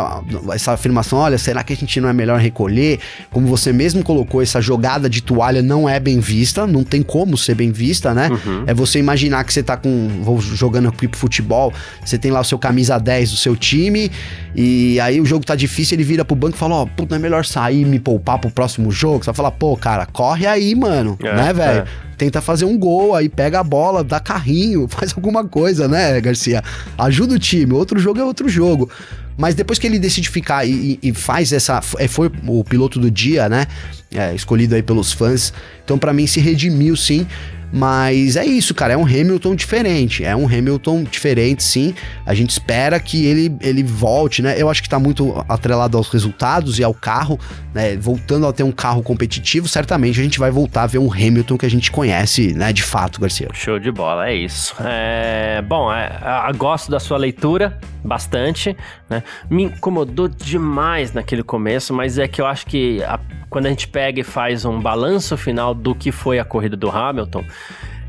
essa 0.53 0.73
afirmação, 0.73 1.19
olha, 1.19 1.37
será 1.37 1.63
que 1.63 1.71
a 1.71 1.75
gente 1.75 2.01
não 2.01 2.09
é 2.09 2.13
melhor 2.13 2.39
recolher? 2.39 2.99
Como 3.31 3.47
você 3.47 3.71
mesmo 3.71 4.03
colocou, 4.03 4.41
essa 4.41 4.59
jogada 4.59 5.09
de 5.09 5.21
toalha 5.21 5.61
não 5.61 5.87
é 5.87 5.97
bem 5.97 6.19
vista, 6.19 6.67
não 6.67 6.83
tem 6.83 7.01
como 7.01 7.37
ser 7.37 7.55
bem 7.55 7.71
vista, 7.71 8.13
né? 8.13 8.29
Uhum. 8.29 8.63
É 8.67 8.73
você 8.73 8.99
imaginar 8.99 9.45
que 9.45 9.53
você 9.53 9.63
tá 9.63 9.77
com, 9.77 10.09
vou 10.21 10.41
jogando 10.41 10.89
aqui 10.89 11.07
pro 11.07 11.17
futebol, 11.17 11.73
você 12.03 12.17
tem 12.17 12.31
lá 12.31 12.41
o 12.41 12.43
seu 12.43 12.59
camisa 12.59 12.97
10 12.97 13.31
do 13.31 13.37
seu 13.37 13.55
time, 13.55 14.11
e 14.53 14.99
aí 14.99 15.21
o 15.21 15.25
jogo 15.25 15.45
tá 15.45 15.55
difícil, 15.55 15.95
ele 15.95 16.03
vira 16.03 16.25
pro 16.25 16.35
banco 16.35 16.57
e 16.57 16.59
fala, 16.59 16.75
ó, 16.75 16.83
oh, 16.83 16.87
puta, 16.87 17.15
é 17.15 17.19
melhor 17.19 17.45
sair 17.45 17.81
e 17.81 17.85
me 17.85 17.99
poupar 17.99 18.39
pro 18.39 18.51
próximo 18.51 18.91
jogo. 18.91 19.23
Você 19.23 19.27
vai 19.27 19.35
falar, 19.35 19.51
pô, 19.51 19.77
cara, 19.77 20.05
corre 20.05 20.45
aí, 20.45 20.75
mano, 20.75 21.17
é, 21.23 21.33
né, 21.33 21.53
velho? 21.53 21.79
É 21.79 22.12
tenta 22.17 22.41
fazer 22.41 22.65
um 22.65 22.77
gol, 22.77 23.15
aí 23.15 23.29
pega 23.29 23.59
a 23.59 23.63
bola, 23.63 24.03
dá 24.03 24.19
carrinho, 24.19 24.87
faz 24.89 25.13
alguma 25.15 25.45
coisa, 25.45 25.87
né, 25.87 26.19
Garcia? 26.21 26.63
Ajuda 26.97 27.35
o 27.35 27.39
time. 27.39 27.73
Outro 27.73 27.99
jogo 27.99 28.19
é 28.19 28.23
outro 28.23 28.47
jogo. 28.47 28.89
Mas 29.37 29.55
depois 29.55 29.79
que 29.79 29.87
ele 29.87 29.97
decide 29.97 30.29
ficar 30.29 30.65
e, 30.65 30.99
e 31.01 31.13
faz 31.13 31.51
essa. 31.51 31.81
É, 31.97 32.07
foi 32.07 32.31
o 32.47 32.63
piloto 32.63 32.99
do 32.99 33.09
dia, 33.09 33.49
né? 33.49 33.65
É, 34.11 34.33
escolhido 34.35 34.75
aí 34.75 34.83
pelos 34.83 35.11
fãs. 35.11 35.51
Então, 35.83 35.97
para 35.97 36.13
mim, 36.13 36.27
se 36.27 36.39
redimiu 36.39 36.95
sim. 36.95 37.25
Mas 37.73 38.35
é 38.35 38.45
isso, 38.45 38.75
cara. 38.75 38.93
É 38.93 38.97
um 38.97 39.03
Hamilton 39.03 39.55
diferente. 39.55 40.23
É 40.23 40.35
um 40.35 40.45
Hamilton 40.45 41.03
diferente, 41.03 41.63
sim. 41.63 41.95
A 42.23 42.35
gente 42.35 42.51
espera 42.51 42.99
que 42.99 43.25
ele, 43.25 43.57
ele 43.61 43.81
volte, 43.81 44.43
né? 44.43 44.53
Eu 44.61 44.69
acho 44.69 44.83
que 44.83 44.87
tá 44.87 44.99
muito 44.99 45.43
atrelado 45.49 45.97
aos 45.97 46.07
resultados 46.09 46.77
e 46.77 46.83
ao 46.83 46.93
carro, 46.93 47.39
né? 47.73 47.97
Voltando 47.97 48.45
a 48.45 48.53
ter 48.53 48.61
um 48.61 48.71
carro 48.71 49.01
competitivo, 49.01 49.67
certamente 49.67 50.19
a 50.19 50.23
gente 50.23 50.37
vai 50.37 50.51
voltar 50.51 50.83
a 50.83 50.87
ver 50.87 50.99
um 50.99 51.11
Hamilton 51.11 51.57
que 51.57 51.65
a 51.65 51.69
gente 51.69 51.91
conhece, 51.91 52.53
né? 52.53 52.71
De 52.71 52.83
fato, 52.83 53.19
Garcia. 53.19 53.49
Show 53.53 53.79
de 53.79 53.91
bola, 53.91 54.29
é 54.29 54.35
isso. 54.35 54.75
É... 54.79 55.63
Bom, 55.67 55.91
é... 55.91 56.11
gosto 56.55 56.91
da 56.91 56.99
sua 56.99 57.17
leitura 57.17 57.79
bastante, 58.03 58.77
né? 59.09 59.23
Me 59.49 59.63
incomodou 59.63 60.27
demais 60.27 61.11
naquele 61.11 61.41
começo, 61.41 61.91
mas 61.91 62.19
é 62.19 62.27
que 62.27 62.39
eu 62.39 62.45
acho 62.45 62.67
que 62.67 63.01
a 63.03 63.19
quando 63.53 63.67
a 63.67 63.69
gente 63.69 63.87
pega 63.87 64.19
e 64.19 64.23
faz 64.23 64.65
um 64.65 64.79
balanço 64.79 65.37
final 65.37 65.75
do 65.75 65.93
que 65.93 66.11
foi 66.11 66.39
a 66.39 66.43
corrida 66.43 66.75
do 66.75 66.89
Hamilton, 66.89 67.45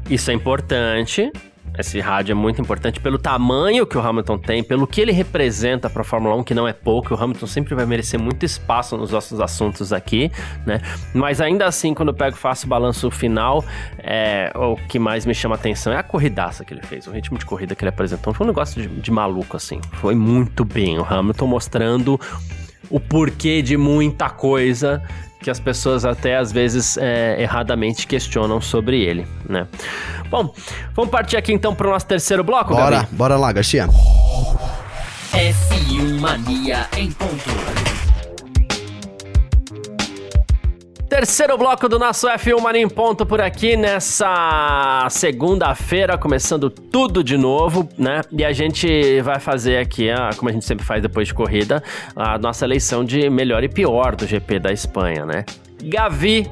isso 0.09 0.31
é 0.31 0.35
importante. 0.35 1.31
Esse 1.79 2.01
rádio 2.01 2.33
é 2.33 2.35
muito 2.35 2.63
importante 2.63 2.99
pelo 2.99 3.19
tamanho 3.19 3.87
que 3.87 3.99
o 3.99 4.01
Hamilton 4.01 4.39
tem, 4.39 4.65
pelo 4.65 4.87
que 4.87 5.03
ele 5.03 5.13
representa 5.13 5.91
para 5.91 6.01
a 6.01 6.05
Fórmula 6.05 6.35
1, 6.37 6.45
que 6.45 6.55
não 6.55 6.67
é 6.67 6.73
pouco. 6.73 7.15
O 7.15 7.23
Hamilton 7.23 7.47
sempre 7.47 7.75
vai 7.75 7.85
merecer 7.85 8.19
muito 8.19 8.47
espaço 8.47 8.97
nos 8.97 9.11
nossos 9.11 9.39
assuntos 9.39 9.93
aqui, 9.93 10.33
né? 10.65 10.81
Mas 11.13 11.43
ainda 11.43 11.67
assim, 11.67 11.93
quando 11.93 12.09
eu 12.09 12.15
pego 12.15 12.37
e 12.37 12.39
faço 12.39 12.65
o 12.65 12.69
balanço 12.69 13.11
final, 13.11 13.63
é, 13.99 14.51
o 14.55 14.77
que 14.77 14.99
mais 14.99 15.27
me 15.27 15.35
chama 15.35 15.57
atenção 15.57 15.93
é 15.93 15.99
a 15.99 16.03
corridaça 16.03 16.65
que 16.65 16.73
ele 16.73 16.83
fez, 16.83 17.07
o 17.07 17.11
ritmo 17.11 17.37
de 17.37 17.45
corrida 17.45 17.75
que 17.75 17.85
ele 17.85 17.91
apresentou. 17.91 18.33
Foi 18.33 18.47
um 18.47 18.49
negócio 18.49 18.81
de, 18.81 18.89
de 18.89 19.11
maluco, 19.11 19.59
assim. 19.59 19.79
Foi 19.95 20.15
muito 20.15 20.65
bem. 20.65 20.99
O 20.99 21.05
Hamilton 21.05 21.47
mostrando 21.49 22.19
o 22.89 23.01
porquê 23.01 23.63
de 23.63 23.77
muita 23.77 24.31
coisa 24.31 25.03
que 25.45 25.51
as 25.51 25.61
pessoas 25.61 26.07
até 26.07 26.39
às 26.39 26.51
vezes 26.51 26.97
é, 26.97 27.37
erradamente 27.43 28.07
questionam 28.07 28.63
sobre 28.63 29.03
ele, 29.03 29.27
né? 29.47 29.67
Bom, 30.31 30.55
vamos 30.95 31.11
partir 31.11 31.37
aqui 31.37 31.53
então 31.53 31.75
para 31.75 31.87
o 31.87 31.91
nosso 31.91 32.07
terceiro 32.07 32.43
bloco, 32.43 32.75
Bora, 32.75 32.97
Gabi? 32.97 33.09
bora 33.15 33.37
lá, 33.37 33.53
Garcia. 33.53 33.87
F1 35.35 36.19
Mania 36.19 36.89
em 36.97 37.13
ponto. 37.13 38.04
Terceiro 41.15 41.57
bloco 41.57 41.89
do 41.89 41.97
nosso 41.97 42.27
F1 42.27 42.61
Mania 42.61 42.83
em 42.83 42.89
Ponto 42.89 43.25
por 43.25 43.41
aqui 43.41 43.77
nessa 43.77 45.07
segunda-feira, 45.09 46.19
começando 46.19 46.69
tudo 46.69 47.23
de 47.23 47.37
novo, 47.37 47.89
né? 47.97 48.23
E 48.33 48.45
a 48.45 48.53
gente 48.53 49.21
vai 49.21 49.39
fazer 49.39 49.79
aqui, 49.79 50.09
como 50.37 50.49
a 50.49 50.53
gente 50.53 50.65
sempre 50.65 50.85
faz 50.85 51.01
depois 51.01 51.29
de 51.29 51.35
corrida, 51.35 51.81
a 52.17 52.37
nossa 52.37 52.65
eleição 52.65 53.05
de 53.05 53.31
melhor 53.31 53.63
e 53.63 53.69
pior 53.69 54.17
do 54.17 54.27
GP 54.27 54.59
da 54.59 54.73
Espanha, 54.73 55.25
né? 55.25 55.45
Gavi 55.85 56.51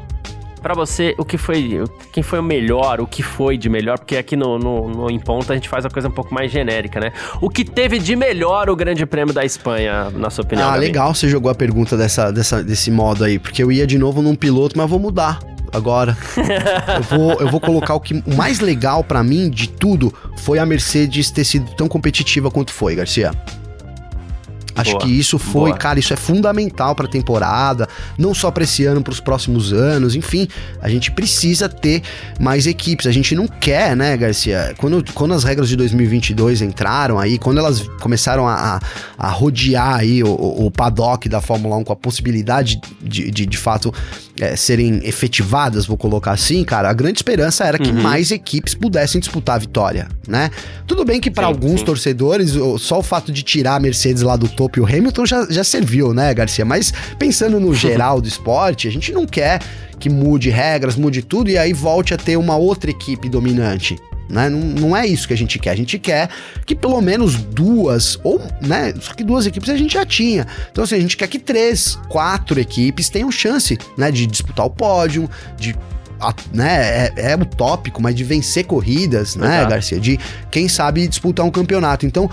para 0.63 0.75
você, 0.75 1.15
o 1.19 1.25
que 1.25 1.37
foi, 1.37 1.83
quem 2.13 2.23
foi 2.23 2.39
o 2.39 2.43
melhor, 2.43 3.01
o 3.01 3.07
que 3.07 3.23
foi 3.23 3.59
de 3.59 3.69
melhor, 3.69 3.99
porque 3.99 4.17
aqui 4.17 4.37
no, 4.37 4.59
no, 4.59 4.89
no 4.89 5.11
Em 5.11 5.19
Ponta 5.19 5.53
a 5.53 5.57
gente 5.57 5.69
faz 5.69 5.85
uma 5.85 5.91
coisa 5.91 6.09
um 6.09 6.13
pouco 6.13 6.33
mais 6.33 6.51
genérica, 6.51 7.01
né? 7.01 7.13
O 7.41 7.51
que 7.51 7.65
teve 7.65 7.99
de 7.99 8.15
melhor 8.15 8.71
o 8.71 8.77
Grande 8.77 9.05
Prêmio 9.05 9.35
da 9.35 9.45
Espanha, 9.45 10.11
na 10.11 10.31
sua 10.31 10.45
opinião? 10.45 10.71
Ah, 10.71 10.77
legal 10.77 11.15
você 11.15 11.29
jogou 11.29 11.51
a 11.51 11.55
pergunta 11.55 11.97
dessa, 11.97 12.31
dessa, 12.31 12.63
desse 12.63 12.91
modo 12.91 13.25
aí, 13.25 13.39
porque 13.39 13.63
eu 13.63 13.71
ia 13.73 13.87
de 13.87 13.99
novo 13.99 14.23
num 14.23 14.35
piloto, 14.35 14.79
mas 14.79 14.89
vou 14.89 14.99
mudar 14.99 15.41
agora. 15.73 16.17
eu, 16.97 17.19
vou, 17.19 17.33
eu 17.41 17.49
vou 17.49 17.61
colocar 17.61 17.95
o 17.95 18.01
que 18.01 18.23
o 18.27 18.35
mais 18.35 18.61
legal 18.61 19.03
para 19.03 19.23
mim 19.23 19.51
de 19.51 19.69
tudo 19.69 20.15
foi 20.37 20.59
a 20.59 20.67
Mercedes 20.67 21.31
ter 21.31 21.45
sido 21.45 21.75
tão 21.75 21.89
competitiva 21.89 22.51
quanto 22.51 22.73
foi, 22.73 22.95
Garcia. 22.95 23.33
Acho 24.75 24.93
boa, 24.93 25.03
que 25.03 25.11
isso 25.11 25.39
foi, 25.39 25.71
boa. 25.71 25.77
cara, 25.77 25.99
isso 25.99 26.13
é 26.13 26.17
fundamental 26.17 26.95
para 26.95 27.07
a 27.07 27.09
temporada, 27.09 27.89
não 28.17 28.35
só 28.35 28.51
para 28.51 28.65
esse 28.65 28.85
ano, 28.85 29.03
para 29.03 29.13
os 29.13 29.21
próximos 29.21 29.73
anos, 29.73 30.15
enfim, 30.15 30.49
a 30.81 30.89
gente 30.89 31.11
precisa 31.11 31.69
ter 31.69 32.03
mais 32.41 32.67
equipes. 32.67 33.07
A 33.07 33.13
gente 33.13 33.35
não 33.35 33.47
quer, 33.47 33.97
né, 33.97 34.17
Garcia? 34.17 34.75
Quando, 34.79 35.05
quando 35.13 35.35
as 35.35 35.45
regras 35.45 35.69
de 35.69 35.77
2022 35.77 36.63
entraram 36.63 37.19
aí, 37.19 37.39
quando 37.39 37.59
elas 37.59 37.87
começaram 38.01 38.49
a, 38.49 38.81
a 39.19 39.29
rodear 39.29 39.97
aí 39.97 40.23
o, 40.23 40.33
o 40.67 40.71
paddock 40.71 41.29
da 41.29 41.41
Fórmula 41.41 41.77
1 41.77 41.85
com 41.85 41.93
a 41.93 41.97
possibilidade 41.97 42.81
de, 43.01 43.31
de, 43.31 43.47
de 43.47 43.59
fato, 43.59 43.93
é, 44.41 44.57
serem 44.57 45.01
efetivadas, 45.05 45.87
vou 45.87 45.97
colocar 45.97 46.33
assim, 46.33 46.65
cara, 46.65 46.89
a 46.89 46.93
grande 46.93 47.19
esperança 47.19 47.65
era 47.65 47.79
que 47.79 47.91
uhum. 47.91 48.03
mais 48.03 48.31
equipes 48.31 48.75
pudessem 48.75 49.21
disputar 49.21 49.57
a 49.57 49.59
vitória, 49.59 50.09
né? 50.27 50.51
Tudo 50.87 51.05
bem 51.05 51.21
que 51.21 51.31
para 51.31 51.47
alguns 51.47 51.81
sim. 51.81 51.87
torcedores, 51.87 52.53
só 52.79 52.99
o 52.99 53.03
fato 53.03 53.31
de 53.31 53.43
tirar 53.43 53.77
a 53.77 53.81
Mercedes 53.81 54.23
lá 54.23 54.37
do 54.37 54.49
topo 54.49 54.62
e 54.77 54.81
o 54.81 54.87
Hamilton 54.87 55.27
já, 55.27 55.47
já 55.49 55.65
serviu, 55.65 56.13
né, 56.13 56.33
Garcia? 56.35 56.65
Mas 56.65 56.93
pensando 57.19 57.59
no 57.59 57.73
geral 57.75 58.21
do 58.21 58.29
esporte, 58.29 58.89
a 58.89 58.91
gente 58.91 59.13
não 59.13 59.27
quer 59.27 59.61
que 59.99 60.11
mude 60.11 60.51
regras, 60.51 60.97
mude 60.97 61.23
tudo 61.23 61.51
e 61.51 61.57
aí 61.57 61.73
volte 61.73 62.13
a 62.13 62.17
ter 62.17 62.37
uma 62.37 62.57
outra 62.57 62.91
equipe 62.91 63.29
dominante. 63.29 63.99
Né? 64.29 64.49
Não, 64.49 64.59
não 64.59 64.97
é 64.97 65.07
isso 65.07 65.29
que 65.29 65.35
a 65.35 65.37
gente 65.37 65.59
quer. 65.59 65.71
A 65.71 65.77
gente 65.77 65.99
quer 65.99 66.29
que 66.65 66.75
pelo 66.75 67.01
menos 67.01 67.37
duas, 67.37 68.19
ou, 68.25 68.41
né? 68.63 68.95
Só 69.01 69.13
que 69.13 69.23
duas 69.23 69.47
equipes 69.47 69.69
a 69.69 69.77
gente 69.77 69.93
já 69.93 70.07
tinha. 70.07 70.47
Então, 70.71 70.83
assim, 70.85 70.97
a 70.97 71.01
gente 71.01 71.17
quer 71.17 71.29
que 71.29 71.39
três, 71.39 71.99
quatro 72.09 72.59
equipes 72.59 73.11
tenham 73.11 73.31
chance, 73.31 73.79
né? 73.97 74.11
De 74.11 74.27
disputar 74.27 74.65
o 74.65 74.71
pódio, 74.71 75.29
de 75.59 75.77
né, 76.53 77.11
é, 77.17 77.33
é 77.33 77.35
utópico, 77.35 78.01
mas 78.01 78.15
de 78.15 78.23
vencer 78.23 78.65
corridas, 78.65 79.35
né, 79.35 79.57
Exato. 79.57 79.71
Garcia? 79.71 80.01
De, 80.01 80.21
quem 80.51 80.69
sabe, 80.69 81.09
disputar 81.09 81.45
um 81.45 81.51
campeonato. 81.51 82.07
Então, 82.07 82.31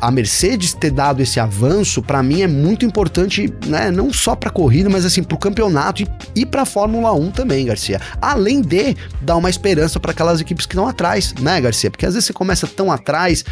a 0.00 0.10
Mercedes 0.10 0.72
ter 0.72 0.90
dado 0.90 1.22
esse 1.22 1.40
avanço, 1.40 2.02
para 2.02 2.22
mim, 2.22 2.42
é 2.42 2.46
muito 2.46 2.84
importante, 2.84 3.52
né? 3.66 3.90
Não 3.90 4.12
só 4.12 4.34
pra 4.34 4.50
corrida, 4.50 4.90
mas 4.90 5.04
assim, 5.04 5.22
pro 5.22 5.38
campeonato 5.38 6.02
e, 6.02 6.08
e 6.34 6.46
pra 6.46 6.64
Fórmula 6.64 7.12
1 7.12 7.30
também, 7.30 7.66
Garcia. 7.66 8.00
Além 8.20 8.60
de 8.60 8.96
dar 9.20 9.36
uma 9.36 9.50
esperança 9.50 9.98
para 9.98 10.12
aquelas 10.12 10.40
equipes 10.40 10.66
que 10.66 10.74
estão 10.74 10.86
atrás, 10.86 11.34
né, 11.40 11.60
Garcia? 11.60 11.90
Porque 11.90 12.06
às 12.06 12.14
vezes 12.14 12.26
você 12.26 12.32
começa 12.32 12.66
tão 12.66 12.92
atrás 12.92 13.44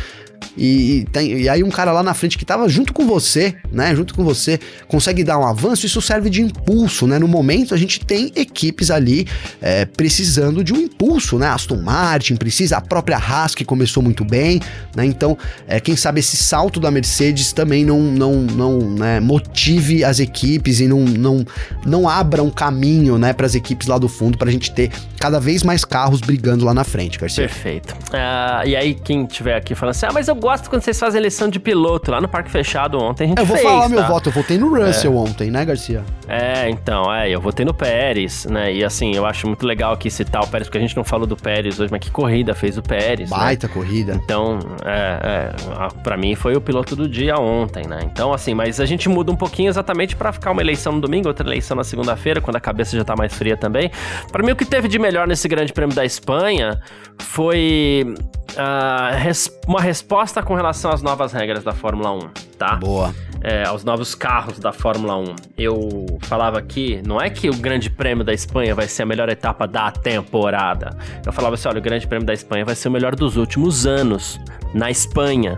e, 0.57 1.07
tem, 1.12 1.42
e 1.42 1.48
aí 1.48 1.62
um 1.62 1.70
cara 1.70 1.92
lá 1.92 2.02
na 2.02 2.14
frente 2.14 2.37
que 2.38 2.44
tava 2.44 2.68
junto 2.68 2.92
com 2.92 3.07
você, 3.07 3.55
né? 3.70 3.94
Junto 3.94 4.14
com 4.14 4.24
você, 4.24 4.59
consegue 4.88 5.24
dar 5.24 5.38
um 5.38 5.46
avanço, 5.46 5.87
isso 5.87 6.00
serve 6.00 6.31
de 6.31 6.42
impulso, 6.42 7.07
né? 7.07 7.18
No 7.18 7.28
momento 7.28 7.74
a 7.74 7.76
gente 7.76 8.00
tem 8.00 8.33
equipes 8.37 8.90
ali 8.90 9.26
é, 9.61 9.85
precisando 9.85 10.62
de 10.62 10.72
um 10.72 10.76
impulso, 10.78 11.38
né? 11.38 11.48
Aston 11.48 11.81
Martin 11.81 12.37
precisa, 12.37 12.76
a 12.76 12.81
própria 12.81 13.16
Haas 13.16 13.55
que 13.55 13.64
começou 13.64 14.02
muito 14.02 14.24
bem, 14.24 14.61
né? 14.94 15.05
Então, 15.05 15.37
é, 15.66 15.81
quem 15.81 15.96
sabe 15.96 16.20
esse 16.20 16.37
salto 16.37 16.81
da 16.81 16.90
Mercedes 16.90 17.52
também 17.52 17.85
não, 17.85 18.00
não, 18.00 18.35
não 18.42 18.78
né, 18.78 19.20
motive 19.20 20.05
as 20.05 20.20
equipes 20.20 20.81
e 20.81 20.88
não, 20.88 21.00
não, 21.00 21.44
não 21.85 22.09
abra 22.09 22.42
um 22.42 22.50
caminho, 22.50 23.18
né, 23.18 23.33
para 23.33 23.46
as 23.46 23.55
equipes 23.55 23.87
lá 23.87 23.98
do 23.98 24.09
fundo, 24.09 24.38
para 24.38 24.48
a 24.48 24.52
gente 24.52 24.72
ter 24.72 24.90
cada 25.18 25.38
vez 25.38 25.62
mais 25.62 25.85
carros 25.85 26.20
brigando 26.20 26.64
lá 26.64 26.74
na 26.74 26.85
frente, 26.85 27.18
Garcia. 27.18 27.46
Perfeito. 27.46 27.94
Uh, 28.09 28.66
e 28.66 28.76
aí, 28.76 28.94
quem 28.94 29.24
tiver 29.24 29.57
aqui 29.57 29.74
falando 29.74 29.92
assim, 29.92 30.07
ah, 30.07 30.12
mas 30.12 30.28
eu 30.32 30.36
gosto 30.36 30.70
quando 30.70 30.82
vocês 30.82 30.98
fazem 30.98 31.18
eleição 31.18 31.48
de 31.48 31.60
piloto 31.60 32.10
lá 32.10 32.20
no 32.20 32.26
Parque 32.26 32.50
Fechado 32.50 32.98
ontem. 32.98 33.24
A 33.24 33.26
gente 33.28 33.38
Eu 33.38 33.44
vou 33.44 33.56
fez, 33.56 33.68
falar 33.68 33.82
tá? 33.82 33.88
meu 33.90 34.04
voto, 34.04 34.28
eu 34.30 34.32
votei 34.32 34.58
no 34.58 34.74
Russell 34.74 35.14
ontem, 35.14 35.50
né, 35.50 35.64
Garcia? 35.64 36.02
É, 36.26 36.70
então, 36.70 37.12
é, 37.12 37.28
eu 37.28 37.40
votei 37.40 37.66
no 37.66 37.74
Pérez, 37.74 38.46
né? 38.46 38.72
E 38.72 38.82
assim, 38.82 39.14
eu 39.14 39.26
acho 39.26 39.46
muito 39.46 39.66
legal 39.66 39.92
aqui 39.92 40.10
citar 40.10 40.42
o 40.42 40.46
Pérez, 40.46 40.68
porque 40.68 40.78
a 40.78 40.80
gente 40.80 40.96
não 40.96 41.04
falou 41.04 41.26
do 41.26 41.36
Pérez 41.36 41.78
hoje, 41.78 41.90
mas 41.90 42.00
que 42.00 42.10
corrida 42.10 42.54
fez 42.54 42.78
o 42.78 42.82
Pérez, 42.82 43.30
né? 43.30 43.36
Baita 43.36 43.68
corrida. 43.68 44.14
Então, 44.24 44.58
é, 44.84 45.52
é, 45.52 46.02
pra 46.02 46.16
mim 46.16 46.34
foi 46.34 46.56
o 46.56 46.60
piloto 46.60 46.96
do 46.96 47.06
dia 47.06 47.36
ontem, 47.36 47.86
né? 47.86 48.00
Então, 48.04 48.32
assim, 48.32 48.54
mas 48.54 48.80
a 48.80 48.86
gente 48.86 49.08
muda 49.08 49.30
um 49.30 49.36
pouquinho 49.36 49.68
exatamente 49.68 50.16
pra 50.16 50.32
ficar 50.32 50.52
uma 50.52 50.62
eleição 50.62 50.94
no 50.94 51.00
domingo, 51.00 51.28
outra 51.28 51.46
eleição 51.46 51.76
na 51.76 51.84
segunda-feira, 51.84 52.40
quando 52.40 52.56
a 52.56 52.60
cabeça 52.60 52.96
já 52.96 53.04
tá 53.04 53.14
mais 53.14 53.34
fria 53.34 53.56
também. 53.56 53.90
Pra 54.30 54.42
mim, 54.42 54.52
o 54.52 54.56
que 54.56 54.64
teve 54.64 54.88
de 54.88 54.98
melhor 54.98 55.26
nesse 55.26 55.46
Grande 55.46 55.72
Prêmio 55.72 55.94
da 55.94 56.04
Espanha 56.04 56.80
foi 57.18 58.14
ah, 58.56 59.10
res- 59.16 59.50
uma 59.66 59.81
resposta 59.81 60.42
com 60.42 60.54
relação 60.54 60.90
às 60.90 61.02
novas 61.02 61.33
regras 61.33 61.62
da 61.64 61.72
Fórmula 61.72 62.12
1, 62.12 62.18
tá? 62.58 62.77
Boa. 62.77 63.14
é, 63.42 63.64
aos 63.64 63.85
novos 63.85 64.14
carros 64.14 64.58
da 64.58 64.72
Fórmula 64.72 65.16
1. 65.16 65.24
Eu 65.58 66.06
falava 66.22 66.58
aqui, 66.58 67.00
não 67.06 67.20
é 67.20 67.29
que 67.31 67.48
o 67.50 67.54
Grande 67.56 67.90
Prêmio 67.90 68.24
da 68.24 68.33
Espanha 68.33 68.74
vai 68.74 68.87
ser 68.87 69.02
a 69.02 69.06
melhor 69.06 69.29
etapa 69.29 69.66
da 69.66 69.90
temporada. 69.90 70.96
Eu 71.24 71.33
falava 71.33 71.54
assim, 71.54 71.68
olha, 71.68 71.79
o 71.79 71.83
Grande 71.83 72.06
Prêmio 72.06 72.27
da 72.27 72.33
Espanha 72.35 72.64
vai 72.64 72.74
ser 72.74 72.88
o 72.88 72.90
melhor 72.92 73.14
dos 73.16 73.37
últimos 73.37 73.87
anos 73.87 74.40
na 74.74 74.90
Espanha. 74.90 75.56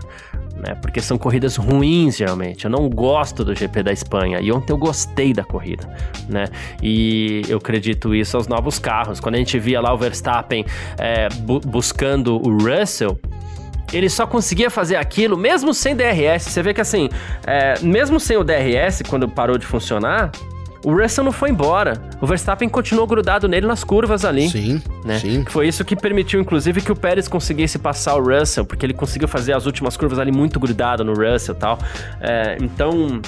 Né, 0.55 0.73
porque 0.81 1.01
são 1.01 1.17
corridas 1.17 1.57
ruins, 1.57 2.15
geralmente. 2.15 2.63
Eu 2.63 2.71
não 2.71 2.89
gosto 2.89 3.43
do 3.43 3.53
GP 3.53 3.83
da 3.83 3.91
Espanha. 3.91 4.39
E 4.39 4.51
ontem 4.53 4.71
eu 4.71 4.77
gostei 4.77 5.33
da 5.33 5.43
corrida, 5.43 5.85
né? 6.29 6.45
E 6.81 7.41
eu 7.49 7.57
acredito 7.57 8.15
isso 8.15 8.37
aos 8.37 8.47
novos 8.47 8.79
carros. 8.79 9.19
Quando 9.19 9.35
a 9.35 9.37
gente 9.37 9.59
via 9.59 9.81
lá 9.81 9.93
o 9.93 9.97
Verstappen 9.97 10.65
é, 10.97 11.27
bu- 11.39 11.59
buscando 11.59 12.37
o 12.37 12.57
Russell, 12.57 13.19
ele 13.91 14.09
só 14.09 14.25
conseguia 14.25 14.69
fazer 14.69 14.95
aquilo 14.95 15.37
mesmo 15.37 15.73
sem 15.73 15.93
DRS. 15.93 16.43
Você 16.49 16.63
vê 16.63 16.73
que 16.73 16.79
assim, 16.81 17.09
é, 17.45 17.77
mesmo 17.81 18.17
sem 18.17 18.37
o 18.37 18.43
DRS, 18.43 19.03
quando 19.09 19.27
parou 19.27 19.57
de 19.57 19.65
funcionar, 19.65 20.31
o 20.85 20.95
Russell 20.95 21.23
não 21.23 21.31
foi 21.31 21.49
embora. 21.49 21.99
O 22.21 22.27
Verstappen 22.27 22.69
continuou 22.69 23.07
grudado 23.07 23.47
nele 23.47 23.65
nas 23.65 23.83
curvas 23.83 24.23
ali. 24.23 24.47
Sim, 24.49 24.81
Né? 25.03 25.19
sim. 25.19 25.43
Foi 25.49 25.67
isso 25.67 25.83
que 25.83 25.95
permitiu, 25.95 26.39
inclusive, 26.39 26.79
que 26.81 26.91
o 26.91 26.95
Pérez 26.95 27.27
conseguisse 27.27 27.79
passar 27.79 28.15
o 28.15 28.23
Russell, 28.23 28.65
porque 28.65 28.85
ele 28.85 28.93
conseguiu 28.93 29.27
fazer 29.27 29.53
as 29.53 29.65
últimas 29.65 29.97
curvas 29.97 30.19
ali 30.19 30.31
muito 30.31 30.59
grudado 30.59 31.03
no 31.03 31.13
Russell 31.13 31.55
e 31.55 31.57
tal. 31.57 31.79
É, 32.21 32.57
então, 32.61 33.19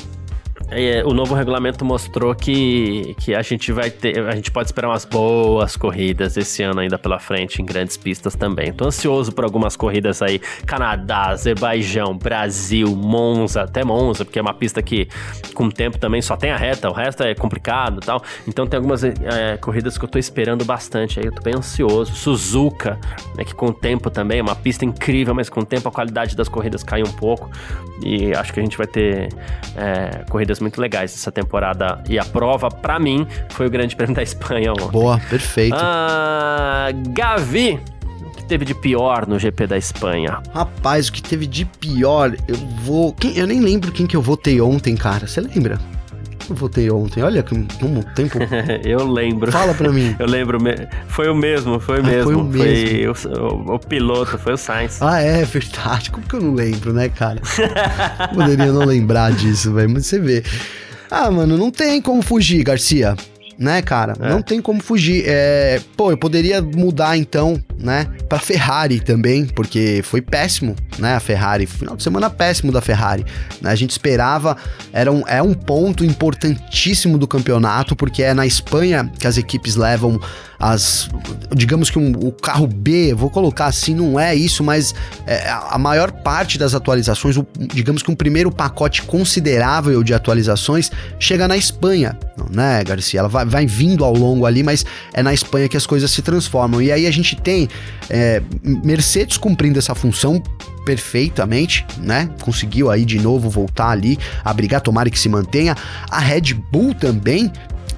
é, 0.69 1.03
o 1.05 1.13
novo 1.13 1.33
regulamento 1.33 1.85
mostrou 1.85 2.35
que, 2.35 3.15
que 3.19 3.33
a 3.33 3.41
gente 3.41 3.71
vai 3.71 3.89
ter, 3.89 4.19
a 4.27 4.35
gente 4.35 4.51
pode 4.51 4.67
esperar 4.67 4.89
umas 4.89 5.05
boas 5.05 5.77
corridas 5.77 6.35
esse 6.35 6.61
ano 6.61 6.81
ainda 6.81 6.99
pela 6.99 7.19
frente 7.19 7.61
em 7.61 7.65
grandes 7.65 7.95
pistas 7.95 8.35
também. 8.35 8.73
Tô 8.73 8.85
ansioso 8.85 9.31
por 9.31 9.45
algumas 9.45 9.77
corridas 9.77 10.21
aí, 10.21 10.39
Canadá, 10.65 11.27
Azerbaijão, 11.29 12.17
Brasil, 12.17 12.93
Monza, 12.95 13.61
até 13.61 13.83
Monza, 13.83 14.25
porque 14.25 14.39
é 14.39 14.41
uma 14.41 14.53
pista 14.53 14.81
que 14.81 15.07
com 15.53 15.65
o 15.65 15.71
tempo 15.71 15.97
também 15.97 16.21
só 16.21 16.35
tem 16.35 16.51
a 16.51 16.57
reta, 16.57 16.89
o 16.89 16.93
resto 16.93 17.23
é 17.23 17.33
complicado 17.33 18.01
tal. 18.01 18.21
Então 18.45 18.67
tem 18.67 18.77
algumas 18.77 19.03
é, 19.03 19.57
corridas 19.61 19.97
que 19.97 20.03
eu 20.03 20.09
tô 20.09 20.19
esperando 20.19 20.65
bastante 20.65 21.19
aí, 21.19 21.25
eu 21.25 21.31
tô 21.31 21.41
bem 21.41 21.55
ansioso. 21.55 22.13
Suzuka, 22.13 22.99
né, 23.35 23.45
que 23.45 23.55
com 23.55 23.67
o 23.67 23.73
tempo 23.73 24.09
também 24.09 24.39
é 24.39 24.41
uma 24.41 24.55
pista 24.55 24.83
incrível, 24.83 25.33
mas 25.33 25.49
com 25.49 25.61
o 25.61 25.65
tempo 25.65 25.87
a 25.87 25.91
qualidade 25.91 26.35
das 26.35 26.49
corridas 26.49 26.83
cai 26.83 27.01
um 27.03 27.11
pouco. 27.13 27.49
E 28.03 28.33
acho 28.33 28.53
que 28.53 28.59
a 28.59 28.63
gente 28.63 28.77
vai 28.77 28.85
ter 28.85 29.29
é, 29.75 30.25
corridas 30.29 30.56
muito 30.61 30.79
legais 30.79 31.13
essa 31.13 31.31
temporada. 31.31 32.03
E 32.09 32.17
a 32.19 32.25
prova, 32.25 32.69
pra 32.69 32.99
mim, 32.99 33.27
foi 33.49 33.67
o 33.67 33.69
Grande 33.69 33.95
Prêmio 33.95 34.15
da 34.15 34.23
Espanha 34.23 34.71
ontem. 34.71 34.89
Boa, 34.89 35.19
perfeito. 35.29 35.75
Ah, 35.77 36.89
Gavi, 37.09 37.79
o 38.21 38.31
que 38.31 38.43
teve 38.45 38.65
de 38.65 38.73
pior 38.75 39.27
no 39.27 39.37
GP 39.37 39.67
da 39.67 39.77
Espanha? 39.77 40.41
Rapaz, 40.53 41.07
o 41.07 41.13
que 41.13 41.21
teve 41.21 41.47
de 41.47 41.65
pior, 41.65 42.35
eu 42.47 42.55
vou. 42.83 43.13
Quem, 43.13 43.37
eu 43.37 43.47
nem 43.47 43.59
lembro 43.59 43.91
quem 43.91 44.05
que 44.05 44.15
eu 44.15 44.21
votei 44.21 44.59
ontem, 44.61 44.95
cara. 44.95 45.27
Você 45.27 45.41
lembra? 45.41 45.79
Eu 46.49 46.55
votei 46.55 46.89
ontem. 46.89 47.21
Olha 47.23 47.43
como 47.43 47.67
como 47.79 47.99
o 47.99 48.03
tempo. 48.03 48.37
eu 48.85 49.05
lembro. 49.11 49.51
Fala 49.51 49.73
pra 49.73 49.91
mim. 49.91 50.15
Eu 50.17 50.25
lembro, 50.27 50.57
foi 51.09 51.29
o 51.29 51.35
mesmo, 51.35 51.79
foi 51.79 51.99
o 51.99 52.01
Ah, 52.01 52.23
foi 52.23 52.35
mesmo. 52.35 53.09
o 53.09 53.13
Foi 53.15 53.31
o, 53.31 53.39
o- 53.71 53.75
o 53.75 53.79
piloto, 53.79 54.37
foi 54.37 54.53
o 54.53 54.57
Sainz. 54.57 55.01
Ah, 55.01 55.19
é 55.21 55.43
verdade. 55.43 56.09
Como 56.11 56.25
que 56.25 56.35
eu 56.35 56.41
não 56.41 56.53
lembro, 56.53 56.93
né, 56.93 57.09
cara? 57.09 57.41
Poderia 58.33 58.71
não 58.71 58.85
lembrar 58.85 59.31
disso, 59.31 59.73
velho. 59.73 59.89
Mas 59.89 60.05
você 60.05 60.19
vê. 60.19 60.43
Ah, 61.11 61.29
mano, 61.31 61.57
não 61.57 61.71
tem 61.71 62.01
como 62.01 62.21
fugir, 62.21 62.63
Garcia. 62.63 63.15
Né, 63.59 63.81
cara? 63.81 64.13
É. 64.19 64.29
Não 64.29 64.41
tem 64.41 64.61
como 64.61 64.81
fugir. 64.81 65.23
É, 65.25 65.81
pô, 65.95 66.11
eu 66.11 66.17
poderia 66.17 66.61
mudar 66.61 67.17
então, 67.17 67.61
né, 67.79 68.07
pra 68.27 68.39
Ferrari 68.39 68.99
também, 68.99 69.45
porque 69.45 70.01
foi 70.03 70.21
péssimo, 70.21 70.75
né, 70.97 71.15
a 71.15 71.19
Ferrari. 71.19 71.65
Final 71.65 71.95
de 71.95 72.03
semana 72.03 72.29
péssimo 72.29 72.71
da 72.71 72.81
Ferrari. 72.81 73.25
né? 73.61 73.69
A 73.71 73.75
gente 73.75 73.91
esperava, 73.91 74.57
era 74.91 75.11
um, 75.11 75.23
é 75.27 75.41
um 75.41 75.53
ponto 75.53 76.03
importantíssimo 76.03 77.17
do 77.17 77.27
campeonato, 77.27 77.95
porque 77.95 78.23
é 78.23 78.33
na 78.33 78.45
Espanha 78.45 79.11
que 79.19 79.27
as 79.27 79.37
equipes 79.37 79.75
levam 79.75 80.19
as. 80.59 81.07
Digamos 81.55 81.91
que 81.91 81.99
um- 81.99 82.13
o 82.13 82.31
carro 82.31 82.65
B, 82.65 83.13
vou 83.13 83.29
colocar 83.29 83.67
assim, 83.67 83.93
não 83.93 84.19
é 84.19 84.33
isso, 84.33 84.63
mas 84.63 84.95
é, 85.27 85.47
a 85.49 85.67
a 85.77 85.77
maior 85.77 86.11
parte 86.11 86.57
das 86.57 86.73
atualizações, 86.73 87.37
o- 87.37 87.45
digamos 87.73 88.01
que 88.01 88.09
um 88.09 88.15
primeiro 88.15 88.51
pacote 88.51 89.03
considerável 89.03 90.01
de 90.03 90.13
atualizações 90.13 90.89
chega 91.19 91.47
na 91.47 91.55
Espanha, 91.55 92.17
né, 92.51 92.83
Garcia? 92.83 93.19
Ela 93.19 93.29
vai, 93.29 93.45
vai 93.45 93.65
vindo 93.67 94.03
ao 94.03 94.13
longo 94.13 94.45
ali, 94.47 94.63
mas 94.63 94.83
é 95.13 95.21
na 95.21 95.33
Espanha 95.33 95.67
que 95.69 95.77
as 95.77 95.85
coisas 95.85 96.09
se 96.09 96.21
transformam. 96.23 96.81
E 96.81 96.91
aí 96.91 97.05
a 97.05 97.11
gente 97.11 97.35
tem 97.35 97.66
é, 98.09 98.41
Mercedes 98.63 99.37
cumprindo 99.37 99.79
essa 99.79 99.95
função 99.95 100.41
perfeitamente, 100.85 101.85
né? 101.97 102.29
Conseguiu 102.41 102.89
aí 102.89 103.03
de 103.03 103.19
novo 103.19 103.49
voltar 103.49 103.89
ali 103.89 104.17
a 104.43 104.53
brigar, 104.53 104.79
tomara 104.79 105.09
que 105.09 105.19
se 105.19 105.27
mantenha. 105.27 105.75
A 106.09 106.19
Red 106.19 106.53
Bull 106.71 106.93
também. 106.93 107.51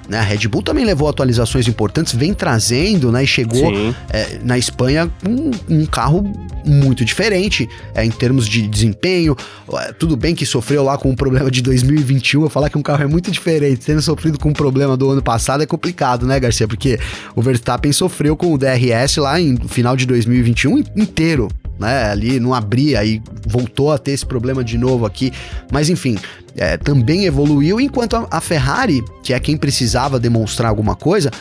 Né, 0.10 0.18
a 0.18 0.24
Red 0.24 0.48
Bull 0.48 0.64
também 0.64 0.84
levou 0.84 1.08
atualizações 1.08 1.68
importantes, 1.68 2.16
vem 2.16 2.34
trazendo, 2.34 3.12
né? 3.12 3.24
E 3.24 3.28
chegou 3.28 3.72
é, 4.10 4.40
na 4.44 4.58
Espanha 4.58 5.10
com 5.24 5.52
um 5.70 5.86
carro 5.86 6.24
muito 6.66 7.06
diferente 7.06 7.70
é, 7.94 8.04
em 8.04 8.10
termos 8.10 8.48
de 8.48 8.68
desempenho. 8.68 9.36
É, 9.72 9.94
Tudo 9.94 10.18
bem 10.18 10.34
que 10.34 10.48
sofreu 10.48 10.84
lá 10.84 10.98
com 10.98 11.12
o 11.12 11.16
problema 11.16 11.52
de 11.52 11.62
2021. 11.62 12.42
Eu 12.42 12.50
falar 12.50 12.72
que 12.72 12.78
um 12.78 12.82
carro 12.82 13.04
é 13.04 13.08
muito 13.08 13.30
diferente, 13.30 13.86
tendo 13.86 14.02
sofrido 14.02 14.40
com 14.40 14.50
o 14.50 14.54
problema 14.54 14.98
do 14.98 15.12
ano 15.12 15.22
passado 15.22 15.62
é 15.62 15.68
complicado, 15.68 16.26
né, 16.26 16.40
Garcia? 16.40 16.68
Porque 16.68 17.00
o 17.36 17.42
Verstappen 17.42 17.92
sofreu 17.92 18.36
com 18.36 18.52
o 18.52 18.58
DRS 18.58 19.18
lá 19.18 19.40
em 19.40 19.56
final 19.68 19.96
de 19.96 20.08
2021 20.08 20.84
inteiro. 20.96 21.50
Né, 21.80 22.12
ali 22.12 22.42
não 22.42 22.54
abria 22.54 23.06
e 23.06 23.22
voltou 23.48 23.92
a 23.94 23.98
ter 23.98 24.12
esse 24.12 24.26
problema 24.26 24.66
de 24.66 24.78
novo 24.78 25.06
aqui, 25.06 25.32
mas 25.72 25.90
enfim, 25.90 26.18
é, 26.56 26.76
também 26.76 27.24
evoluiu. 27.26 27.80
Enquanto 27.80 28.18
a, 28.18 28.28
a 28.30 28.42
Ferrari, 28.42 29.02
que 29.24 29.34
é 29.34 29.40
quem 29.40 29.56
precisava 29.56 30.20
demonstrar 30.20 30.70
alguma 30.70 30.94
coisa, 30.94 31.32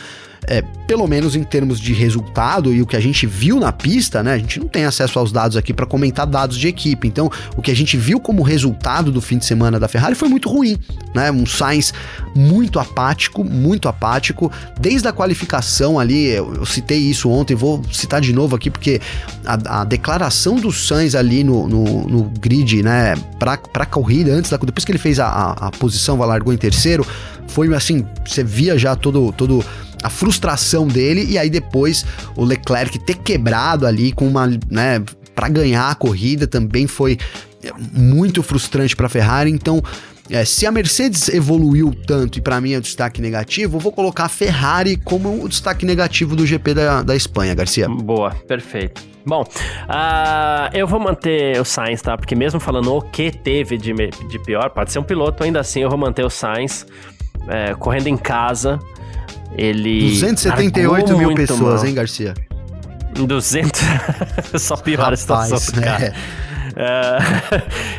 é, 0.49 0.63
pelo 0.87 1.07
menos 1.07 1.35
em 1.35 1.43
termos 1.43 1.79
de 1.79 1.93
resultado 1.93 2.73
e 2.73 2.81
o 2.81 2.87
que 2.87 2.95
a 2.95 2.99
gente 2.99 3.27
viu 3.27 3.59
na 3.59 3.71
pista, 3.71 4.23
né? 4.23 4.33
A 4.33 4.37
gente 4.39 4.59
não 4.59 4.67
tem 4.67 4.83
acesso 4.83 5.19
aos 5.19 5.31
dados 5.31 5.55
aqui 5.55 5.71
para 5.71 5.85
comentar 5.85 6.25
dados 6.25 6.57
de 6.57 6.67
equipe. 6.67 7.07
Então, 7.07 7.29
o 7.55 7.61
que 7.61 7.69
a 7.69 7.75
gente 7.75 7.95
viu 7.95 8.19
como 8.19 8.41
resultado 8.41 9.11
do 9.11 9.21
fim 9.21 9.37
de 9.37 9.45
semana 9.45 9.79
da 9.79 9.87
Ferrari 9.87 10.15
foi 10.15 10.27
muito 10.27 10.49
ruim, 10.49 10.75
né? 11.13 11.31
Um 11.31 11.45
Sainz 11.45 11.93
muito 12.35 12.79
apático, 12.79 13.43
muito 13.43 13.87
apático. 13.87 14.51
Desde 14.79 15.07
a 15.07 15.13
qualificação 15.13 15.99
ali, 15.99 16.29
eu, 16.29 16.55
eu 16.55 16.65
citei 16.65 16.97
isso 16.97 17.29
ontem, 17.29 17.53
vou 17.53 17.83
citar 17.91 18.19
de 18.19 18.33
novo 18.33 18.55
aqui 18.55 18.71
porque 18.71 18.99
a, 19.45 19.81
a 19.81 19.83
declaração 19.83 20.55
do 20.55 20.71
Sainz 20.71 21.13
ali 21.13 21.43
no, 21.43 21.67
no, 21.67 22.07
no 22.07 22.23
grid, 22.39 22.81
né? 22.81 23.13
Pra, 23.37 23.55
pra 23.55 23.85
corrida, 23.85 24.31
antes 24.31 24.49
da 24.49 24.57
depois 24.57 24.83
que 24.83 24.91
ele 24.91 24.97
fez 24.97 25.19
a, 25.19 25.27
a, 25.27 25.51
a 25.67 25.71
posição, 25.71 26.17
largou 26.17 26.51
em 26.51 26.57
terceiro, 26.57 27.05
foi 27.49 27.73
assim, 27.73 28.05
você 28.25 28.43
via 28.43 28.77
já 28.77 28.95
todo 28.95 29.31
todo 29.33 29.63
a 30.01 30.09
frustração 30.09 30.87
dele 30.87 31.25
e 31.29 31.37
aí 31.37 31.49
depois 31.49 32.05
o 32.35 32.45
Leclerc 32.45 32.97
ter 32.99 33.15
quebrado 33.15 33.85
ali 33.85 34.11
com 34.11 34.27
uma, 34.27 34.47
né, 34.47 35.03
para 35.35 35.49
ganhar 35.49 35.89
a 35.89 35.95
corrida 35.95 36.47
também 36.47 36.87
foi 36.87 37.17
é, 37.63 37.71
muito 37.93 38.41
frustrante 38.41 38.95
para 38.95 39.07
a 39.07 39.09
Ferrari. 39.09 39.51
Então, 39.51 39.81
é, 40.29 40.45
se 40.45 40.65
a 40.65 40.71
Mercedes 40.71 41.27
evoluiu 41.29 41.93
tanto 42.05 42.37
e 42.37 42.41
para 42.41 42.61
mim 42.61 42.73
é 42.73 42.77
o 42.77 42.81
destaque 42.81 43.21
negativo, 43.21 43.77
eu 43.77 43.79
vou 43.79 43.91
colocar 43.91 44.25
a 44.25 44.29
Ferrari 44.29 44.95
como 44.95 45.43
o 45.43 45.49
destaque 45.49 45.85
negativo 45.85 46.35
do 46.35 46.45
GP 46.45 46.73
da, 46.73 47.01
da 47.01 47.15
Espanha, 47.15 47.55
Garcia. 47.55 47.87
Boa, 47.89 48.31
perfeito. 48.47 49.01
Bom, 49.25 49.43
ah, 49.87 50.69
eu 50.73 50.87
vou 50.87 50.99
manter 50.99 51.59
o 51.59 51.65
Sainz, 51.65 52.01
tá? 52.01 52.17
Porque 52.17 52.35
mesmo 52.35 52.59
falando 52.59 52.93
o 52.93 53.01
que 53.01 53.31
teve 53.31 53.77
de, 53.77 53.93
de 53.93 54.39
pior, 54.39 54.69
pode 54.69 54.91
ser 54.91 54.99
um 54.99 55.03
piloto, 55.03 55.43
ainda 55.43 55.59
assim 55.59 55.81
eu 55.81 55.89
vou 55.89 55.97
manter 55.97 56.23
o 56.23 56.29
Sainz 56.29 56.85
é, 57.49 57.73
correndo 57.75 58.07
em 58.07 58.17
casa. 58.17 58.79
Ele. 59.57 60.09
278 60.09 61.11
largou 61.11 61.17
mil 61.17 61.35
pessoas, 61.35 61.81
mal. 61.81 61.85
hein, 61.85 61.93
Garcia? 61.93 62.33
200. 63.13 63.81
Só 64.61 64.77
piora 64.77 65.13
a 65.13 65.17
situação 65.17 65.57
Rapaz, 65.57 65.71
do 65.71 65.81
cara. 65.81 66.05
é. 66.05 66.13
É, 66.75 67.17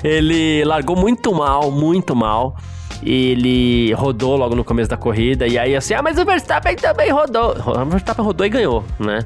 ele 0.08 0.64
largou 0.64 0.96
muito 0.96 1.34
mal, 1.34 1.70
muito 1.70 2.14
mal. 2.14 2.56
Ele 3.02 3.92
rodou 3.94 4.36
logo 4.36 4.54
no 4.54 4.62
começo 4.62 4.90
da 4.90 4.96
corrida. 4.96 5.46
E 5.46 5.58
aí, 5.58 5.74
assim, 5.74 5.94
ah, 5.94 6.02
mas 6.02 6.18
o 6.18 6.24
Verstappen 6.24 6.76
também 6.76 7.10
rodou. 7.10 7.56
O 7.58 7.84
Verstappen 7.86 8.24
rodou 8.24 8.46
e 8.46 8.50
ganhou, 8.50 8.84
né? 8.98 9.20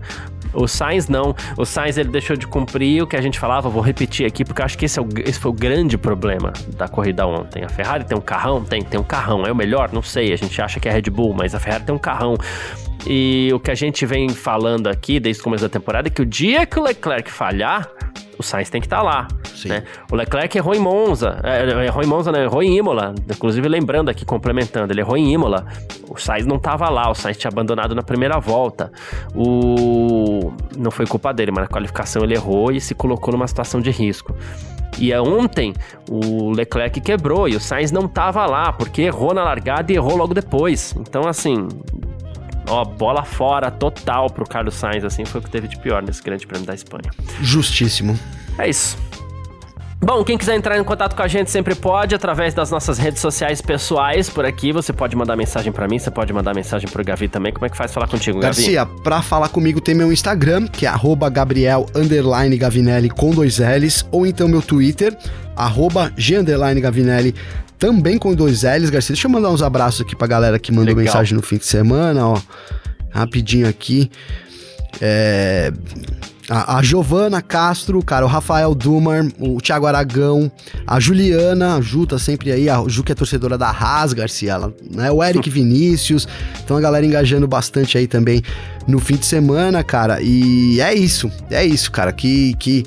O 0.55 0.67
Sainz 0.67 1.09
não. 1.09 1.35
O 1.57 1.65
Sainz 1.65 1.99
ele 1.99 2.11
deixou 2.11 2.37
de 2.37 2.47
cumprir 2.47 3.03
o 3.03 3.07
que 3.07 3.17
a 3.17 3.21
gente 3.21 3.39
falava, 3.39 3.69
vou 3.69 3.83
repetir 3.83 4.27
aqui, 4.27 4.45
porque 4.45 4.63
eu 4.63 4.65
acho 4.65 4.79
que 4.79 4.85
esse, 4.85 4.99
é 4.99 5.03
o, 5.03 5.09
esse 5.25 5.39
foi 5.39 5.51
o 5.51 5.55
grande 5.55 5.99
problema 5.99 6.53
da 6.77 6.89
corrida 6.89 7.27
ontem. 7.27 7.65
A 7.65 7.69
Ferrari 7.69 8.05
tem 8.05 8.17
um 8.17 8.21
carrão? 8.21 8.65
Tem, 8.65 8.83
tem 8.83 8.99
um 8.99 9.05
carrão. 9.05 9.45
É 9.45 9.53
o 9.53 9.57
melhor? 9.57 9.93
Não 9.93 10.03
sei. 10.03 10.33
A 10.33 10.37
gente 10.37 10.61
acha 10.61 10.79
que 10.79 10.89
é 10.89 10.93
Red 10.93 11.11
Bull, 11.11 11.35
mas 11.35 11.55
a 11.55 11.61
Ferrari 11.61 11.85
tem 11.85 11.95
um 11.95 11.99
carrão. 11.99 12.37
E 13.07 13.51
o 13.53 13.61
que 13.61 13.71
a 13.71 13.75
gente 13.75 14.07
vem 14.07 14.29
falando 14.31 14.87
aqui 14.87 15.21
desde 15.21 15.41
o 15.41 15.45
começo 15.45 15.63
da 15.63 15.69
temporada 15.69 16.09
é 16.09 16.11
que 16.11 16.23
o 16.23 16.27
dia 16.27 16.65
que 16.65 16.79
o 16.79 16.83
Leclerc 16.83 17.31
falhar, 17.31 17.91
Sainz 18.45 18.71
tem 18.71 18.81
que 18.81 18.87
estar 18.87 18.99
tá 18.99 19.03
lá. 19.03 19.29
Né? 19.65 19.85
O 20.11 20.17
Leclerc 20.17 20.57
errou 20.57 20.75
em 20.75 20.79
Monza, 20.79 21.41
é, 21.43 21.87
errou 21.87 22.03
em 22.03 22.07
Monza, 22.07 22.31
né? 22.31 22.45
errou 22.45 22.63
em 22.63 22.77
Imola. 22.77 23.15
Inclusive, 23.29 23.67
lembrando 23.69 24.11
aqui, 24.11 24.25
complementando, 24.25 24.93
ele 24.93 25.01
errou 25.01 25.17
em 25.17 25.33
Imola. 25.33 25.67
O 26.09 26.19
Sainz 26.19 26.47
não 26.47 26.57
estava 26.57 26.89
lá, 26.89 27.11
o 27.11 27.15
Sainz 27.15 27.37
tinha 27.37 27.51
abandonado 27.51 27.95
na 27.95 28.03
primeira 28.03 28.39
volta. 28.39 28.93
O... 29.35 30.53
Não 30.77 30.91
foi 30.91 31.07
culpa 31.07 31.33
dele, 31.33 31.51
mas 31.51 31.65
na 31.65 31.69
qualificação 31.69 32.23
ele 32.23 32.35
errou 32.35 32.71
e 32.71 32.81
se 32.81 32.95
colocou 32.95 33.33
numa 33.33 33.49
situação 33.49 33.81
de 33.81 33.91
risco. 33.91 34.35
E 34.99 35.13
ontem 35.15 35.75
o 36.09 36.53
Leclerc 36.53 37.01
quebrou 37.01 37.49
e 37.49 37.57
o 37.57 37.61
Sainz 37.61 37.91
não 37.91 38.05
estava 38.05 38.47
lá, 38.47 38.73
porque 38.73 39.03
errou 39.03 39.35
na 39.35 39.43
largada 39.43 39.93
e 39.93 39.97
errou 39.97 40.17
logo 40.17 40.35
depois. 40.35 40.95
Então, 40.99 41.27
assim, 41.27 41.69
ó, 42.69 42.85
bola 42.85 43.25
fora 43.25 43.71
total 43.71 44.31
pro 44.31 44.47
Carlos 44.47 44.75
Sainz, 44.75 45.05
assim, 45.05 45.25
foi 45.25 45.41
o 45.41 45.45
que 45.45 45.51
teve 45.51 45.69
de 45.69 45.79
pior 45.79 46.03
nesse 46.03 46.23
grande 46.23 46.47
prêmio 46.47 46.67
da 46.67 46.75
Espanha. 46.75 47.11
Justíssimo. 47.41 48.19
É 48.59 48.69
isso. 48.69 48.97
Bom, 50.05 50.23
quem 50.23 50.37
quiser 50.37 50.55
entrar 50.55 50.79
em 50.79 50.85
contato 50.85 51.17
com 51.17 51.23
a 51.23 51.29
gente 51.29 51.51
sempre 51.51 51.75
pode, 51.75 52.15
através 52.15 52.53
das 52.53 52.71
nossas 52.71 52.99
redes 52.99 53.21
sociais 53.21 53.63
pessoais 53.63 54.29
por 54.29 54.45
aqui. 54.45 54.71
Você 54.71 54.93
pode 54.93 55.17
mandar 55.17 55.35
mensagem 55.35 55.73
para 55.73 55.89
mim, 55.89 55.99
você 55.99 56.11
pode 56.11 56.31
mandar 56.31 56.55
mensagem 56.55 56.87
pro 56.87 57.03
Gavi 57.03 57.27
também. 57.27 57.55
Como 57.55 57.65
é 57.65 57.71
que 57.71 57.77
faz 57.77 57.91
falar 57.91 58.07
contigo, 58.07 58.39
Gavi? 58.39 58.55
Garcia, 58.55 58.85
pra 58.85 59.23
falar 59.23 59.49
comigo 59.49 59.81
tem 59.81 59.95
meu 59.95 60.13
Instagram, 60.13 60.67
que 60.67 60.85
é 60.85 60.93
Gabriel 61.33 61.87
Gavinelli 62.59 63.09
com 63.09 63.31
dois 63.31 63.59
L's, 63.59 64.07
ou 64.13 64.27
então 64.27 64.47
meu 64.47 64.61
Twitter, 64.61 65.17
arroba 65.57 66.13
G 66.19 66.43
Gavinelli 66.83 67.35
também 67.79 68.19
com 68.19 68.35
dois 68.35 68.63
L's, 68.63 68.91
Garcia. 68.91 69.15
Deixa 69.15 69.27
eu 69.27 69.31
mandar 69.31 69.51
uns 69.51 69.63
abraços 69.63 70.01
aqui 70.01 70.17
pra 70.17 70.27
galera 70.27 70.59
que 70.59 70.71
mandou 70.73 70.95
Legal. 70.95 71.05
mensagem 71.05 71.37
no 71.37 71.43
fim 71.43 71.57
de 71.57 71.67
semana, 71.67 72.27
ó. 72.27 72.41
Rapidinho 73.11 73.69
aqui. 73.69 74.11
É. 75.01 75.73
A, 76.49 76.77
a 76.77 76.83
Giovana 76.83 77.41
Castro, 77.41 78.03
cara, 78.03 78.27
o 78.27 78.29
Rafael 78.29 78.75
Dumar, 78.75 79.25
o 79.39 79.63
Thiago 79.63 79.87
Aragão, 79.87 80.53
a 80.87 81.01
Juliana, 81.01 81.77
a 81.77 81.81
Ju 81.81 82.07
tá 82.07 82.19
sempre 82.19 82.53
aí, 82.53 82.69
a 82.69 82.85
Ju 82.87 83.03
que 83.03 83.13
é 83.13 83.15
torcedora 83.15 83.57
da 83.57 83.71
Haas, 83.71 84.13
Garcia, 84.13 84.53
ela, 84.53 84.75
né? 84.91 85.11
O 85.11 85.25
Eric 85.25 85.49
Vinícius, 85.49 86.29
então 86.63 86.77
a 86.77 86.81
galera 86.83 87.07
engajando 87.07 87.49
bastante 87.49 87.97
aí 87.97 88.07
também 88.07 88.43
no 88.87 88.99
fim 88.99 89.17
de 89.17 89.25
semana, 89.25 89.83
cara. 89.83 90.21
E 90.21 90.81
é 90.83 90.93
isso, 90.93 91.31
é 91.51 91.65
isso, 91.65 91.91
cara, 91.91 92.13
que. 92.13 92.55
que 92.59 92.85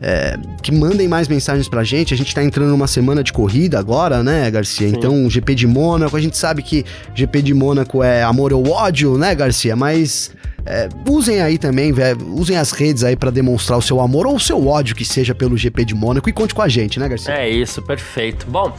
é, 0.00 0.36
que 0.62 0.72
mandem 0.72 1.08
mais 1.08 1.28
mensagens 1.28 1.68
pra 1.68 1.82
gente. 1.84 2.12
A 2.12 2.16
gente 2.16 2.34
tá 2.34 2.42
entrando 2.42 2.70
numa 2.70 2.86
semana 2.86 3.22
de 3.22 3.32
corrida 3.32 3.78
agora, 3.78 4.22
né, 4.22 4.50
Garcia? 4.50 4.88
Sim. 4.88 4.94
Então, 4.96 5.28
GP 5.28 5.54
de 5.54 5.66
Mônaco, 5.66 6.16
a 6.16 6.20
gente 6.20 6.36
sabe 6.36 6.62
que 6.62 6.84
GP 7.14 7.42
de 7.42 7.54
Mônaco 7.54 8.02
é 8.02 8.22
amor 8.22 8.52
ou 8.52 8.68
ódio, 8.68 9.16
né, 9.16 9.34
Garcia? 9.34 9.74
Mas 9.74 10.30
é, 10.66 10.88
usem 11.08 11.40
aí 11.40 11.58
também, 11.58 11.92
usem 12.34 12.56
as 12.56 12.72
redes 12.72 13.04
aí 13.04 13.16
para 13.16 13.30
demonstrar 13.30 13.78
o 13.78 13.82
seu 13.82 14.00
amor 14.00 14.26
ou 14.26 14.34
o 14.36 14.40
seu 14.40 14.66
ódio 14.66 14.96
que 14.96 15.04
seja 15.04 15.34
pelo 15.34 15.56
GP 15.56 15.84
de 15.84 15.94
Mônaco 15.94 16.28
e 16.28 16.32
conte 16.32 16.54
com 16.54 16.62
a 16.62 16.68
gente, 16.68 16.98
né, 16.98 17.08
Garcia? 17.08 17.34
É 17.34 17.48
isso, 17.48 17.80
perfeito. 17.82 18.46
Bom, 18.48 18.72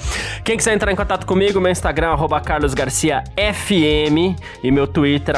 quem 0.44 0.58
quiser 0.58 0.74
entrar 0.74 0.92
em 0.92 0.96
contato 0.96 1.26
comigo, 1.26 1.60
meu 1.62 1.72
Instagram 1.72 2.14
é 2.14 2.40
carlosgarciafm 2.40 4.36
e 4.64 4.72
meu 4.72 4.86
Twitter 4.86 5.36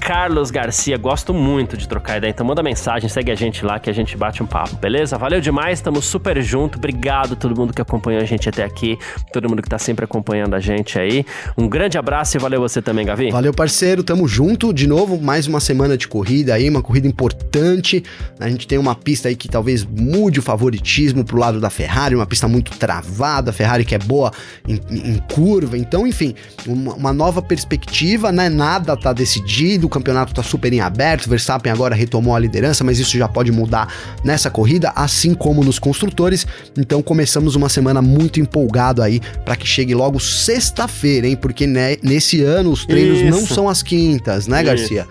carlosgarcia. 0.00 0.96
Gosto 0.96 1.32
muito 1.32 1.76
de 1.76 1.86
trocar 1.88 2.18
ideia, 2.18 2.30
então 2.30 2.46
manda 2.46 2.62
mensagem, 2.62 3.08
segue 3.08 3.30
a 3.30 3.34
gente 3.34 3.64
lá 3.64 3.78
que 3.78 3.88
a 3.88 3.92
gente 3.92 4.16
bate 4.16 4.42
um 4.42 4.46
papo, 4.46 4.76
beleza? 4.76 5.16
Valeu 5.16 5.40
demais, 5.40 5.78
estamos 5.78 6.04
super 6.04 6.40
junto. 6.42 6.78
Obrigado 6.78 7.34
a 7.34 7.36
todo 7.36 7.56
mundo 7.56 7.72
que 7.72 7.80
acompanhou 7.80 8.20
a 8.20 8.24
gente 8.24 8.48
até 8.48 8.64
aqui, 8.64 8.98
todo 9.32 9.48
mundo 9.48 9.62
que 9.62 9.68
tá 9.68 9.78
sempre 9.78 10.04
acompanhando 10.04 10.54
a 10.54 10.60
gente 10.60 10.98
aí. 10.98 11.24
Um 11.56 11.68
grande 11.68 11.96
abraço 11.96 12.36
e 12.36 12.40
valeu 12.40 12.60
você 12.60 12.82
também, 12.82 13.06
Gavi. 13.06 13.30
Valeu, 13.30 13.52
parceiro, 13.52 14.02
tamo 14.02 14.26
junto 14.26 14.72
de 14.72 14.86
novo, 14.86 15.20
mais 15.20 15.46
uma 15.46 15.60
semana 15.60 15.91
semana 15.92 15.96
de 15.96 16.08
corrida 16.08 16.54
aí, 16.54 16.68
uma 16.68 16.82
corrida 16.82 17.06
importante. 17.06 18.02
A 18.38 18.48
gente 18.48 18.66
tem 18.66 18.78
uma 18.78 18.94
pista 18.94 19.28
aí 19.28 19.36
que 19.36 19.48
talvez 19.48 19.84
mude 19.84 20.38
o 20.38 20.42
favoritismo 20.42 21.24
pro 21.24 21.38
lado 21.38 21.60
da 21.60 21.70
Ferrari, 21.70 22.14
uma 22.14 22.26
pista 22.26 22.48
muito 22.48 22.72
travada, 22.72 23.50
a 23.50 23.52
Ferrari 23.52 23.84
que 23.84 23.94
é 23.94 23.98
boa 23.98 24.32
em, 24.66 24.80
em 24.90 25.18
curva. 25.32 25.76
Então, 25.76 26.06
enfim, 26.06 26.34
uma, 26.66 26.94
uma, 26.94 27.12
nova 27.12 27.42
perspectiva, 27.42 28.32
né? 28.32 28.48
Nada 28.48 28.96
tá 28.96 29.12
decidido, 29.12 29.86
o 29.86 29.90
campeonato 29.90 30.34
tá 30.34 30.42
super 30.42 30.72
em 30.72 30.80
aberto. 30.80 31.28
Verstappen 31.28 31.72
agora 31.72 31.94
retomou 31.94 32.34
a 32.34 32.38
liderança, 32.38 32.82
mas 32.84 32.98
isso 32.98 33.16
já 33.16 33.28
pode 33.28 33.52
mudar 33.52 33.92
nessa 34.24 34.50
corrida, 34.50 34.92
assim 34.94 35.34
como 35.34 35.62
nos 35.62 35.78
construtores. 35.78 36.46
Então, 36.76 37.02
começamos 37.02 37.54
uma 37.54 37.68
semana 37.68 38.00
muito 38.00 38.40
empolgado 38.40 39.02
aí 39.02 39.20
para 39.44 39.56
que 39.56 39.66
chegue 39.66 39.94
logo 39.94 40.18
sexta-feira, 40.18 41.26
hein? 41.26 41.36
Porque 41.36 41.66
né, 41.66 41.96
nesse 42.02 42.42
ano 42.42 42.70
os 42.70 42.86
treinos 42.86 43.18
isso. 43.18 43.30
não 43.30 43.46
são 43.46 43.68
as 43.68 43.82
quintas, 43.82 44.46
né, 44.46 44.62
Garcia? 44.62 45.06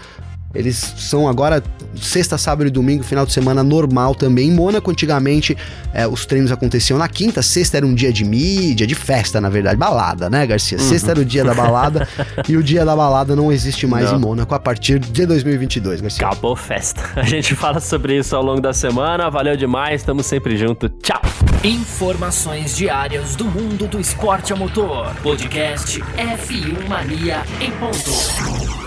Eles 0.54 0.94
são 0.98 1.28
agora 1.28 1.64
sexta, 1.96 2.38
sábado 2.38 2.68
e 2.68 2.70
domingo, 2.70 3.04
final 3.04 3.26
de 3.26 3.34
semana 3.34 3.64
normal 3.64 4.16
também. 4.16 4.50
Em 4.50 4.52
Mônaco, 4.52 4.90
antigamente, 4.90 5.58
é, 5.94 6.08
os 6.08 6.26
treinos 6.26 6.52
aconteciam 6.52 6.98
na 6.98 7.08
quinta, 7.08 7.42
sexta 7.42 7.78
era 7.78 7.86
um 7.86 7.94
dia 7.94 8.12
de 8.12 8.24
mídia, 8.24 8.86
de 8.88 8.96
festa, 8.96 9.40
na 9.40 9.50
verdade, 9.50 9.78
balada, 9.78 10.30
né, 10.30 10.46
Garcia? 10.46 10.78
Uhum. 10.78 10.84
Sexta 10.84 11.12
era 11.12 11.20
o 11.20 11.26
dia 11.26 11.44
da 11.44 11.54
balada 11.54 12.08
e 12.48 12.58
o 12.58 12.64
dia 12.64 12.86
da 12.86 12.96
balada 12.96 13.36
não 13.36 13.52
existe 13.52 13.86
mais 13.88 14.12
não. 14.12 14.18
em 14.18 14.22
Mônaco 14.22 14.54
a 14.54 14.60
partir 14.60 15.00
de 15.00 15.26
2022, 15.26 16.02
Garcia. 16.02 16.28
Acabou 16.28 16.56
festa. 16.56 17.02
A 17.16 17.24
gente 17.24 17.56
fala 17.56 17.80
sobre 17.80 18.18
isso 18.18 18.36
ao 18.36 18.44
longo 18.44 18.62
da 18.62 18.74
semana. 18.74 19.30
Valeu 19.30 19.56
demais, 19.56 20.02
estamos 20.02 20.26
sempre 20.26 20.58
junto. 20.58 20.90
Tchau. 20.90 21.22
Informações 21.64 22.76
diárias 22.76 23.36
do 23.36 23.46
mundo 23.46 23.88
do 23.88 24.00
esporte 24.00 24.52
a 24.52 24.56
motor. 24.56 25.14
Podcast 25.22 26.00
F1 26.00 26.88
Mania 26.88 27.44
em 27.60 27.70
ponto. 27.72 28.81